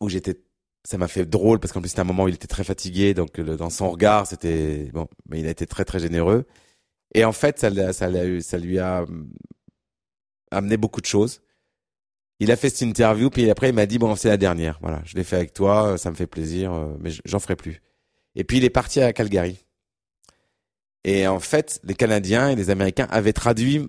Où 0.00 0.08
j'étais, 0.08 0.40
ça 0.84 0.98
m'a 0.98 1.08
fait 1.08 1.26
drôle 1.26 1.60
parce 1.60 1.72
qu'en 1.72 1.80
plus 1.80 1.90
c'était 1.90 2.00
un 2.00 2.04
moment 2.04 2.24
où 2.24 2.28
il 2.28 2.34
était 2.34 2.46
très 2.46 2.64
fatigué, 2.64 3.14
donc 3.14 3.40
dans 3.40 3.70
son 3.70 3.90
regard, 3.90 4.26
c'était 4.26 4.90
bon, 4.92 5.08
mais 5.28 5.40
il 5.40 5.46
a 5.46 5.50
été 5.50 5.66
très 5.66 5.84
très 5.84 5.98
généreux. 6.00 6.46
Et 7.14 7.24
en 7.24 7.32
fait, 7.32 7.58
ça, 7.58 7.70
ça, 7.92 8.08
ça 8.40 8.58
lui 8.58 8.78
a 8.78 9.02
hum, 9.02 9.30
amené 10.50 10.76
beaucoup 10.76 11.00
de 11.00 11.06
choses. 11.06 11.42
Il 12.40 12.50
a 12.50 12.56
fait 12.56 12.70
cette 12.70 12.82
interview, 12.82 13.30
puis 13.30 13.50
après 13.50 13.68
il 13.68 13.74
m'a 13.74 13.86
dit 13.86 13.98
bon 13.98 14.16
c'est 14.16 14.28
la 14.28 14.38
dernière, 14.38 14.78
voilà, 14.80 15.02
je 15.04 15.14
l'ai 15.16 15.24
fait 15.24 15.36
avec 15.36 15.52
toi, 15.52 15.98
ça 15.98 16.10
me 16.10 16.16
fait 16.16 16.26
plaisir, 16.26 16.72
euh, 16.72 16.96
mais 17.00 17.10
j'en 17.26 17.38
ferai 17.38 17.56
plus. 17.56 17.82
Et 18.34 18.44
puis 18.44 18.58
il 18.58 18.64
est 18.64 18.70
parti 18.70 19.00
à 19.00 19.12
Calgary. 19.12 19.58
Et 21.04 21.26
en 21.26 21.40
fait, 21.40 21.80
les 21.84 21.94
Canadiens 21.94 22.50
et 22.50 22.56
les 22.56 22.70
Américains 22.70 23.06
avaient 23.10 23.32
traduit 23.32 23.88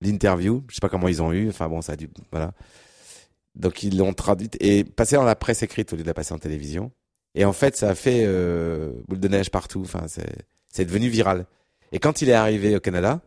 l'interview. 0.00 0.64
Je 0.68 0.74
sais 0.74 0.80
pas 0.80 0.88
comment 0.88 1.08
ils 1.08 1.22
ont 1.22 1.32
eu. 1.32 1.48
Enfin 1.48 1.68
bon, 1.68 1.82
ça 1.82 1.92
a 1.92 1.96
dû, 1.96 2.08
voilà. 2.30 2.52
Donc 3.56 3.82
ils 3.82 3.96
l'ont 3.96 4.12
traduite 4.12 4.56
et 4.60 4.84
passé 4.84 5.16
dans 5.16 5.24
la 5.24 5.34
presse 5.34 5.62
écrite 5.62 5.92
au 5.92 5.96
lieu 5.96 6.02
de 6.02 6.08
la 6.08 6.14
passer 6.14 6.34
en 6.34 6.38
télévision. 6.38 6.92
Et 7.34 7.44
en 7.44 7.52
fait, 7.52 7.76
ça 7.76 7.90
a 7.90 7.94
fait 7.94 8.22
euh, 8.24 8.92
boule 9.08 9.20
de 9.20 9.28
neige 9.28 9.50
partout. 9.50 9.82
Enfin, 9.82 10.06
c'est 10.08 10.84
devenu 10.84 11.08
viral. 11.08 11.46
Et 11.92 11.98
quand 11.98 12.22
il 12.22 12.28
est 12.28 12.34
arrivé 12.34 12.76
au 12.76 12.80
Canada, 12.80 13.20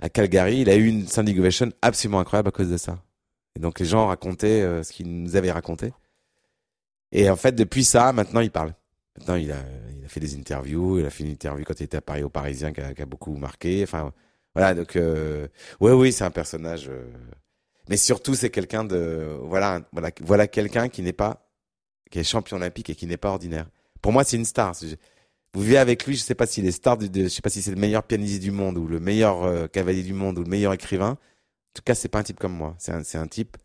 à 0.00 0.08
Calgary, 0.08 0.60
il 0.60 0.70
a 0.70 0.76
eu 0.76 0.86
une 0.86 1.06
standing 1.06 1.38
ovation 1.38 1.70
absolument 1.80 2.20
incroyable 2.20 2.48
à 2.48 2.52
cause 2.52 2.70
de 2.70 2.76
ça. 2.76 3.02
Et 3.56 3.60
donc 3.60 3.78
les 3.78 3.86
gens 3.86 4.06
racontaient 4.06 4.62
euh, 4.62 4.82
ce 4.82 4.92
qu'il 4.92 5.22
nous 5.22 5.36
avait 5.36 5.52
raconté. 5.52 5.92
Et 7.12 7.28
en 7.30 7.36
fait, 7.36 7.52
depuis 7.52 7.84
ça, 7.84 8.12
maintenant, 8.12 8.40
il 8.40 8.50
parle. 8.50 8.74
Maintenant, 9.18 9.34
il 9.34 9.52
a, 9.52 9.62
il 9.96 10.04
a 10.04 10.08
fait 10.08 10.20
des 10.20 10.34
interviews. 10.34 10.98
Il 10.98 11.06
a 11.06 11.10
fait 11.10 11.24
une 11.24 11.30
interview 11.30 11.64
quand 11.64 11.78
il 11.78 11.84
était 11.84 11.98
à 11.98 12.00
Paris 12.00 12.22
au 12.22 12.30
Parisien 12.30 12.72
qui 12.72 12.80
a, 12.80 12.94
qui 12.94 13.02
a 13.02 13.06
beaucoup 13.06 13.36
marqué. 13.36 13.82
Enfin, 13.82 14.12
voilà. 14.54 14.74
Donc, 14.74 14.96
euh, 14.96 15.46
ouais, 15.80 15.92
oui, 15.92 16.12
c'est 16.12 16.24
un 16.24 16.30
personnage. 16.30 16.88
Euh, 16.88 17.04
mais 17.92 17.98
surtout, 17.98 18.34
c'est 18.34 18.48
quelqu'un 18.48 18.84
de, 18.84 19.36
voilà, 19.42 19.82
voilà, 19.92 20.10
voilà 20.22 20.48
quelqu'un 20.48 20.88
qui 20.88 21.02
n'est 21.02 21.12
pas, 21.12 21.46
qui 22.10 22.20
est 22.20 22.24
champion 22.24 22.56
olympique 22.56 22.88
et 22.88 22.94
qui 22.94 23.04
n'est 23.04 23.18
pas 23.18 23.28
ordinaire. 23.28 23.68
Pour 24.00 24.12
moi, 24.12 24.24
c'est 24.24 24.38
une 24.38 24.46
star. 24.46 24.74
Vous 25.52 25.60
vivez 25.60 25.76
avec 25.76 26.06
lui, 26.06 26.16
je 26.16 26.22
sais 26.22 26.34
pas 26.34 26.46
s'il 26.46 26.66
est 26.66 26.70
star, 26.70 26.96
de, 26.96 27.24
je 27.24 27.28
sais 27.28 27.42
pas 27.42 27.50
si 27.50 27.60
c'est 27.60 27.70
le 27.70 27.76
meilleur 27.76 28.02
pianiste 28.04 28.40
du 28.40 28.50
monde 28.50 28.78
ou 28.78 28.86
le 28.86 28.98
meilleur 28.98 29.42
euh, 29.42 29.66
cavalier 29.66 30.02
du 30.02 30.14
monde 30.14 30.38
ou 30.38 30.42
le 30.42 30.48
meilleur 30.48 30.72
écrivain. 30.72 31.10
En 31.10 31.74
tout 31.74 31.82
cas, 31.84 31.94
c'est 31.94 32.08
pas 32.08 32.20
un 32.20 32.22
type 32.22 32.38
comme 32.38 32.54
moi. 32.54 32.74
C'est 32.78 32.92
un, 32.92 33.02
un 33.20 33.26
type 33.26 33.58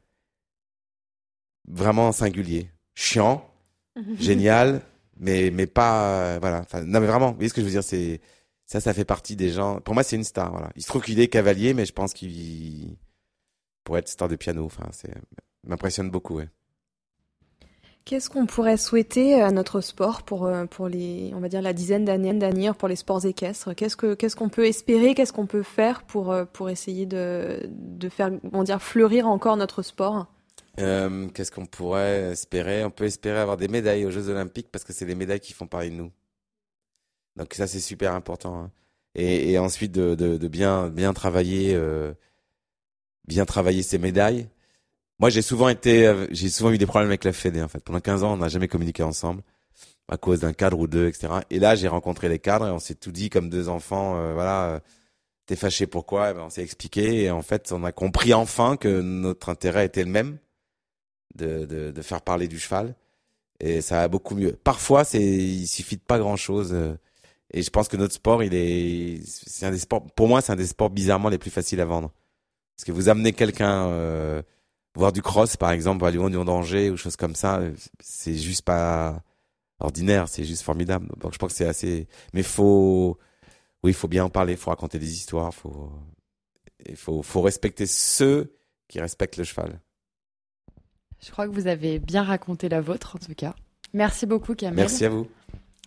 vraiment 1.66 2.12
singulier, 2.12 2.70
chiant, 2.96 3.50
génial, 4.20 4.82
mais 5.22 5.52
mais 5.52 5.68
pas 5.68 6.36
euh, 6.36 6.38
voilà. 6.42 6.60
Enfin, 6.60 6.82
non 6.82 7.00
mais 7.00 7.08
vraiment, 7.08 7.30
vous 7.30 7.36
voyez 7.36 7.48
ce 7.48 7.54
que 7.54 7.62
je 7.62 7.66
veux 7.66 7.72
dire, 7.72 7.82
c'est 7.82 8.20
ça, 8.66 8.82
ça 8.82 8.94
fait 8.94 9.06
partie 9.06 9.38
des 9.38 9.52
gens. 9.52 9.80
Pour 9.80 9.94
moi, 9.94 10.04
c'est 10.04 10.18
une 10.18 10.26
star. 10.26 10.52
Voilà. 10.52 10.70
Il 10.76 10.82
se 10.82 10.88
trouve 10.90 11.02
qu'il 11.02 11.22
est 11.22 11.30
cavalier, 11.30 11.74
mais 11.74 11.86
je 11.86 11.94
pense 11.94 12.14
qu'il 12.14 12.98
pourrait 13.88 14.02
être 14.02 14.10
star 14.10 14.28
de 14.28 14.36
piano. 14.36 14.66
Enfin, 14.66 14.90
c'est 14.92 15.14
m'impressionne 15.66 16.12
beaucoup. 16.12 16.36
Ouais. 16.36 16.50
Qu'est-ce 18.04 18.30
qu'on 18.30 18.46
pourrait 18.46 18.76
souhaiter 18.76 19.42
à 19.42 19.52
notre 19.52 19.80
sport 19.80 20.24
pour 20.24 20.46
euh, 20.46 20.66
pour 20.66 20.90
les 20.90 21.32
on 21.34 21.40
va 21.40 21.48
dire 21.48 21.62
la 21.62 21.72
dizaine 21.72 22.04
d'années 22.04 22.34
d'avenir 22.34 22.76
pour 22.76 22.90
les 22.90 22.98
sports 22.98 23.26
équestres? 23.26 23.74
Qu'est-ce 23.76 23.96
que 23.96 24.14
qu'est-ce 24.14 24.36
qu'on 24.36 24.50
peut 24.50 24.66
espérer? 24.66 25.16
Qu'est-ce 25.16 25.32
qu'on 25.32 25.46
peut 25.46 25.64
faire 25.64 26.04
pour 26.04 26.34
euh, 26.34 26.44
pour 26.44 26.70
essayer 26.70 27.06
de 27.06 27.62
de 27.70 28.10
faire 28.10 28.32
on 28.52 28.64
dire 28.64 28.82
fleurir 28.82 29.26
encore 29.28 29.56
notre 29.56 29.82
sport? 29.84 30.28
Euh, 30.80 31.30
Qu'est-ce 31.30 31.52
qu'on 31.52 31.66
pourrait 31.66 32.32
espérer? 32.34 32.84
On 32.84 32.92
peut 32.92 33.06
espérer 33.06 33.40
avoir 33.40 33.56
des 33.56 33.70
médailles 33.70 34.06
aux 34.06 34.12
Jeux 34.12 34.28
Olympiques 34.30 34.68
parce 34.70 34.84
que 34.84 34.92
c'est 34.92 35.06
les 35.06 35.16
médailles 35.16 35.40
qui 35.40 35.54
font 35.54 35.68
parler 35.68 35.90
de 35.90 35.96
nous. 35.96 36.12
Donc 37.38 37.54
ça 37.54 37.68
c'est 37.68 37.80
super 37.80 38.14
important. 38.14 38.60
Hein. 38.60 38.72
Et, 39.16 39.52
et, 39.52 39.60
ensuite 39.60 39.94
de, 39.94 40.14
de, 40.14 40.38
de, 40.38 40.48
bien 40.48 40.90
bien 40.90 41.14
travailler 41.14 41.74
euh, 41.74 42.14
bien 43.28 43.46
travailler 43.46 43.84
ces 43.84 43.98
médailles 43.98 44.48
moi, 45.20 45.30
j'ai 45.30 45.42
souvent 45.42 45.70
été, 45.70 46.06
euh, 46.06 46.28
j'ai 46.32 46.50
souvent 46.50 46.72
eu 46.72 46.78
des 46.78 46.86
problèmes 46.86 47.10
avec 47.10 47.24
la 47.24 47.34
Fédé, 47.34 47.62
en 47.62 47.68
fait. 47.68 47.80
Pendant 47.84 48.00
15 48.00 48.24
ans, 48.24 48.34
on 48.34 48.38
n'a 48.38 48.50
jamais 48.50 48.68
communiqué 48.68 49.02
ensemble 49.04 49.42
à 50.10 50.18
cause 50.18 50.40
d'un 50.42 50.54
cadre 50.54 50.80
ou 50.80 50.88
deux, 50.88 51.08
etc. 51.08 51.30
Et 51.50 51.60
là, 51.60 51.76
j'ai 51.76 51.88
rencontré 51.88 52.30
les 52.30 52.40
cadres 52.40 52.68
et 52.68 52.72
on 52.72 52.80
s'est 52.80 52.96
tout 52.96 53.12
dit 53.12 53.30
comme 53.30 53.50
deux 53.50 53.68
enfants. 53.70 54.18
Euh, 54.18 54.34
voilà, 54.34 54.66
euh, 54.70 54.80
t'es 55.48 55.56
fâché 55.56 55.88
pourquoi 55.88 56.32
eh 56.32 56.34
ben, 56.34 56.42
On 56.44 56.50
s'est 56.50 56.64
expliqué 56.64 57.24
et 57.24 57.32
en 57.32 57.42
fait, 57.42 57.72
on 57.72 57.84
a 57.84 57.92
compris 57.92 58.34
enfin 58.34 58.78
que 58.78 59.02
notre 59.02 59.50
intérêt 59.50 59.86
était 59.86 60.04
le 60.04 60.12
même 60.12 60.38
de, 61.36 61.66
de, 61.66 61.92
de 61.92 62.02
faire 62.02 62.22
parler 62.22 62.48
du 62.48 62.60
cheval 62.60 62.96
et 63.60 63.82
ça 63.82 63.96
va 63.98 64.08
beaucoup 64.08 64.36
mieux. 64.36 64.54
Parfois, 64.54 65.04
c'est, 65.04 65.22
il 65.22 65.68
suffit 65.68 65.98
de 65.98 66.02
pas 66.02 66.20
grand 66.20 66.38
chose. 66.38 66.74
et 67.52 67.62
je 67.64 67.70
pense 67.72 67.88
que 67.88 67.98
notre 67.98 68.14
sport, 68.14 68.44
il 68.44 68.54
est, 68.54 69.22
c'est 69.26 69.66
un 69.66 69.72
des 69.72 69.80
sports. 69.80 70.06
Pour 70.16 70.28
moi, 70.28 70.42
c'est 70.42 70.54
un 70.54 70.56
des 70.58 70.68
sports 70.68 70.90
bizarrement 70.90 71.30
les 71.30 71.40
plus 71.40 71.52
faciles 71.52 71.82
à 71.82 71.86
vendre 71.86 72.12
parce 72.78 72.86
que 72.86 72.92
vous 72.92 73.10
amenez 73.10 73.34
quelqu'un 73.34 74.44
voir 74.96 75.12
du 75.12 75.22
cross 75.22 75.58
par 75.58 75.72
exemple 75.72 76.06
à 76.06 76.12
Lyon, 76.12 76.28
Lyon 76.28 76.46
danger 76.46 76.90
ou 76.90 76.98
choses 76.98 77.16
comme 77.16 77.36
ça 77.36 77.62
c'est 78.00 78.36
juste 78.36 78.64
pas 78.64 79.22
ordinaire 79.80 80.28
c'est 80.28 80.44
juste 80.44 80.62
formidable. 80.62 81.08
Donc 81.18 81.34
je 81.34 81.38
pense 81.38 81.52
que 81.52 81.58
c'est 81.58 81.68
assez 81.68 82.08
mais 82.34 82.44
faut 82.44 83.18
oui 83.84 83.92
il 83.92 83.96
faut 83.96 84.08
bien 84.08 84.26
en 84.26 84.30
parler 84.30 84.54
il 84.54 84.60
faut 84.60 84.70
raconter 84.70 85.00
des 85.00 85.12
histoires 85.12 85.54
faut 85.54 85.92
il 86.88 86.96
faut 86.96 87.24
faut 87.24 87.42
respecter 87.42 87.86
ceux 87.88 88.56
qui 88.88 89.00
respectent 89.00 89.38
le 89.38 89.44
cheval. 89.44 89.80
Je 91.20 91.32
crois 91.32 91.48
que 91.48 91.54
vous 91.54 91.68
avez 91.68 91.98
bien 92.00 92.24
raconté 92.24 92.70
la 92.70 92.80
vôtre 92.80 93.16
en 93.16 93.20
tout 93.20 93.34
cas. 93.34 93.56
Merci 93.94 94.28
beaucoup 94.28 94.54
Camille 94.54 94.78
merci 94.78 95.06
à 95.06 95.10
vous. 95.10 95.28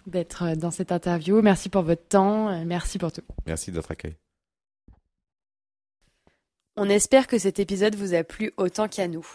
D'être 0.07 0.57
dans 0.57 0.71
cette 0.71 0.93
interview. 0.93 1.41
Merci 1.41 1.69
pour 1.69 1.83
votre 1.83 2.09
temps. 2.09 2.65
Merci 2.65 2.99
pour 2.99 3.13
tout. 3.13 3.23
Merci 3.47 3.71
de 3.71 3.77
votre 3.77 3.93
accueil 3.93 4.17
on 6.83 6.89
espère 6.89 7.27
que 7.27 7.37
cet 7.37 7.59
épisode 7.59 7.95
vous 7.95 8.15
a 8.15 8.25
plu 8.25 8.55
autant 8.57 8.89
qu'à 8.89 9.07
nous. 9.07 9.27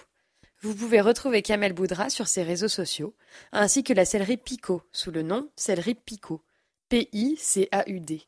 Vous 0.61 0.73
pouvez 0.73 0.99
retrouver 0.99 1.43
Kamel 1.43 1.73
Boudra 1.73 2.09
sur 2.09 2.27
ses 2.27 2.41
réseaux 2.41 2.67
sociaux, 2.67 3.13
ainsi 3.51 3.83
que 3.83 3.93
la 3.93 4.03
sellerie 4.03 4.37
Picot, 4.37 4.81
sous 4.91 5.11
le 5.11 5.21
nom 5.21 5.47
Sellerie 5.55 5.93
Picot. 5.93 6.41
P-I-C-A-U-D. 6.89 8.23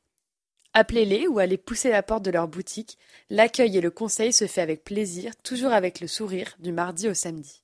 Appelez-les 0.73 1.25
ou 1.25 1.39
allez 1.39 1.57
pousser 1.57 1.89
la 1.89 2.03
porte 2.03 2.25
de 2.25 2.29
leur 2.29 2.47
boutique. 2.47 2.99
L'accueil 3.31 3.75
et 3.75 3.81
le 3.81 3.89
conseil 3.89 4.33
se 4.33 4.45
fait 4.45 4.61
avec 4.61 4.83
plaisir, 4.83 5.35
toujours 5.37 5.71
avec 5.71 5.99
le 5.99 6.05
sourire, 6.05 6.53
du 6.59 6.71
mardi 6.71 7.09
au 7.09 7.15
samedi. 7.15 7.63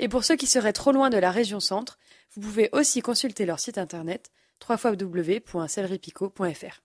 Et 0.00 0.08
pour 0.08 0.24
ceux 0.24 0.34
qui 0.34 0.48
seraient 0.48 0.72
trop 0.72 0.90
loin 0.90 1.10
de 1.10 1.18
la 1.18 1.30
région 1.30 1.60
centre, 1.60 1.96
vous 2.34 2.40
pouvez 2.40 2.70
aussi 2.72 3.02
consulter 3.02 3.46
leur 3.46 3.60
site 3.60 3.78
internet 3.78 4.32
www.selleriepicot.fr. 4.68 6.82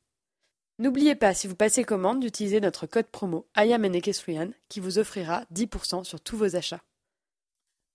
N'oubliez 0.80 1.16
pas, 1.16 1.34
si 1.34 1.48
vous 1.48 1.56
passez 1.56 1.84
commande, 1.84 2.20
d'utiliser 2.20 2.62
notre 2.62 2.86
code 2.86 3.08
promo 3.08 3.48
IAMENEKESRIAN 3.58 4.52
qui 4.70 4.80
vous 4.80 5.00
offrira 5.00 5.44
10% 5.52 6.04
sur 6.04 6.22
tous 6.22 6.38
vos 6.38 6.56
achats. 6.56 6.84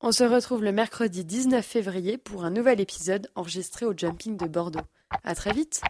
On 0.01 0.11
se 0.11 0.25
retrouve 0.25 0.65
le 0.65 0.73
mercredi 0.73 1.25
19 1.25 1.65
février 1.65 2.19
pour 2.19 2.45
un 2.45 2.51
nouvel 2.51 2.81
épisode 2.81 3.31
enregistré 3.37 3.87
au 3.87 3.97
Jumping 3.97 4.37
de 4.37 4.47
Bordeaux. 4.47 4.81
À 5.23 5.37
très 5.37 5.53
vite! 5.53 5.81